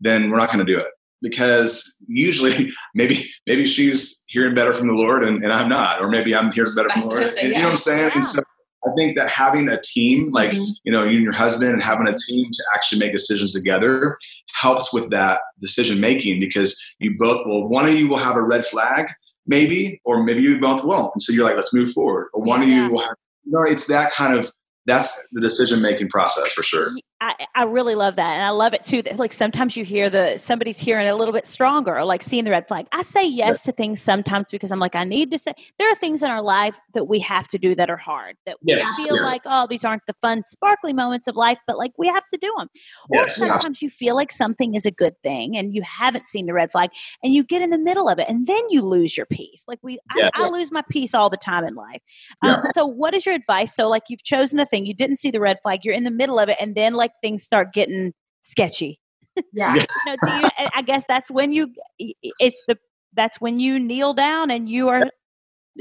then 0.00 0.30
we're 0.30 0.38
not 0.38 0.50
going 0.50 0.64
to 0.64 0.72
do 0.72 0.78
it 0.78 0.88
because 1.20 1.96
usually 2.06 2.72
maybe 2.94 3.28
maybe 3.46 3.66
she's 3.66 4.24
hearing 4.28 4.54
better 4.54 4.72
from 4.72 4.86
the 4.86 4.94
Lord 4.94 5.22
and, 5.22 5.42
and 5.44 5.52
I'm 5.52 5.68
not, 5.68 6.00
or 6.00 6.08
maybe 6.08 6.34
I'm 6.34 6.50
hearing 6.50 6.74
better 6.74 6.88
from 6.88 7.02
the 7.02 7.08
Lord. 7.08 7.28
Say, 7.28 7.42
yeah. 7.42 7.48
You 7.48 7.54
know 7.54 7.62
what 7.64 7.70
I'm 7.72 7.76
saying? 7.76 8.08
Yeah. 8.08 8.14
And 8.14 8.24
so 8.24 8.40
I 8.86 8.90
think 8.96 9.16
that 9.16 9.28
having 9.28 9.68
a 9.68 9.80
team, 9.80 10.30
like 10.30 10.52
mm-hmm. 10.52 10.70
you 10.84 10.92
know, 10.92 11.02
you 11.02 11.16
and 11.16 11.24
your 11.24 11.32
husband, 11.32 11.72
and 11.72 11.82
having 11.82 12.06
a 12.06 12.14
team 12.14 12.46
to 12.52 12.64
actually 12.74 13.00
make 13.00 13.12
decisions 13.12 13.52
together 13.52 14.16
helps 14.54 14.92
with 14.92 15.10
that 15.10 15.40
decision 15.60 16.00
making 16.00 16.40
because 16.40 16.80
you 16.98 17.16
both 17.18 17.46
will. 17.46 17.68
one 17.68 17.86
of 17.86 17.94
you 17.94 18.08
will 18.08 18.18
have 18.18 18.36
a 18.36 18.42
red 18.42 18.64
flag, 18.64 19.08
maybe, 19.46 20.00
or 20.04 20.22
maybe 20.22 20.42
you 20.42 20.60
both 20.60 20.84
won't, 20.84 21.12
and 21.14 21.22
so 21.22 21.32
you're 21.32 21.44
like, 21.44 21.56
let's 21.56 21.74
move 21.74 21.90
forward. 21.90 22.28
Or 22.32 22.42
one 22.42 22.62
yeah. 22.62 22.68
of 22.68 22.84
you 22.84 22.92
will 22.92 23.02
have, 23.02 23.16
you 23.44 23.52
know, 23.52 23.62
it's 23.62 23.86
that 23.86 24.12
kind 24.12 24.34
of 24.34 24.52
that's 24.86 25.10
the 25.32 25.40
decision 25.40 25.82
making 25.82 26.08
process 26.08 26.52
for 26.52 26.62
sure. 26.62 26.90
I, 27.20 27.46
I 27.54 27.62
really 27.64 27.96
love 27.96 28.16
that. 28.16 28.34
And 28.34 28.42
I 28.42 28.50
love 28.50 28.74
it 28.74 28.84
too. 28.84 29.02
That 29.02 29.18
like 29.18 29.32
sometimes 29.32 29.76
you 29.76 29.84
hear 29.84 30.08
the 30.08 30.38
somebody's 30.38 30.78
hearing 30.78 31.08
a 31.08 31.16
little 31.16 31.34
bit 31.34 31.46
stronger 31.46 32.04
like 32.04 32.22
seeing 32.22 32.44
the 32.44 32.50
red 32.50 32.68
flag. 32.68 32.86
I 32.92 33.02
say 33.02 33.26
yes 33.26 33.64
to 33.64 33.72
things 33.72 34.00
sometimes 34.00 34.50
because 34.50 34.70
I'm 34.70 34.78
like, 34.78 34.94
I 34.94 35.04
need 35.04 35.30
to 35.32 35.38
say 35.38 35.52
there 35.78 35.90
are 35.90 35.94
things 35.96 36.22
in 36.22 36.30
our 36.30 36.42
life 36.42 36.78
that 36.94 37.06
we 37.06 37.18
have 37.20 37.48
to 37.48 37.58
do 37.58 37.74
that 37.74 37.90
are 37.90 37.96
hard. 37.96 38.36
That 38.46 38.58
yes, 38.62 38.84
we 38.98 39.04
feel 39.04 39.16
yes. 39.16 39.24
like, 39.24 39.42
oh, 39.46 39.66
these 39.68 39.84
aren't 39.84 40.06
the 40.06 40.12
fun, 40.14 40.42
sparkly 40.44 40.92
moments 40.92 41.26
of 41.26 41.36
life, 41.36 41.58
but 41.66 41.76
like 41.76 41.92
we 41.98 42.06
have 42.06 42.26
to 42.28 42.38
do 42.38 42.54
them. 42.56 42.68
Or 43.10 43.26
sometimes 43.28 43.82
you 43.82 43.90
feel 43.90 44.14
like 44.14 44.30
something 44.30 44.74
is 44.74 44.86
a 44.86 44.92
good 44.92 45.14
thing 45.22 45.56
and 45.56 45.74
you 45.74 45.82
haven't 45.82 46.26
seen 46.26 46.46
the 46.46 46.54
red 46.54 46.70
flag 46.70 46.90
and 47.22 47.34
you 47.34 47.42
get 47.42 47.62
in 47.62 47.70
the 47.70 47.78
middle 47.78 48.08
of 48.08 48.18
it 48.18 48.28
and 48.28 48.46
then 48.46 48.62
you 48.70 48.82
lose 48.82 49.16
your 49.16 49.26
peace. 49.26 49.64
Like 49.66 49.80
we 49.82 49.98
I, 50.10 50.30
I, 50.34 50.50
lose 50.50 50.70
my 50.70 50.82
peace 50.88 51.14
all 51.14 51.30
the 51.30 51.36
time 51.36 51.64
in 51.64 51.74
life. 51.74 52.00
Um, 52.42 52.62
so 52.72 52.86
what 52.86 53.14
is 53.14 53.26
your 53.26 53.34
advice? 53.34 53.74
So 53.74 53.88
like 53.88 54.04
you've 54.08 54.22
chosen 54.24 54.56
the 54.56 54.66
thing, 54.66 54.86
you 54.86 54.94
didn't 54.94 55.16
see 55.16 55.30
the 55.30 55.40
red 55.40 55.58
flag, 55.62 55.80
you're 55.84 55.94
in 55.94 56.04
the 56.04 56.10
middle 56.10 56.38
of 56.38 56.48
it, 56.48 56.56
and 56.60 56.74
then 56.74 56.94
like 56.94 57.07
things 57.22 57.42
start 57.42 57.72
getting 57.72 58.12
sketchy. 58.42 59.00
Yeah. 59.52 59.74
you 59.74 59.86
know, 60.06 60.16
do 60.22 60.30
you, 60.32 60.68
I 60.74 60.82
guess 60.82 61.04
that's 61.08 61.30
when 61.30 61.52
you, 61.52 61.72
it's 61.98 62.62
the, 62.68 62.78
that's 63.14 63.40
when 63.40 63.60
you 63.60 63.78
kneel 63.78 64.14
down 64.14 64.50
and 64.50 64.68
you 64.68 64.88
are 64.88 65.02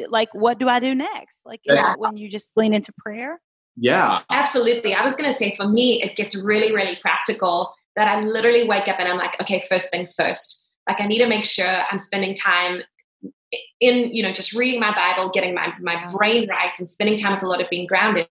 like, 0.10 0.30
what 0.34 0.60
do 0.60 0.68
I 0.70 0.80
do 0.80 0.94
next? 0.94 1.42
Like, 1.46 1.62
is 1.66 1.76
That's- 1.76 1.96
when 1.98 2.18
you 2.18 2.30
just 2.30 2.54
lean 2.56 2.74
into 2.74 2.92
prayer? 2.98 3.40
Yeah. 3.76 4.22
Absolutely. 4.32 4.96
I 4.96 5.04
was 5.04 5.16
going 5.16 5.30
to 5.30 5.36
say 5.36 5.56
for 5.56 5.68
me, 5.68 6.02
it 6.02 6.16
gets 6.16 6.36
really, 6.36 6.74
really 6.74 6.98
practical 7.00 7.74
that 7.96 8.08
I 8.08 8.22
literally 8.22 8.68
wake 8.68 8.88
up 8.88 9.00
and 9.00 9.08
I'm 9.08 9.18
like, 9.18 9.40
okay, 9.42 9.64
first 9.70 9.92
things 9.92 10.14
first. 10.16 10.68
Like, 10.88 11.00
I 11.00 11.06
need 11.06 11.20
to 11.20 11.28
make 11.28 11.46
sure 11.46 11.84
I'm 11.92 12.00
spending 12.00 12.34
time 12.34 12.82
in, 13.80 14.16
you 14.16 14.24
know, 14.24 14.32
just 14.32 14.54
reading 14.54 14.80
my 14.80 14.94
Bible, 14.96 15.30
getting 15.34 15.54
my, 15.54 15.74
my 15.80 16.12
brain 16.12 16.50
right, 16.50 16.74
and 16.80 16.90
spending 16.90 17.18
time 17.18 17.34
with 17.34 17.42
the 17.42 17.48
Lord 17.48 17.62
of 17.62 17.70
being 17.70 17.86
grounded. 17.88 18.28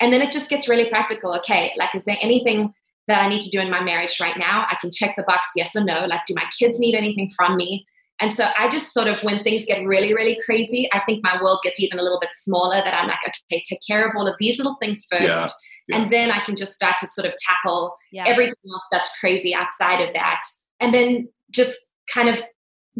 And 0.00 0.12
then 0.12 0.22
it 0.22 0.32
just 0.32 0.50
gets 0.50 0.68
really 0.68 0.88
practical. 0.88 1.34
Okay, 1.36 1.72
like, 1.76 1.94
is 1.94 2.04
there 2.04 2.18
anything 2.20 2.72
that 3.08 3.20
I 3.22 3.28
need 3.28 3.40
to 3.42 3.50
do 3.50 3.60
in 3.60 3.70
my 3.70 3.82
marriage 3.82 4.18
right 4.20 4.36
now? 4.38 4.66
I 4.70 4.76
can 4.80 4.90
check 4.92 5.14
the 5.16 5.22
box 5.24 5.48
yes 5.56 5.76
or 5.76 5.84
no. 5.84 6.06
Like, 6.06 6.22
do 6.26 6.34
my 6.34 6.46
kids 6.58 6.78
need 6.78 6.94
anything 6.94 7.30
from 7.36 7.56
me? 7.56 7.86
And 8.22 8.32
so 8.32 8.48
I 8.58 8.68
just 8.68 8.92
sort 8.92 9.08
of, 9.08 9.22
when 9.24 9.42
things 9.42 9.64
get 9.64 9.82
really, 9.86 10.12
really 10.14 10.38
crazy, 10.44 10.88
I 10.92 11.00
think 11.00 11.22
my 11.24 11.40
world 11.42 11.60
gets 11.62 11.80
even 11.80 11.98
a 11.98 12.02
little 12.02 12.20
bit 12.20 12.34
smaller. 12.34 12.76
That 12.76 12.94
I'm 12.94 13.08
like, 13.08 13.18
okay, 13.26 13.62
take 13.68 13.80
care 13.86 14.06
of 14.06 14.14
all 14.16 14.26
of 14.28 14.34
these 14.38 14.58
little 14.58 14.74
things 14.74 15.06
first. 15.10 15.22
Yeah. 15.24 15.46
Yeah. 15.88 16.02
And 16.02 16.12
then 16.12 16.30
I 16.30 16.40
can 16.44 16.54
just 16.54 16.74
start 16.74 16.96
to 16.98 17.06
sort 17.06 17.26
of 17.26 17.34
tackle 17.38 17.96
Yeah. 18.12 18.24
everything 18.26 18.54
else 18.72 18.86
that's 18.92 19.18
crazy 19.18 19.54
outside 19.54 20.00
of 20.06 20.12
that. 20.14 20.42
And 20.78 20.92
then 20.94 21.28
just 21.50 21.78
kind 22.12 22.28
of 22.28 22.42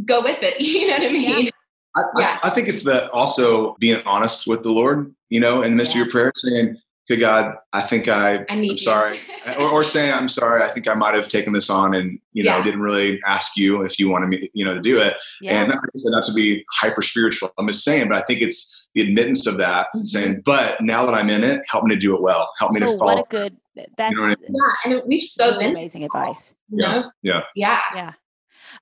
go 0.04 0.22
with 0.22 0.38
it. 0.42 0.58
You 0.60 0.88
know 0.88 0.94
what 0.94 1.04
I 1.04 1.12
mean? 1.12 1.50
I, 1.96 2.02
Yeah. 2.18 2.38
I, 2.42 2.48
I 2.48 2.50
think 2.50 2.68
it's 2.68 2.82
the 2.82 3.10
also 3.12 3.76
being 3.78 4.00
honest 4.06 4.46
with 4.46 4.62
the 4.62 4.70
Lord, 4.70 5.14
you 5.28 5.38
know, 5.40 5.60
in 5.62 5.72
the 5.72 5.76
midst 5.76 5.94
Yeah. 5.94 6.00
of 6.02 6.06
your 6.06 6.10
prayer, 6.12 6.32
saying, 6.34 6.76
"Good 7.10 7.18
God, 7.20 7.56
I 7.72 7.80
think 7.82 8.06
I, 8.06 8.44
I 8.48 8.54
need 8.54 8.54
I'm 8.54 8.62
you. 8.64 8.78
sorry," 8.78 9.18
or, 9.58 9.68
or 9.68 9.84
saying, 9.84 10.14
"I'm 10.14 10.28
sorry, 10.28 10.62
I 10.62 10.68
think 10.68 10.88
I 10.88 10.94
might 10.94 11.14
have 11.14 11.26
taken 11.28 11.52
this 11.52 11.68
on, 11.68 11.92
and 11.94 12.20
you 12.32 12.44
know, 12.44 12.56
Yeah. 12.56 12.62
didn't 12.62 12.82
really 12.82 13.20
ask 13.26 13.56
you 13.56 13.82
if 13.82 13.98
you 13.98 14.08
wanted 14.08 14.28
me, 14.28 14.48
you 14.54 14.64
know, 14.64 14.74
to 14.74 14.80
do 14.80 15.00
it." 15.00 15.16
Yeah. 15.40 15.60
And 15.60 15.68
not, 15.70 15.78
I 15.78 15.88
said, 15.96 16.10
not 16.12 16.22
to 16.24 16.32
be 16.32 16.64
hyper 16.72 17.02
spiritual, 17.02 17.52
I'm 17.58 17.66
just 17.66 17.82
saying, 17.82 18.08
but 18.08 18.16
I 18.16 18.20
think 18.22 18.40
it's 18.42 18.76
the 18.94 19.02
admittance 19.02 19.46
of 19.48 19.58
that, 19.58 19.88
Mhm. 19.94 20.06
saying, 20.06 20.42
"But 20.46 20.80
now 20.82 21.04
that 21.04 21.14
I'm 21.14 21.28
in 21.30 21.42
it, 21.42 21.62
help 21.68 21.84
me 21.84 21.94
to 21.94 22.00
do 22.00 22.14
it 22.14 22.22
well. 22.22 22.52
Help 22.60 22.70
me 22.72 22.80
to 22.80 22.86
oh, 22.86 22.96
follow." 22.98 23.16
what 23.16 23.24
a 23.26 23.28
good, 23.28 23.56
that's 23.96 24.14
know 24.16 24.22
what 24.22 24.38
I 24.38 24.42
yeah. 24.86 24.92
And 24.92 25.02
we've 25.06 25.20
so 25.22 25.58
been, 25.58 25.72
amazing 25.72 26.04
advice. 26.04 26.54
you 26.70 26.78
know? 26.78 27.10
Yeah. 27.22 27.40
Yeah. 27.56 27.80
Yeah. 27.94 28.12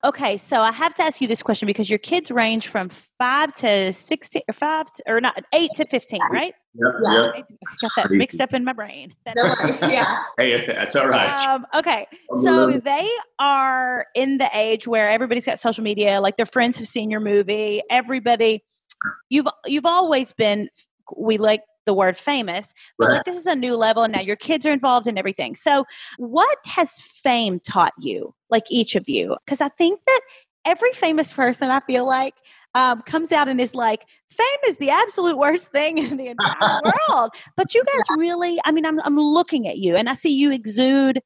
Okay, 0.04 0.36
so 0.36 0.60
I 0.60 0.70
have 0.70 0.94
to 0.94 1.02
ask 1.02 1.20
you 1.20 1.26
this 1.26 1.42
question 1.42 1.66
because 1.66 1.90
your 1.90 1.98
kids 1.98 2.30
range 2.30 2.68
from 2.68 2.88
five 3.18 3.52
to 3.54 3.92
sixteen, 3.92 4.42
or 4.46 4.52
five 4.52 4.86
to, 4.92 5.02
or 5.08 5.20
not 5.20 5.42
eight 5.52 5.70
to 5.76 5.86
fifteen, 5.86 6.20
right? 6.30 6.54
Yep, 6.80 6.92
Yeah. 7.02 7.24
yep. 7.24 7.34
I 7.36 7.74
got 7.80 7.90
that 7.96 8.10
mixed 8.10 8.40
up 8.40 8.54
in 8.54 8.64
my 8.64 8.72
brain. 8.72 9.14
No 9.34 9.42
worries. 9.42 9.82
Yeah. 9.82 10.22
Hey, 10.38 10.64
that's 10.64 10.94
all 10.94 11.08
right. 11.08 11.48
Um, 11.48 11.66
okay, 11.74 12.06
so 12.42 12.78
they 12.78 13.08
are 13.40 14.06
in 14.14 14.38
the 14.38 14.48
age 14.54 14.86
where 14.86 15.10
everybody's 15.10 15.46
got 15.46 15.58
social 15.58 15.82
media. 15.82 16.20
Like 16.20 16.36
their 16.36 16.46
friends 16.46 16.76
have 16.76 16.86
seen 16.86 17.10
your 17.10 17.20
movie. 17.20 17.80
Everybody, 17.90 18.62
you've 19.30 19.48
you've 19.66 19.86
always 19.86 20.32
been. 20.32 20.68
We 21.16 21.38
like 21.38 21.62
the 21.86 21.94
word 21.94 22.16
famous, 22.18 22.74
but 22.98 23.06
Right. 23.08 23.14
like 23.14 23.24
this 23.24 23.36
is 23.36 23.46
a 23.46 23.54
new 23.56 23.74
level, 23.74 24.02
and 24.04 24.12
now 24.12 24.20
your 24.20 24.36
kids 24.36 24.64
are 24.66 24.72
involved 24.72 25.08
in 25.08 25.18
everything. 25.18 25.56
So, 25.56 25.84
what 26.18 26.58
has 26.66 27.00
fame 27.00 27.58
taught 27.60 27.94
you, 27.98 28.34
like 28.50 28.64
each 28.70 28.94
of 28.94 29.08
you? 29.08 29.36
Because 29.44 29.60
I 29.60 29.68
think 29.70 30.00
that 30.06 30.20
every 30.66 30.92
famous 30.92 31.32
person, 31.32 31.70
I 31.70 31.80
feel 31.80 32.06
like. 32.06 32.34
Um, 32.74 33.02
comes 33.02 33.32
out 33.32 33.48
and 33.48 33.60
is 33.60 33.74
like, 33.74 34.04
fame 34.30 34.46
is 34.68 34.76
the 34.76 34.90
absolute 34.90 35.36
worst 35.36 35.72
thing 35.72 35.98
in 35.98 36.16
the 36.16 36.28
entire 36.28 36.80
world. 37.08 37.30
But 37.56 37.74
you 37.74 37.82
guys 37.82 38.18
really, 38.18 38.60
I 38.64 38.72
mean, 38.72 38.86
I'm, 38.86 39.00
I'm 39.00 39.18
looking 39.18 39.66
at 39.66 39.78
you 39.78 39.96
and 39.96 40.08
I 40.08 40.14
see 40.14 40.36
you 40.36 40.52
exude 40.52 41.20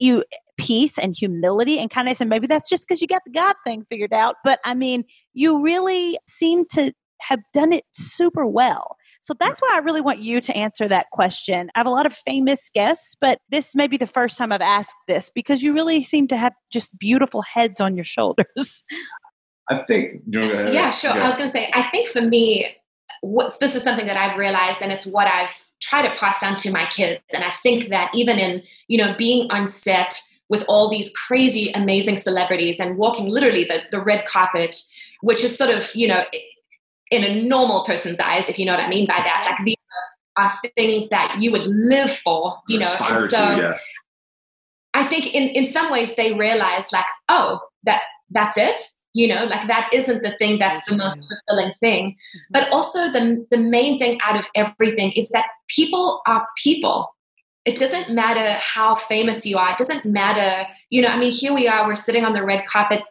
you 0.00 0.24
peace 0.58 0.98
and 0.98 1.14
humility 1.16 1.78
and 1.78 1.90
kindness. 1.90 2.20
And 2.20 2.28
maybe 2.28 2.46
that's 2.46 2.68
just 2.68 2.88
because 2.88 3.00
you 3.00 3.06
got 3.06 3.22
the 3.24 3.32
God 3.32 3.54
thing 3.64 3.84
figured 3.88 4.12
out. 4.12 4.36
But 4.42 4.58
I 4.64 4.74
mean, 4.74 5.04
you 5.32 5.62
really 5.62 6.18
seem 6.26 6.64
to 6.72 6.92
have 7.20 7.40
done 7.52 7.72
it 7.72 7.84
super 7.92 8.46
well. 8.46 8.96
So 9.22 9.34
that's 9.38 9.60
why 9.60 9.68
I 9.74 9.78
really 9.78 10.00
want 10.00 10.20
you 10.20 10.40
to 10.40 10.56
answer 10.56 10.88
that 10.88 11.10
question. 11.12 11.70
I 11.74 11.80
have 11.80 11.86
a 11.86 11.90
lot 11.90 12.06
of 12.06 12.14
famous 12.14 12.70
guests, 12.74 13.14
but 13.20 13.38
this 13.50 13.76
may 13.76 13.86
be 13.86 13.98
the 13.98 14.06
first 14.06 14.38
time 14.38 14.50
I've 14.50 14.62
asked 14.62 14.96
this 15.08 15.30
because 15.34 15.62
you 15.62 15.74
really 15.74 16.02
seem 16.02 16.26
to 16.28 16.38
have 16.38 16.54
just 16.72 16.98
beautiful 16.98 17.42
heads 17.42 17.82
on 17.82 17.94
your 17.96 18.04
shoulders. 18.04 18.82
I 19.70 19.78
think. 19.84 20.22
yeah, 20.72 20.90
sure. 20.90 21.14
go. 21.14 21.20
I 21.20 21.24
was 21.24 21.34
going 21.34 21.46
to 21.46 21.52
say, 21.52 21.70
I 21.72 21.82
think 21.84 22.08
for 22.08 22.20
me, 22.20 22.76
what's 23.20 23.58
this 23.58 23.74
is 23.74 23.82
something 23.82 24.06
that 24.06 24.16
I've 24.16 24.36
realized, 24.36 24.82
and 24.82 24.90
it's 24.90 25.06
what 25.06 25.26
I've 25.26 25.64
tried 25.80 26.08
to 26.08 26.14
pass 26.16 26.40
down 26.40 26.56
to 26.56 26.72
my 26.72 26.86
kids. 26.86 27.22
And 27.32 27.44
I 27.44 27.50
think 27.50 27.88
that 27.88 28.10
even 28.14 28.38
in 28.38 28.62
you 28.88 28.98
know 28.98 29.14
being 29.16 29.50
on 29.50 29.68
set 29.68 30.20
with 30.48 30.64
all 30.68 30.88
these 30.88 31.12
crazy, 31.16 31.70
amazing 31.72 32.16
celebrities 32.16 32.80
and 32.80 32.98
walking 32.98 33.26
literally 33.26 33.62
the, 33.62 33.82
the 33.92 34.00
red 34.00 34.26
carpet, 34.26 34.76
which 35.20 35.44
is 35.44 35.56
sort 35.56 35.70
of 35.70 35.94
you 35.94 36.08
know 36.08 36.24
in 37.10 37.24
a 37.24 37.42
normal 37.42 37.84
person's 37.84 38.20
eyes, 38.20 38.48
if 38.48 38.58
you 38.58 38.64
know 38.64 38.72
what 38.72 38.84
I 38.84 38.88
mean 38.88 39.06
by 39.06 39.16
that, 39.16 39.44
like 39.46 39.64
these 39.64 39.76
are, 40.36 40.52
things 40.76 41.10
that 41.10 41.36
you 41.40 41.52
would 41.52 41.66
live 41.66 42.10
for, 42.10 42.56
you 42.66 42.78
know. 42.78 42.96
And 43.00 43.30
so 43.30 43.36
to, 43.36 43.60
yeah. 43.60 43.74
I 44.94 45.04
think 45.04 45.34
in, 45.34 45.48
in 45.50 45.66
some 45.66 45.90
ways 45.90 46.14
they 46.14 46.32
realize 46.32 46.92
like, 46.92 47.04
oh, 47.28 47.60
that 47.82 48.02
that's 48.30 48.56
it. 48.56 48.80
You 49.12 49.28
know, 49.28 49.44
like 49.44 49.66
that 49.66 49.90
isn't 49.92 50.22
the 50.22 50.32
thing 50.38 50.58
that's 50.58 50.84
the 50.84 50.96
most 50.96 51.18
fulfilling 51.18 51.72
thing. 51.74 52.10
Mm-hmm. 52.10 52.38
But 52.50 52.70
also 52.70 53.10
the 53.10 53.44
the 53.50 53.58
main 53.58 53.98
thing 53.98 54.18
out 54.26 54.38
of 54.38 54.46
everything 54.54 55.12
is 55.12 55.28
that 55.30 55.46
people 55.68 56.22
are 56.26 56.46
people. 56.62 57.08
It 57.64 57.76
doesn't 57.76 58.10
matter 58.10 58.56
how 58.58 58.94
famous 58.94 59.44
you 59.44 59.58
are. 59.58 59.72
It 59.72 59.78
doesn't 59.78 60.06
matter, 60.06 60.66
you 60.88 61.02
know, 61.02 61.08
I 61.08 61.18
mean, 61.18 61.30
here 61.30 61.52
we 61.52 61.68
are, 61.68 61.86
we're 61.86 61.94
sitting 61.94 62.24
on 62.24 62.32
the 62.32 62.42
red 62.42 62.66
carpet 62.66 63.02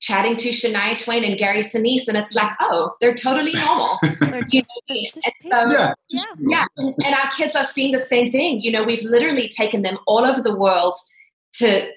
chatting 0.00 0.36
to 0.36 0.50
Shania 0.50 0.96
Twain 0.96 1.24
and 1.24 1.36
Gary 1.36 1.60
Sinise, 1.60 2.06
and 2.06 2.16
it's 2.16 2.34
like, 2.34 2.52
oh, 2.60 2.92
they're 3.00 3.14
totally 3.14 3.52
normal. 3.52 3.98
You 4.20 4.30
know, 4.30 4.40
they're 4.40 4.42
just 4.42 4.70
and 4.88 5.34
so 5.40 5.70
yeah. 5.70 5.94
Yeah. 6.10 6.22
yeah 6.38 6.64
and, 6.76 6.94
and 7.04 7.14
our 7.14 7.28
kids 7.30 7.54
are 7.56 7.64
seeing 7.64 7.92
the 7.92 7.98
same 7.98 8.28
thing 8.28 8.60
you 8.60 8.70
know 8.70 8.82
we've 8.82 9.02
literally 9.02 9.48
taken 9.48 9.82
them 9.82 9.98
all 10.06 10.24
over 10.24 10.40
the 10.40 10.54
world 10.54 10.94
to 11.54 11.88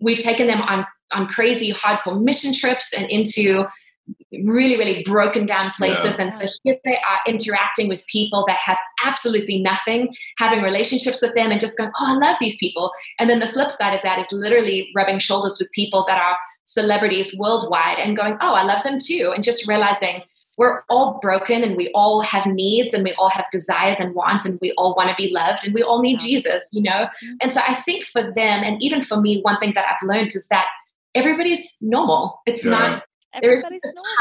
we've 0.00 0.18
taken 0.18 0.46
them 0.46 0.60
on 0.62 0.86
on 1.12 1.26
crazy 1.26 1.72
hardcore 1.72 2.20
mission 2.20 2.54
trips 2.54 2.92
and 2.92 3.06
into 3.10 3.64
really 4.44 4.76
really 4.76 5.02
broken 5.02 5.46
down 5.46 5.70
places. 5.76 6.18
And 6.18 6.32
so 6.32 6.46
here 6.64 6.76
they 6.84 6.96
are 6.96 7.18
interacting 7.26 7.88
with 7.88 8.06
people 8.06 8.44
that 8.46 8.56
have 8.56 8.78
absolutely 9.04 9.60
nothing 9.60 10.12
having 10.38 10.62
relationships 10.62 11.22
with 11.22 11.34
them 11.34 11.50
and 11.50 11.60
just 11.60 11.76
going 11.76 11.90
oh 11.98 12.14
i 12.14 12.14
love 12.14 12.36
these 12.40 12.56
people. 12.58 12.90
And 13.18 13.28
then 13.28 13.40
the 13.40 13.46
flip 13.46 13.70
side 13.70 13.94
of 13.94 14.02
that 14.02 14.18
is 14.18 14.28
literally 14.32 14.90
rubbing 14.94 15.18
shoulders 15.18 15.58
with 15.60 15.70
people 15.72 16.04
that 16.08 16.18
are 16.18 16.36
celebrities 16.64 17.36
worldwide 17.38 17.98
and 17.98 18.16
going 18.16 18.36
oh 18.40 18.54
i 18.54 18.62
love 18.62 18.82
them 18.82 18.98
too. 19.02 19.32
And 19.34 19.44
just 19.44 19.68
realizing 19.68 20.22
we're 20.60 20.82
all 20.90 21.18
broken 21.22 21.64
and 21.64 21.74
we 21.74 21.90
all 21.94 22.20
have 22.20 22.44
needs 22.44 22.92
and 22.92 23.02
we 23.02 23.14
all 23.14 23.30
have 23.30 23.46
desires 23.50 23.98
and 23.98 24.14
wants 24.14 24.44
and 24.44 24.58
we 24.60 24.74
all 24.76 24.94
want 24.94 25.08
to 25.08 25.14
be 25.16 25.32
loved 25.32 25.64
and 25.64 25.72
we 25.72 25.82
all 25.82 26.02
need 26.02 26.20
Yeah. 26.20 26.26
Jesus, 26.26 26.68
you 26.70 26.82
know? 26.82 27.08
And 27.40 27.50
so 27.50 27.62
I 27.66 27.72
think 27.72 28.04
for 28.04 28.20
them, 28.20 28.62
and 28.62 28.80
even 28.82 29.00
for 29.00 29.18
me, 29.18 29.40
one 29.40 29.58
thing 29.58 29.72
that 29.74 29.86
I've 29.86 30.06
learned 30.06 30.34
is 30.34 30.48
that 30.48 30.66
everybody's 31.14 31.76
normal. 31.80 32.40
It's 32.46 32.64
Yeah. 32.64 32.70
not, 32.70 33.02
there 33.42 33.52
is 33.52 33.60
Everybody's 33.64 33.82
this 33.82 33.94
normal. 33.94 34.12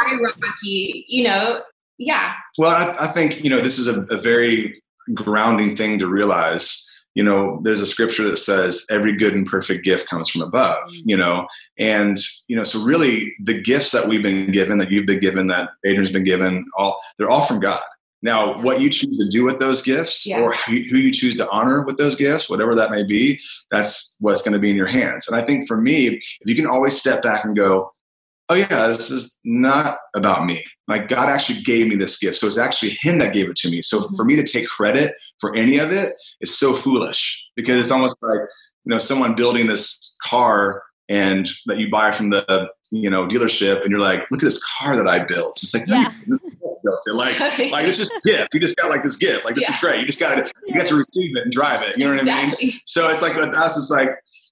hierarchy, 0.42 1.06
you 1.08 1.24
know? 1.24 1.62
Yeah. 1.98 2.34
Well, 2.58 2.72
I, 2.72 3.06
I 3.06 3.08
think 3.08 3.44
you 3.44 3.50
know 3.50 3.60
this 3.60 3.78
is 3.78 3.88
a, 3.88 4.02
a 4.10 4.18
very 4.22 4.82
grounding 5.14 5.76
thing 5.76 6.00
to 6.00 6.08
realize. 6.08 6.86
You 7.16 7.24
know, 7.24 7.60
there's 7.64 7.82
a 7.82 7.86
scripture 7.86 8.26
that 8.30 8.38
says 8.38 8.86
every 8.90 9.18
good 9.18 9.34
and 9.34 9.46
perfect 9.46 9.84
gift 9.84 10.08
comes 10.08 10.30
from 10.30 10.42
above. 10.42 10.88
Mm. 10.90 11.02
You 11.06 11.18
know, 11.18 11.48
and 11.78 12.18
you 12.48 12.56
know, 12.56 12.64
so 12.64 12.82
really 12.82 13.34
the 13.44 13.60
gifts 13.62 13.92
that 13.92 14.08
we've 14.08 14.24
been 14.24 14.52
given, 14.52 14.78
that 14.78 14.92
you've 14.92 15.08
been 15.08 15.20
given, 15.20 15.48
that 15.48 15.72
Adrienne's 15.86 16.12
been 16.12 16.24
given, 16.24 16.66
all 16.78 17.02
they're 17.18 17.30
all 17.30 17.46
from 17.46 17.60
God. 17.60 17.82
Now, 18.22 18.62
what 18.62 18.82
you 18.82 18.90
choose 18.90 19.18
to 19.18 19.30
do 19.30 19.44
with 19.44 19.60
those 19.60 19.82
gifts, 19.82 20.26
Yeah. 20.26 20.42
or 20.42 20.52
who, 20.52 20.74
who 20.90 20.98
you 20.98 21.12
choose 21.12 21.36
to 21.38 21.50
honor 21.50 21.84
with 21.84 21.98
those 21.98 22.16
gifts, 22.16 22.50
whatever 22.50 22.76
that 22.76 22.92
may 22.92 23.04
be, 23.04 23.40
that's 23.72 24.16
what's 24.20 24.42
going 24.42 24.54
to 24.54 24.60
be 24.60 24.70
in 24.70 24.76
your 24.76 24.88
hands. 24.88 25.28
And 25.28 25.40
I 25.40 25.46
think 25.46 25.68
for 25.68 25.78
me, 25.78 26.08
if 26.08 26.24
you 26.46 26.56
can 26.56 26.68
always 26.68 26.98
step 26.98 27.22
back 27.22 27.46
and 27.46 27.56
go, 27.56 27.92
oh 28.50 28.56
yeah, 28.56 28.88
this 28.88 29.12
is 29.12 29.38
not 29.46 29.98
about 30.16 30.46
me. 30.46 30.66
Like 30.88 31.08
God 31.08 31.30
actually 31.30 31.62
gave 31.62 31.88
me 31.88 31.96
this 31.96 32.18
gift. 32.18 32.38
So 32.38 32.48
it's 32.48 32.58
actually 32.58 32.98
him 33.00 33.20
that 33.20 33.34
gave 33.34 33.48
it 33.48 33.56
to 33.58 33.70
me. 33.70 33.82
So 33.82 34.00
mm-hmm. 34.00 34.16
for 34.16 34.26
me 34.26 34.36
to 34.36 34.44
take 34.44 34.68
credit 34.68 35.14
for 35.40 35.56
any 35.56 35.78
of 35.78 35.92
it 35.92 36.16
is 36.42 36.58
so 36.58 36.74
foolish 36.74 37.42
because 37.56 37.76
it's 37.76 37.92
almost 37.92 38.18
like, 38.22 38.40
you 38.86 38.90
know, 38.90 38.98
someone 38.98 39.36
building 39.36 39.68
this 39.68 40.16
car 40.24 40.82
and 41.10 41.50
that 41.66 41.80
you 41.80 41.90
buy 41.90 42.12
from 42.12 42.30
the, 42.30 42.70
you 42.92 43.10
know, 43.10 43.28
dealership 43.28 43.82
and 43.82 43.90
you're 43.90 44.00
like, 44.00 44.30
look 44.32 44.42
at 44.42 44.46
this 44.46 44.64
car 44.64 44.96
that 44.96 45.08
I 45.08 45.20
built. 45.20 45.60
It's 45.64 45.74
like, 45.74 45.88
Yeah. 45.88 46.14
this 46.28 46.40
is 46.40 46.56
built 46.84 47.02
it. 47.08 47.14
Like, 47.14 47.40
like 47.40 47.88
it's 47.88 47.98
just 47.98 48.12
a 48.12 48.22
gift. 48.24 48.54
You 48.54 48.60
just 48.60 48.76
got 48.76 48.90
like 48.90 49.04
this 49.04 49.18
gift. 49.18 49.44
Like 49.44 49.56
this 49.56 49.68
is 49.68 49.76
great. 49.80 50.00
You 50.00 50.06
just 50.06 50.20
got 50.20 50.36
to, 50.36 50.52
you 50.68 50.76
got 50.76 50.86
to 50.88 50.96
receive 50.96 51.36
it 51.36 51.44
and 51.44 51.52
drive 51.52 51.82
it. 51.82 51.98
You 51.98 52.06
know 52.06 52.16
what 52.16 52.30
I 52.30 52.56
mean? 52.60 52.74
So 52.86 53.10
it's 53.10 53.22
like 53.22 53.36
with 53.36 53.56
us, 53.56 53.76
it's 53.76 53.90
like, 53.90 54.10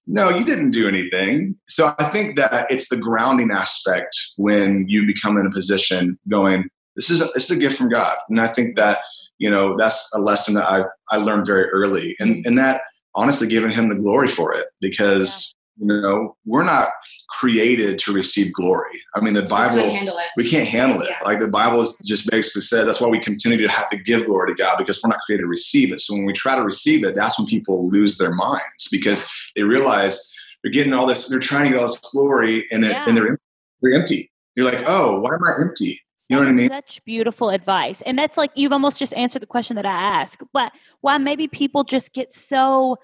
no, 0.08 0.30
you 0.30 0.46
didn't 0.46 0.72
do 0.72 0.88
anything. 0.88 1.56
So 1.68 1.94
I 2.00 2.06
think 2.06 2.38
that 2.38 2.72
it's 2.72 2.90
the 2.90 2.98
grounding 2.98 3.52
aspect 3.52 4.16
when 4.38 4.88
you 4.88 5.06
become 5.06 5.38
in 5.38 5.46
a 5.46 5.52
position 5.52 6.18
going, 6.28 6.70
this 6.96 7.10
is 7.10 7.22
a, 7.22 7.26
this 7.34 7.46
is 7.46 7.52
a 7.52 7.60
gift 7.60 7.78
from 7.78 7.90
God, 7.90 8.18
and 8.28 8.42
I 8.42 8.48
think 8.48 8.76
that 8.78 9.00
you 9.38 9.52
know 9.52 9.78
that's 9.78 10.10
a 10.16 10.20
lesson 10.20 10.56
that 10.56 10.66
I 10.66 10.84
I 11.12 11.18
learned 11.18 11.46
very 11.46 11.70
early, 11.70 12.16
and 12.20 12.44
and 12.46 12.58
that 12.58 12.82
honestly 13.14 13.48
giving 13.48 13.70
Him 13.70 13.90
the 13.90 13.96
glory 13.96 14.28
for 14.28 14.54
it 14.54 14.66
because 14.82 15.54
you 15.80 16.02
know, 16.02 16.36
we're 16.46 16.64
not 16.64 16.90
created 17.30 18.00
to 18.00 18.14
receive 18.14 18.52
glory. 18.54 19.00
I 19.16 19.20
mean, 19.20 19.34
the 19.34 19.44
Bible, 19.44 19.76
we 19.76 19.82
can't 19.82 19.96
handle 19.96 20.18
it. 20.18 20.26
We 20.36 20.50
can't 20.50 20.68
handle 20.68 21.02
it. 21.02 21.10
Yeah. 21.10 21.26
Like 21.26 21.40
the 21.40 21.48
Bible 21.48 21.82
is 21.82 21.98
just 22.06 22.30
basically 22.30 22.62
said, 22.62 22.88
that's 22.88 23.00
why 23.00 23.10
we 23.10 23.20
continue 23.20 23.58
to 23.60 23.68
have 23.70 23.88
to 23.90 23.98
give 23.98 24.26
glory 24.26 24.54
to 24.54 24.58
God 24.58 24.78
because 24.78 25.02
we're 25.04 25.10
not 25.10 25.20
created 25.26 25.44
to 25.44 25.48
receive 25.48 25.92
it. 25.94 26.02
So 26.02 26.14
when 26.16 26.26
we 26.26 26.34
try 26.34 26.56
to 26.56 26.64
receive 26.64 27.04
it, 27.04 27.16
that's 27.16 27.38
when 27.38 27.48
people 27.48 27.90
lose 27.90 28.18
their 28.18 28.34
minds 28.34 28.88
because 28.92 29.28
they 29.56 29.64
realize 29.64 30.34
they're 30.64 30.72
getting 30.72 30.94
all 30.94 31.06
this, 31.06 31.30
they're 31.30 31.40
trying 31.40 31.66
to 31.66 31.70
get 31.70 31.78
all 31.78 31.88
this 31.88 32.00
glory 32.12 32.66
and, 32.72 32.84
it, 32.84 32.92
Yeah. 32.92 33.04
and 33.08 33.16
they're, 33.16 33.38
they're 33.82 34.00
empty. 34.00 34.32
You're 34.56 34.66
like, 34.66 34.84
oh, 34.88 35.20
why 35.20 35.30
am 35.36 35.40
I 35.48 35.62
empty? 35.62 36.02
You 36.30 36.36
know 36.36 36.44
what 36.44 36.50
I 36.50 36.54
mean? 36.54 36.70
Such 36.70 37.04
beautiful 37.06 37.50
advice. 37.52 38.02
And 38.02 38.18
that's 38.18 38.36
like 38.36 38.52
you've 38.56 38.74
almost 38.74 39.00
just 39.00 39.14
answered 39.14 39.42
the 39.42 39.48
question 39.48 39.76
that 39.78 39.86
I 39.86 39.92
asked. 39.92 40.44
But 40.52 40.74
why 41.00 41.18
maybe 41.20 41.48
people 41.48 41.86
just 41.86 42.12
get 42.14 42.34
so 42.34 42.98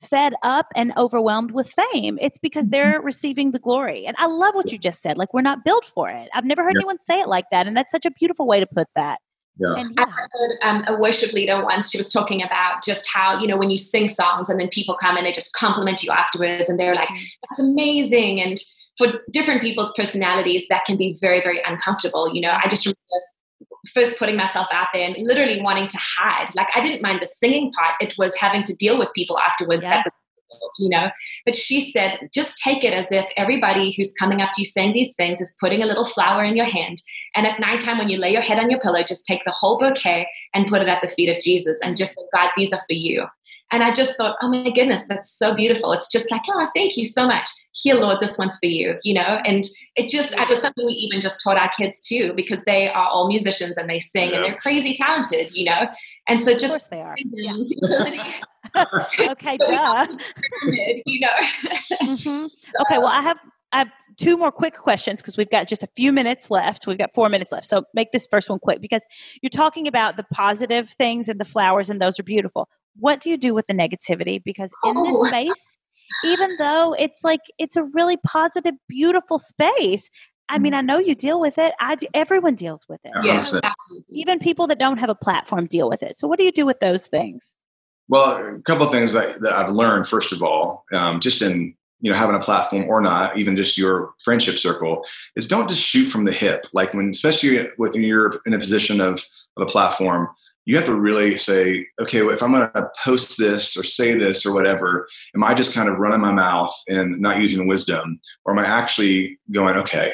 fed 0.00 0.34
up 0.42 0.66
and 0.76 0.92
overwhelmed 0.96 1.50
with 1.52 1.70
fame. 1.92 2.18
It's 2.20 2.38
because 2.38 2.66
Mm-hmm. 2.66 2.70
they're 2.70 3.00
receiving 3.00 3.50
the 3.52 3.58
glory. 3.58 4.06
And 4.06 4.16
I 4.18 4.26
love 4.26 4.54
what 4.54 4.70
you 4.72 4.78
just 4.78 5.00
said. 5.00 5.16
Like 5.18 5.32
we're 5.34 5.40
not 5.42 5.64
built 5.64 5.84
for 5.84 6.08
it. 6.10 6.28
I've 6.34 6.44
never 6.44 6.62
heard 6.62 6.74
Yeah. 6.74 6.80
anyone 6.80 6.98
say 7.00 7.20
it 7.20 7.28
like 7.28 7.46
that. 7.50 7.66
And 7.66 7.76
that's 7.76 7.90
such 7.92 8.04
a 8.04 8.10
beautiful 8.10 8.46
way 8.46 8.60
to 8.60 8.66
put 8.66 8.86
that. 8.94 9.18
Yeah. 9.58 9.74
And 9.74 9.92
I 9.98 10.02
yeah. 10.02 10.06
heard 10.10 10.58
um, 10.62 10.84
a 10.86 11.00
worship 11.00 11.32
leader 11.32 11.62
once. 11.64 11.90
She 11.90 11.98
was 11.98 12.10
talking 12.12 12.42
about 12.42 12.84
just 12.84 13.08
how 13.12 13.40
you 13.40 13.46
know 13.48 13.56
when 13.56 13.70
you 13.70 13.76
sing 13.76 14.06
songs 14.06 14.48
and 14.48 14.60
then 14.60 14.68
people 14.68 14.94
come 14.94 15.16
and 15.16 15.26
they 15.26 15.32
just 15.32 15.52
compliment 15.54 16.02
you 16.02 16.12
afterwards, 16.12 16.68
and 16.70 16.78
they're 16.78 16.94
like, 16.94 17.08
"That's 17.48 17.58
amazing." 17.58 18.40
And 18.40 18.56
for 18.96 19.14
different 19.32 19.60
people's 19.60 19.92
personalities, 19.96 20.66
that 20.68 20.84
can 20.84 20.96
be 20.96 21.16
very, 21.20 21.40
very 21.40 21.60
uncomfortable. 21.66 22.32
You 22.32 22.40
know, 22.42 22.56
I 22.62 22.68
just 22.68 22.86
remember 22.86 22.98
first 23.94 24.18
putting 24.18 24.36
myself 24.36 24.66
out 24.72 24.88
there 24.92 25.06
and 25.06 25.16
literally 25.26 25.62
wanting 25.62 25.88
to 25.88 25.98
hide. 25.98 26.50
Like 26.54 26.68
I 26.74 26.80
didn't 26.80 27.02
mind 27.02 27.20
the 27.20 27.26
singing 27.26 27.72
part; 27.72 27.94
it 28.00 28.14
was 28.18 28.36
having 28.36 28.64
to 28.64 28.74
deal 28.74 28.98
with 28.98 29.12
people 29.14 29.38
afterwards. 29.38 29.84
Yeah. 29.84 29.96
That 29.96 30.04
was 30.04 30.12
you 30.78 30.88
know. 30.88 31.08
But 31.44 31.56
she 31.56 31.80
said, 31.80 32.28
just 32.32 32.58
take 32.62 32.84
it 32.84 32.92
as 32.92 33.12
if 33.12 33.26
everybody 33.36 33.92
who's 33.96 34.12
coming 34.12 34.40
up 34.40 34.50
to 34.52 34.62
you 34.62 34.64
saying 34.64 34.92
these 34.92 35.14
things 35.14 35.40
is 35.40 35.56
putting 35.60 35.82
a 35.82 35.86
little 35.86 36.04
flower 36.04 36.44
in 36.44 36.56
your 36.56 36.66
hand. 36.66 36.98
And 37.34 37.46
at 37.46 37.60
nighttime, 37.60 37.98
when 37.98 38.08
you 38.08 38.18
lay 38.18 38.32
your 38.32 38.42
head 38.42 38.58
on 38.58 38.70
your 38.70 38.80
pillow, 38.80 39.02
just 39.02 39.26
take 39.26 39.44
the 39.44 39.52
whole 39.52 39.78
bouquet 39.78 40.28
and 40.54 40.66
put 40.66 40.82
it 40.82 40.88
at 40.88 41.02
the 41.02 41.08
feet 41.08 41.28
of 41.28 41.40
Jesus 41.42 41.80
and 41.82 41.96
just 41.96 42.14
say, 42.14 42.22
God, 42.34 42.50
these 42.56 42.72
are 42.72 42.80
for 42.88 42.94
you. 42.94 43.26
And 43.70 43.82
I 43.82 43.92
just 43.92 44.16
thought, 44.16 44.36
oh 44.40 44.48
my 44.48 44.70
goodness, 44.70 45.06
that's 45.08 45.30
so 45.30 45.54
beautiful. 45.54 45.92
It's 45.92 46.10
just 46.10 46.30
like, 46.30 46.42
oh, 46.48 46.68
thank 46.74 46.96
you 46.96 47.04
so 47.04 47.26
much. 47.26 47.48
Here, 47.74 47.94
Lord, 47.96 48.18
this 48.20 48.38
one's 48.38 48.56
for 48.58 48.66
you, 48.66 48.96
you 49.04 49.12
know? 49.14 49.40
And 49.44 49.62
it 49.94 50.08
just, 50.08 50.32
it 50.38 50.48
was 50.48 50.60
something 50.62 50.86
we 50.86 50.92
even 50.92 51.20
just 51.20 51.40
taught 51.44 51.58
our 51.58 51.68
kids 51.78 52.00
too, 52.00 52.32
because 52.34 52.64
they 52.64 52.88
are 52.88 53.06
all 53.06 53.28
musicians 53.28 53.76
and 53.76 53.88
they 53.88 53.98
sing 53.98 54.30
Yeah. 54.30 54.36
and 54.36 54.44
they're 54.44 54.56
crazy 54.56 54.94
talented, 54.94 55.54
you 55.54 55.64
know? 55.64 55.86
And 56.28 56.40
so 56.40 56.52
just. 56.56 56.64
Of 56.64 56.68
course 56.70 56.72
just 56.72 56.90
they 56.90 57.00
are. 57.02 57.14
humility, 57.16 57.76
Okay, 59.32 59.56
but 59.58 59.68
duh. 59.68 60.06
pyramid, 60.06 61.02
you 61.06 61.20
know? 61.20 61.28
Mhm. 61.64 62.50
Okay, 62.82 62.98
well, 62.98 63.08
I 63.08 63.22
have 63.22 63.38
I 63.72 63.78
have 63.80 63.90
two 64.16 64.38
more 64.38 64.50
quick 64.50 64.74
questions 64.74 65.20
because 65.20 65.36
we've 65.36 65.50
got 65.50 65.68
just 65.68 65.82
a 65.82 65.88
few 65.94 66.10
minutes 66.10 66.50
left. 66.50 66.86
We've 66.86 66.96
got 66.96 67.10
four 67.14 67.28
minutes 67.28 67.52
left, 67.52 67.66
so 67.66 67.84
make 67.92 68.12
this 68.12 68.26
first 68.30 68.48
one 68.48 68.58
quick 68.60 68.80
because 68.80 69.04
you're 69.42 69.50
talking 69.50 69.86
about 69.86 70.16
the 70.16 70.24
positive 70.32 70.88
things 70.90 71.28
and 71.28 71.38
the 71.38 71.44
flowers, 71.44 71.90
and 71.90 72.00
those 72.00 72.18
are 72.18 72.22
beautiful. 72.22 72.68
What 72.98 73.20
do 73.20 73.30
you 73.30 73.36
do 73.36 73.54
with 73.54 73.66
the 73.66 73.74
negativity? 73.74 74.42
Because 74.42 74.72
in 74.84 75.02
this 75.02 75.16
Oh. 75.16 75.24
space, 75.28 75.78
even 76.24 76.56
though 76.58 76.94
it's 76.98 77.22
like 77.24 77.40
it's 77.58 77.76
a 77.76 77.84
really 77.94 78.16
positive, 78.26 78.74
beautiful 78.88 79.38
space. 79.38 80.10
I 80.50 80.58
mean, 80.58 80.72
I 80.72 80.80
know 80.80 80.98
you 80.98 81.14
deal 81.14 81.40
with 81.40 81.58
it. 81.58 81.74
I 81.78 81.94
do, 81.96 82.06
everyone 82.14 82.54
deals 82.54 82.86
with 82.88 83.00
it. 83.04 83.12
Yeah. 83.16 83.34
Yes, 83.34 83.52
absolutely. 83.52 84.06
Even 84.08 84.38
people 84.38 84.66
that 84.68 84.78
don't 84.78 84.96
have 84.96 85.10
a 85.10 85.14
platform 85.14 85.66
deal 85.66 85.90
with 85.90 86.02
it. 86.02 86.16
So, 86.16 86.26
what 86.26 86.38
do 86.38 86.44
you 86.46 86.52
do 86.52 86.64
with 86.64 86.80
those 86.80 87.06
things? 87.06 87.54
Well, 88.08 88.56
a 88.56 88.58
couple 88.62 88.86
of 88.86 88.90
things 88.90 89.12
that, 89.12 89.42
that 89.42 89.52
I've 89.52 89.70
learned, 89.70 90.08
first 90.08 90.32
of 90.32 90.42
all, 90.42 90.84
um, 90.92 91.20
just 91.20 91.42
in 91.42 91.74
you 92.00 92.10
know 92.10 92.16
having 92.16 92.34
a 92.34 92.40
platform 92.40 92.88
or 92.88 93.00
not, 93.02 93.36
even 93.36 93.56
just 93.56 93.76
your 93.76 94.14
friendship 94.24 94.56
circle, 94.56 95.04
is 95.36 95.46
don't 95.46 95.68
just 95.68 95.82
shoot 95.82 96.06
from 96.06 96.24
the 96.24 96.32
hip. 96.32 96.66
Like 96.72 96.94
when, 96.94 97.10
especially 97.10 97.68
when 97.76 97.92
you're 97.94 98.40
in 98.46 98.54
a 98.54 98.58
position 98.58 99.02
of, 99.02 99.22
of 99.56 99.62
a 99.62 99.66
platform, 99.66 100.28
you 100.68 100.76
have 100.76 100.84
to 100.84 100.94
really 100.94 101.38
say, 101.38 101.86
okay, 101.98 102.22
well, 102.22 102.34
if 102.34 102.42
I'm 102.42 102.52
going 102.52 102.70
to 102.74 102.90
post 103.02 103.38
this 103.38 103.74
or 103.74 103.82
say 103.82 104.12
this 104.14 104.44
or 104.44 104.52
whatever, 104.52 105.08
am 105.34 105.42
I 105.42 105.54
just 105.54 105.72
kind 105.74 105.88
of 105.88 105.96
running 105.96 106.20
my 106.20 106.30
mouth 106.30 106.74
and 106.86 107.18
not 107.18 107.40
using 107.40 107.66
wisdom, 107.66 108.20
or 108.44 108.52
am 108.52 108.58
I 108.58 108.66
actually 108.68 109.38
going, 109.50 109.78
okay, 109.78 110.12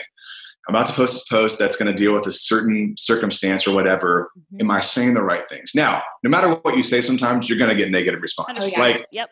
I'm 0.69 0.77
about 0.77 0.87
to 0.87 0.93
post 0.93 1.15
this 1.15 1.25
post 1.25 1.59
that's 1.59 1.75
going 1.77 1.89
to 1.89 1.93
deal 1.93 2.15
with 2.15 2.29
a 2.29 2.33
certain 2.33 2.95
circumstance 2.97 3.67
or 3.67 3.75
whatever. 3.75 4.31
Am 4.61 4.71
I 4.71 4.79
saying 4.79 5.15
the 5.15 5.25
right 5.25 5.43
things? 5.51 5.73
Now, 5.75 6.03
no 6.23 6.31
matter 6.31 6.49
what 6.63 6.77
you 6.77 6.85
say, 6.85 7.01
sometimes 7.01 7.49
you're 7.49 7.59
going 7.59 7.71
to 7.71 7.77
get 7.77 7.91
negative 7.91 8.23
response. 8.23 8.63
Oh, 8.63 8.67
yeah. 8.67 8.79
Like, 8.79 9.07
Yep. 9.11 9.31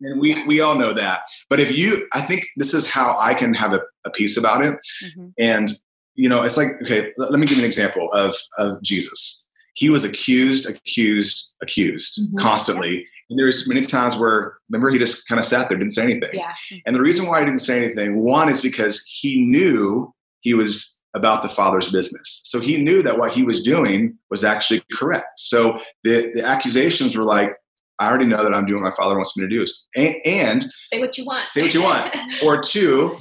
and 0.00 0.20
we 0.20 0.44
we 0.44 0.60
all 0.60 0.74
know 0.74 0.92
that. 0.92 1.22
But 1.48 1.60
if 1.60 1.70
you, 1.70 2.08
I 2.12 2.20
think 2.22 2.48
this 2.56 2.74
is 2.74 2.90
how 2.90 3.16
I 3.16 3.32
can 3.34 3.54
have 3.54 3.72
a, 3.74 3.80
a 4.04 4.10
peace 4.10 4.36
about 4.36 4.64
it. 4.64 4.74
Mhm. 5.04 5.32
And 5.38 5.72
you 6.16 6.28
know, 6.28 6.42
it's 6.42 6.56
like 6.56 6.72
okay, 6.82 7.12
let, 7.16 7.30
let 7.30 7.38
me 7.38 7.46
give 7.46 7.58
you 7.58 7.62
an 7.62 7.66
example 7.66 8.08
of 8.12 8.34
of 8.58 8.82
Jesus. 8.82 9.43
He 9.74 9.90
was 9.90 10.04
accused, 10.04 10.66
accused, 10.68 11.52
accused 11.62 12.20
Mhm. 12.20 12.38
constantly. 12.38 13.06
And 13.30 13.38
there's 13.38 13.68
many 13.68 13.80
times 13.80 14.16
where 14.16 14.58
remember 14.70 14.90
he 14.90 14.98
just 14.98 15.26
kind 15.28 15.38
of 15.38 15.44
sat 15.44 15.68
there, 15.68 15.78
didn't 15.78 15.92
say 15.92 16.02
anything. 16.02 16.30
Yeah. 16.34 16.52
And 16.86 16.94
the 16.94 17.00
reason 17.00 17.26
why 17.26 17.40
he 17.40 17.46
didn't 17.46 17.60
say 17.60 17.82
anything, 17.82 18.20
one 18.22 18.48
is 18.48 18.60
because 18.60 19.02
he 19.06 19.44
knew 19.44 20.12
he 20.40 20.54
was 20.54 21.00
about 21.14 21.42
the 21.42 21.48
father's 21.48 21.90
business. 21.90 22.40
So 22.44 22.60
he 22.60 22.76
knew 22.76 23.02
that 23.02 23.18
what 23.18 23.32
he 23.32 23.42
was 23.44 23.62
doing 23.62 24.18
was 24.30 24.42
actually 24.44 24.82
correct. 24.92 25.38
So 25.38 25.78
the, 26.02 26.30
the 26.34 26.44
accusations 26.44 27.16
were 27.16 27.22
like, 27.24 27.52
I 28.00 28.08
already 28.08 28.26
know 28.26 28.42
that 28.42 28.52
I'm 28.52 28.66
doing 28.66 28.82
what 28.82 28.90
my 28.90 28.96
father 28.96 29.14
wants 29.14 29.36
me 29.36 29.44
to 29.44 29.48
do. 29.48 29.64
And, 29.96 30.16
and 30.26 30.66
Say 30.78 30.98
what 30.98 31.16
you 31.16 31.24
want. 31.24 31.46
Say 31.48 31.62
what 31.62 31.74
you 31.74 31.82
want. 31.82 32.16
or 32.44 32.60
two, 32.60 33.16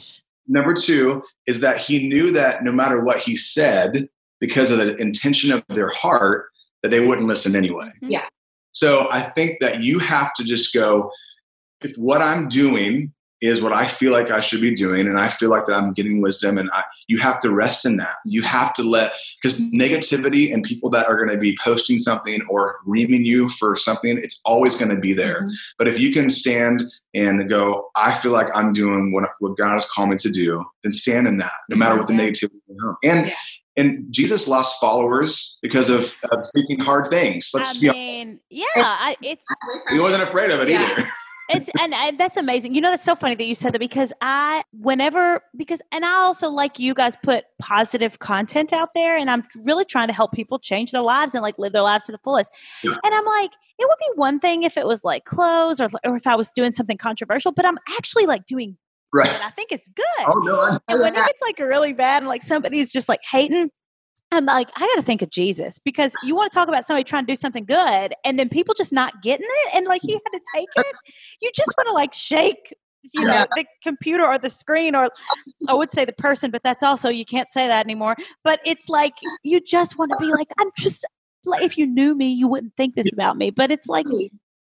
number 0.47 0.73
two 0.73 1.21
is 1.45 1.59
that 1.59 1.77
he 1.77 2.07
knew 2.07 2.31
that 2.31 2.63
no 2.63 2.71
matter 2.71 3.03
what 3.03 3.19
he 3.19 3.35
said, 3.35 4.09
because 4.43 4.69
of 4.71 4.77
the 4.77 4.93
intention 4.97 5.53
of 5.53 5.63
their 5.69 5.87
heart, 5.87 6.47
that 6.81 6.91
they 6.91 6.99
wouldn't 6.99 7.27
listen 7.27 7.55
anyway. 7.55 7.89
Mhm. 8.03 8.09
Yeah. 8.09 8.25
So 8.73 9.07
I 9.09 9.21
think 9.21 9.61
that 9.61 9.81
you 9.81 9.99
have 9.99 10.33
to 10.33 10.43
just 10.43 10.73
go, 10.73 11.09
if 11.81 11.95
what 11.95 12.21
I'm 12.21 12.49
doing 12.49 13.13
is 13.39 13.61
what 13.61 13.71
I 13.71 13.87
feel 13.87 14.11
like 14.11 14.31
I 14.31 14.41
should 14.41 14.59
be 14.59 14.73
doing, 14.73 15.07
and 15.07 15.17
I 15.17 15.29
feel 15.29 15.49
like 15.49 15.65
that 15.65 15.75
I'm 15.75 15.93
getting 15.93 16.21
wisdom, 16.21 16.57
and 16.57 16.69
I, 16.73 16.83
you 17.07 17.19
have 17.19 17.39
to 17.41 17.51
rest 17.53 17.85
in 17.85 17.95
that. 17.97 18.15
You 18.25 18.41
have 18.41 18.73
to 18.73 18.83
let, 18.83 19.13
because 19.41 19.61
negativity 19.73 20.53
and 20.53 20.61
people 20.63 20.89
that 20.91 21.07
are 21.07 21.15
going 21.15 21.29
to 21.29 21.37
be 21.37 21.57
posting 21.63 21.97
something 21.97 22.41
or 22.49 22.77
reaming 22.85 23.23
you 23.25 23.47
for 23.49 23.75
something, 23.77 24.17
it's 24.17 24.41
always 24.43 24.75
going 24.75 24.91
to 24.91 24.99
be 24.99 25.13
there. 25.13 25.43
Mhm. 25.43 25.53
But 25.77 25.87
if 25.87 25.99
you 25.99 26.11
can 26.11 26.29
stand 26.29 26.83
and 27.13 27.49
go, 27.49 27.89
I 27.95 28.13
feel 28.13 28.31
like 28.33 28.47
I'm 28.53 28.73
doing 28.73 29.13
what, 29.13 29.29
what 29.39 29.57
God 29.57 29.73
has 29.73 29.85
called 29.85 30.09
me 30.09 30.17
to 30.17 30.29
do, 30.31 30.63
then 30.83 30.91
stand 30.91 31.27
in 31.27 31.37
that, 31.37 31.51
no 31.69 31.77
matter 31.77 31.97
what 31.97 32.07
the 32.07 32.13
negativity 32.13 32.59
may. 32.69 33.09
And 33.09 33.27
Yeah. 33.27 33.33
And 33.75 34.05
Jesus 34.11 34.47
lost 34.47 34.79
followers 34.79 35.57
because 35.61 35.89
of, 35.89 36.15
of 36.31 36.45
speaking 36.45 36.79
hard 36.79 37.07
things. 37.07 37.51
Let's 37.53 37.77
I 37.77 37.81
be 37.81 37.89
honest. 37.89 38.41
yeah, 38.49 38.65
I, 38.75 39.15
it's 39.21 39.45
He 39.91 39.99
wasn't 39.99 40.23
afraid 40.23 40.51
of 40.51 40.59
it 40.61 40.69
Yeah. 40.69 40.91
either. 40.91 41.09
it's 41.49 41.69
and, 41.79 41.93
and 41.93 42.17
that's 42.17 42.37
amazing. 42.37 42.73
You 42.75 42.81
know, 42.81 42.91
that's 42.91 43.03
so 43.03 43.15
funny 43.15 43.35
that 43.35 43.45
you 43.45 43.55
said 43.55 43.73
that 43.73 43.79
because 43.79 44.13
I, 44.21 44.63
whenever, 44.71 45.41
because, 45.57 45.81
and 45.91 46.05
I 46.05 46.13
also 46.13 46.49
like 46.49 46.79
you 46.79 46.93
guys 46.93 47.15
put 47.21 47.45
positive 47.59 48.19
content 48.19 48.71
out 48.73 48.89
there, 48.93 49.17
and 49.17 49.29
I'm 49.29 49.43
really 49.65 49.85
trying 49.85 50.07
to 50.07 50.13
help 50.13 50.31
people 50.31 50.59
change 50.59 50.91
their 50.91 51.01
lives 51.01 51.33
and 51.35 51.41
like 51.41 51.59
live 51.59 51.73
their 51.73 51.81
lives 51.81 52.05
to 52.05 52.11
the 52.11 52.19
fullest. 52.19 52.51
Yeah. 52.83 52.91
And 53.03 53.13
I'm 53.13 53.25
like, 53.25 53.51
it 53.79 53.87
would 53.89 53.97
be 53.99 54.11
one 54.15 54.39
thing 54.39 54.63
if 54.63 54.77
it 54.77 54.85
was 54.85 55.03
like 55.03 55.25
clothes 55.25 55.81
or 55.81 55.89
or 56.05 56.15
if 56.15 56.27
I 56.27 56.35
was 56.35 56.51
doing 56.51 56.71
something 56.73 56.97
controversial, 56.97 57.51
but 57.51 57.65
I'm 57.65 57.77
actually 57.97 58.25
like 58.27 58.45
doing 58.45 58.77
Right. 59.13 59.27
it. 59.27 59.45
I 59.45 59.49
think 59.51 59.71
it's 59.71 59.87
good. 59.89 60.05
Oh 60.25 60.39
no, 60.39 60.59
I, 60.59 60.79
And 60.87 60.99
when 60.99 61.13
it 61.13 61.23
gets 61.23 61.41
like 61.41 61.59
really 61.59 61.93
bad 61.93 62.23
and 62.23 62.27
like 62.27 62.41
somebody's 62.41 62.91
just 62.91 63.07
like 63.07 63.19
hating, 63.29 63.69
I'm 64.31 64.45
like, 64.45 64.69
I 64.75 64.79
got 64.79 64.95
to 64.95 65.03
think 65.03 65.21
of 65.21 65.29
Jesus 65.29 65.77
because 65.77 66.15
you 66.23 66.35
want 66.35 66.51
to 66.51 66.55
talk 66.55 66.67
about 66.67 66.85
somebody 66.85 67.03
trying 67.03 67.25
to 67.25 67.31
do 67.31 67.35
something 67.35 67.65
good 67.65 68.13
and 68.25 68.39
then 68.39 68.49
people 68.49 68.73
just 68.75 68.91
not 68.91 69.21
getting 69.21 69.47
it. 69.47 69.75
And 69.75 69.85
like 69.85 70.01
he 70.01 70.13
had 70.13 70.19
to 70.31 70.39
take 70.55 70.67
it. 70.75 70.95
You 71.41 71.51
just 71.55 71.71
want 71.77 71.87
to 71.87 71.93
like 71.93 72.13
shake, 72.13 72.73
you 73.13 73.21
know, 73.21 73.41
know. 73.41 73.47
the 73.55 73.65
computer 73.83 74.25
or 74.25 74.39
the 74.39 74.49
screen, 74.49 74.95
or 74.95 75.09
I 75.67 75.75
would 75.75 75.91
say 75.91 76.05
the 76.05 76.13
person, 76.13 76.49
but 76.49 76.63
that's 76.63 76.83
also, 76.83 77.09
you 77.09 77.25
can't 77.25 77.47
say 77.47 77.67
that 77.67 77.85
anymore. 77.85 78.15
But 78.43 78.59
it's 78.65 78.89
like, 78.89 79.13
you 79.43 79.61
just 79.61 79.99
want 79.99 80.11
to 80.11 80.17
be 80.17 80.31
like, 80.31 80.47
I'm 80.59 80.71
just, 80.77 81.05
like, 81.45 81.63
if 81.63 81.77
you 81.77 81.85
knew 81.85 82.15
me, 82.15 82.33
you 82.33 82.47
wouldn't 82.47 82.75
think 82.75 82.95
this 82.95 83.11
about 83.11 83.37
me. 83.37 83.51
But 83.51 83.69
it's 83.69 83.87
like, 83.87 84.05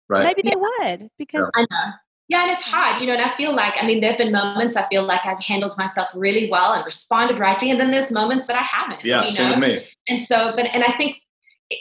right. 0.07 0.23
maybe 0.23 0.47
they 0.47 0.55
would 0.55 1.09
because, 1.17 1.49
I 1.55 1.65
know. 1.69 1.91
Yeah, 2.30 2.43
and 2.43 2.51
it's 2.51 2.63
hard, 2.63 2.99
you 3.01 3.07
know, 3.07 3.13
and 3.13 3.21
I 3.21 3.34
feel 3.36 3.55
like, 3.55 3.75
I 3.82 3.86
mean, 3.86 4.01
there 4.01 4.09
have 4.11 4.17
been 4.17 4.34
moments 4.34 4.75
I 4.75 4.84
feel 4.89 5.03
like 5.03 5.25
I've 5.25 5.41
handled 5.41 5.78
myself 5.78 6.09
really 6.13 6.49
well 6.51 6.73
and 6.73 6.86
responded 6.86 7.39
rightly, 7.39 7.71
and 7.71 7.80
then 7.80 7.91
there's 7.91 8.11
moments 8.11 8.47
that 8.47 8.55
I 8.57 8.63
haven't. 8.63 9.05
Yeah, 9.05 9.23
you 9.23 9.32
same 9.32 9.59
with 9.59 9.69
me. 9.69 9.86
And 10.09 10.19
so, 10.19 10.51
but, 10.55 10.65
and 10.73 10.84
I 10.84 10.91
think 10.93 11.21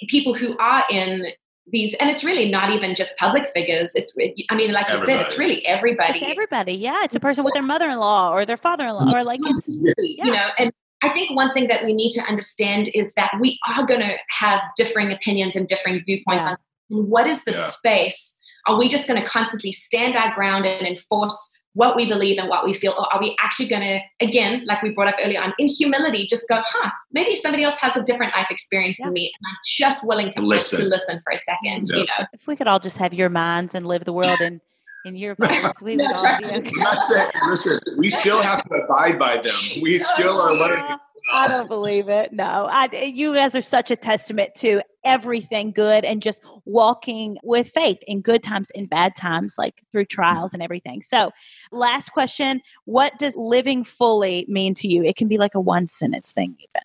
people 0.08 0.34
who 0.34 0.56
are 0.58 0.84
in 0.88 1.26
these, 1.68 1.94
and 1.94 2.08
it's 2.08 2.22
really 2.22 2.48
not 2.48 2.70
even 2.70 2.94
just 2.94 3.18
public 3.18 3.48
figures, 3.48 3.92
it's, 3.96 4.16
I 4.48 4.54
mean, 4.54 4.70
like 4.72 4.88
you 4.88 4.98
said, 4.98 5.20
it's 5.20 5.36
really 5.36 5.66
everybody. 5.66 6.18
it's 6.18 6.22
everybody. 6.22 6.74
Yeah. 6.74 7.02
It's 7.02 7.16
a 7.16 7.20
person 7.20 7.42
with 7.42 7.54
their 7.54 7.62
mother 7.64 7.88
in 7.88 7.98
law 7.98 8.30
or 8.30 8.46
their 8.46 8.56
father 8.56 8.86
in 8.86 8.94
law, 8.94 9.12
or 9.12 9.24
like 9.24 9.40
it's, 9.42 9.66
yeah. 9.68 9.92
you 9.98 10.32
know 10.32 10.46
and 10.58 10.72
i 11.02 11.08
think 11.10 11.30
one 11.36 11.52
thing 11.52 11.66
that 11.68 11.84
we 11.84 11.92
need 11.92 12.10
to 12.10 12.22
understand 12.28 12.88
is 12.94 13.12
that 13.14 13.30
we 13.40 13.58
are 13.68 13.84
going 13.84 14.00
to 14.00 14.16
have 14.28 14.60
differing 14.76 15.12
opinions 15.12 15.54
and 15.54 15.68
differing 15.68 16.02
viewpoints 16.06 16.44
Yeah. 16.44 16.52
on 16.52 16.56
and 16.90 17.08
what 17.08 17.26
is 17.26 17.44
the 17.44 17.52
Yeah. 17.52 17.58
space 17.58 18.40
are 18.66 18.78
we 18.78 18.88
just 18.88 19.08
going 19.08 19.20
to 19.20 19.26
constantly 19.26 19.72
stand 19.72 20.16
our 20.16 20.34
ground 20.34 20.66
and 20.66 20.86
enforce 20.86 21.60
what 21.74 21.94
we 21.94 22.08
believe 22.08 22.38
and 22.38 22.48
what 22.48 22.64
we 22.64 22.72
feel? 22.72 22.94
Or 22.98 23.12
are 23.12 23.20
we 23.20 23.36
actually 23.42 23.68
going 23.68 23.82
to, 23.82 24.00
again, 24.24 24.64
like 24.66 24.82
we 24.82 24.90
brought 24.90 25.08
up 25.08 25.16
earlier 25.22 25.42
on, 25.42 25.52
in 25.58 25.68
humility, 25.68 26.26
just 26.26 26.48
go, 26.48 26.60
huh, 26.64 26.90
maybe 27.12 27.34
somebody 27.34 27.64
else 27.64 27.78
has 27.80 27.96
a 27.96 28.02
different 28.02 28.34
life 28.34 28.46
experience 28.50 28.98
than 28.98 29.12
me. 29.12 29.32
And 29.38 29.46
I'm 29.48 29.56
just 29.64 30.06
willing 30.06 30.30
to 30.30 30.40
listen, 30.40 30.84
to 30.84 30.88
listen 30.88 31.20
for 31.22 31.32
a 31.32 31.38
second, 31.38 31.86
you 31.88 32.04
know? 32.04 32.26
If 32.32 32.46
we 32.46 32.56
could 32.56 32.66
all 32.66 32.78
just 32.78 32.96
have 32.96 33.12
your 33.12 33.28
minds 33.28 33.74
and 33.74 33.86
live 33.86 34.04
the 34.04 34.12
world 34.12 34.40
in, 34.40 34.60
in 35.04 35.16
your 35.16 35.34
place, 35.36 35.82
we 35.82 35.96
no, 35.96 36.06
would 36.06 36.16
all 36.16 36.38
be 36.40 36.46
okay. 36.46 36.70
Listen, 36.74 37.26
listen, 37.48 37.80
we 37.98 38.10
still 38.10 38.42
have 38.42 38.66
to 38.68 38.74
abide 38.74 39.18
by 39.18 39.36
them. 39.36 39.60
We 39.82 39.98
still 40.00 40.40
are 40.40 40.54
learning 40.54 40.98
I 41.32 41.48
don't 41.48 41.68
believe 41.68 42.08
it. 42.08 42.32
No, 42.32 42.68
I, 42.70 42.88
you 42.92 43.34
guys 43.34 43.56
are 43.56 43.60
such 43.60 43.90
a 43.90 43.96
testament 43.96 44.54
to 44.56 44.82
everything 45.06 45.72
good 45.72 46.04
and 46.04 46.20
just 46.20 46.42
walking 46.64 47.38
with 47.42 47.68
faith 47.68 47.98
in 48.06 48.20
good 48.20 48.42
times, 48.42 48.70
in 48.72 48.86
bad 48.86 49.16
times, 49.16 49.56
like 49.56 49.82
through 49.92 50.04
mm-hmm. 50.04 50.22
trials 50.22 50.52
and 50.52 50.62
everything. 50.62 51.02
So, 51.02 51.30
last 51.72 52.10
question 52.10 52.60
What 52.84 53.18
does 53.18 53.36
living 53.36 53.84
fully 53.84 54.44
mean 54.48 54.74
to 54.74 54.88
you? 54.88 55.02
It 55.04 55.16
can 55.16 55.28
be 55.28 55.38
like 55.38 55.54
a 55.54 55.60
one 55.60 55.86
sentence 55.86 56.32
thing, 56.32 56.56
even. 56.58 56.82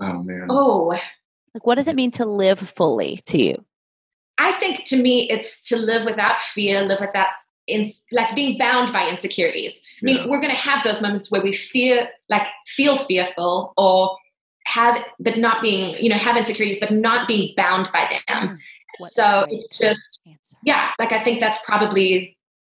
Oh, 0.00 0.22
man. 0.22 0.46
Oh, 0.50 0.98
like 1.54 1.66
what 1.66 1.76
does 1.76 1.88
it 1.88 1.94
mean 1.94 2.10
to 2.12 2.26
live 2.26 2.58
fully 2.58 3.20
to 3.26 3.40
you? 3.40 3.64
I 4.38 4.52
think 4.58 4.84
to 4.86 5.00
me, 5.00 5.30
it's 5.30 5.62
to 5.68 5.76
live 5.76 6.04
without 6.04 6.42
fear, 6.42 6.82
live 6.82 7.00
without 7.00 7.28
in 7.66 7.86
like 8.12 8.34
being 8.34 8.58
bound 8.58 8.92
by 8.92 9.08
insecurities. 9.08 9.82
I 10.02 10.04
mean, 10.04 10.28
we're 10.28 10.40
going 10.40 10.54
to 10.54 10.60
have 10.60 10.82
those 10.82 11.00
moments 11.00 11.30
where 11.30 11.42
we 11.42 11.52
fear, 11.52 12.08
like 12.28 12.42
feel 12.66 12.96
fearful 12.96 13.72
or 13.76 14.16
have, 14.74 14.98
but 15.20 15.38
not 15.38 15.62
being, 15.62 15.96
you 16.02 16.08
know, 16.08 16.16
have 16.16 16.36
insecurities, 16.36 16.80
but 16.80 16.90
not 16.90 17.28
being 17.28 17.54
bound 17.56 17.88
by 17.92 18.20
them. 18.28 18.48
Mm, 18.48 18.58
What's 18.98 19.16
so 19.16 19.46
it's 19.48 19.78
just, 19.78 20.20
answer? 20.26 20.56
yeah, 20.64 20.92
like 20.98 21.12
I 21.12 21.22
think 21.22 21.40
that's 21.40 21.58
probably, 21.64 22.36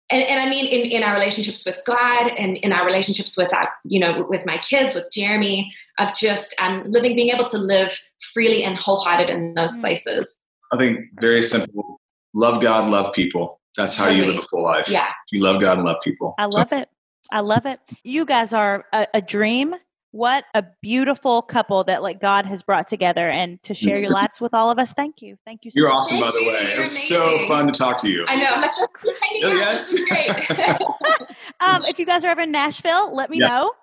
and, 0.09 0.23
and 0.23 0.39
I 0.39 0.49
mean, 0.49 0.65
in, 0.65 0.89
in 0.89 1.03
our 1.03 1.13
relationships 1.13 1.65
with 1.65 1.79
God 1.85 2.31
and 2.37 2.57
in 2.57 2.71
our 2.71 2.85
relationships 2.85 3.35
with, 3.37 3.53
our, 3.53 3.69
you 3.83 3.99
know, 3.99 4.25
with 4.29 4.45
my 4.45 4.57
kids, 4.57 4.93
with 4.93 5.09
Jeremy, 5.11 5.73
of 5.99 6.13
just 6.15 6.55
um, 6.61 6.83
living, 6.83 7.15
being 7.15 7.29
able 7.29 7.45
to 7.45 7.57
live 7.57 7.97
freely 8.33 8.63
and 8.63 8.77
wholehearted 8.77 9.29
in 9.29 9.53
those 9.55 9.75
mm. 9.77 9.81
places. 9.81 10.39
I 10.71 10.77
think 10.77 10.99
very 11.19 11.41
simple. 11.41 11.99
Love 12.33 12.61
God, 12.61 12.89
love 12.89 13.13
people 13.13 13.57
that's 13.77 13.95
how 13.95 14.09
you 14.09 14.25
live 14.25 14.39
a 14.39 14.41
full 14.41 14.63
life. 14.63 14.89
Yeah. 14.89 15.07
You 15.31 15.41
love 15.41 15.61
God 15.61 15.77
and 15.77 15.85
love 15.85 15.97
people. 16.03 16.33
I 16.39 16.45
love 16.45 16.69
so. 16.69 16.79
it. 16.79 16.89
I 17.31 17.41
love 17.41 17.65
it. 17.65 17.79
You 18.03 18.25
guys 18.25 18.51
are 18.53 18.85
a, 18.91 19.07
a, 19.13 19.21
dream. 19.21 19.75
What 20.12 20.45
a 20.53 20.64
beautiful 20.82 21.41
couple 21.41 21.84
that 21.84 22.01
like 22.01 22.22
God 22.22 22.45
has 22.45 22.64
brought 22.64 22.88
together 22.88 23.30
and 23.30 23.62
to 23.64 23.74
share 23.74 23.99
your 23.99 24.10
lives 24.10 24.39
with 24.39 24.53
all 24.53 24.72
of 24.72 24.80
us. 24.80 24.93
Thank 24.93 25.22
you. 25.22 25.38
Thank 25.45 25.66
you. 25.66 25.72
So 25.72 25.80
You're 25.80 25.89
much. 25.89 25.97
awesome, 25.97 26.20
by 26.20 26.32
the 26.32 26.43
way. 26.43 26.74
it 26.76 26.80
was 26.80 27.08
so 27.08 27.47
fun 27.47 27.68
to 27.68 27.74
talk 27.74 27.97
to 28.01 28.10
you. 28.10 28.26
I 28.28 28.36
know. 28.38 28.47
I'm 28.47 28.62
like, 28.62 28.72
oh, 28.80 29.14
yes. 29.43 29.91
This 29.91 29.99
is 30.01 30.08
great. 30.08 30.30
um, 31.60 31.84
if 31.86 31.99
you 31.99 32.05
guys 32.05 32.24
are 32.24 32.30
ever 32.30 32.41
in 32.41 32.51
Nashville, 32.51 33.14
let 33.16 33.30
me 33.30 33.39
yeah. 33.39 33.47
know 33.47 33.74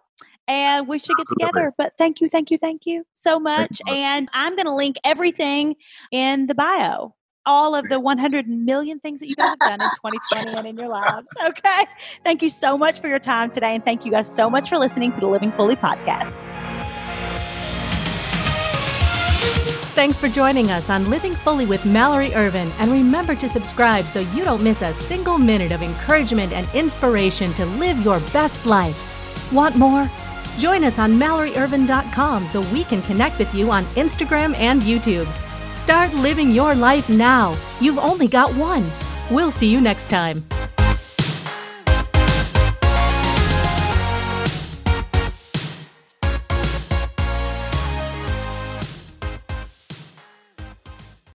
and 0.49 0.89
we 0.89 0.99
should 0.99 1.17
get 1.17 1.27
together. 1.27 1.73
But 1.77 1.95
thank 1.99 2.21
you, 2.21 2.29
thank 2.29 2.51
you, 2.51 2.59
thank 2.59 2.87
you 2.87 3.05
so 3.15 3.39
much. 3.39 3.81
And 3.89 4.29
I'm 4.33 4.57
going 4.57 4.67
to 4.67 4.75
link 4.75 4.97
everything 5.05 5.77
in 6.11 6.47
the 6.47 6.55
bio 6.55 7.15
all 7.47 7.75
of 7.75 7.89
the 7.89 8.01
100 8.01 8.49
million 8.49 9.01
things 9.01 9.21
that 9.21 9.29
you 9.29 9.35
guys 9.35 9.51
have 9.51 9.59
done 9.59 9.81
in 9.81 9.91
2020 9.91 10.57
and 10.57 10.67
in 10.67 10.77
your 10.77 10.89
lives. 10.89 11.31
Okay. 11.45 11.85
Thank 12.23 12.43
you 12.43 12.51
so 12.51 12.79
much 12.79 13.01
for 13.01 13.09
your 13.09 13.19
time 13.19 13.51
today. 13.51 13.75
And 13.75 13.85
thank 13.85 14.05
you 14.05 14.11
guys 14.11 14.33
so 14.33 14.49
much 14.49 14.69
for 14.69 14.79
listening 14.79 15.13
to 15.13 15.21
the 15.21 15.27
Living 15.27 15.53
Fully 15.53 15.77
podcast. 15.77 16.43
Thanks 19.95 20.19
for 20.19 20.29
joining 20.29 20.71
us 20.71 20.91
on 20.91 21.09
Living 21.09 21.35
Fully 21.35 21.67
with 21.67 21.87
Mallory 21.87 22.35
Ervin. 22.35 22.73
And 22.79 22.91
remember 22.91 23.37
to 23.37 23.49
subscribe 23.49 24.07
so 24.07 24.21
you 24.21 24.45
don't 24.45 24.63
miss 24.63 24.83
a 24.83 24.93
single 24.93 25.39
minute 25.39 25.71
of 25.71 25.83
encouragement 25.83 26.53
and 26.53 26.69
inspiration 26.75 27.55
to 27.55 27.67
live 27.67 28.01
your 28.01 28.19
best 28.33 28.67
life. 28.67 29.53
Want 29.53 29.77
more? 29.77 30.11
Join 30.59 30.83
us 30.83 30.99
on 30.99 31.13
MalloryErvin.com 31.13 32.47
so 32.49 32.61
we 32.73 32.85
can 32.85 33.03
connect 33.03 33.39
with 33.39 33.55
you 33.55 33.71
on 33.71 33.85
Instagram 33.95 34.57
and 34.57 34.83
YouTube. 34.83 35.29
Start 35.85 36.15
living 36.15 36.51
your 36.51 36.75
life 36.75 37.11
now. 37.11 37.55
You've 37.79 37.99
only 37.99 38.27
got 38.27 38.55
one. 38.55 38.91
We'll 39.31 39.51
see 39.51 39.67
you 39.67 39.83
next 39.83 40.09
time. 40.09 40.43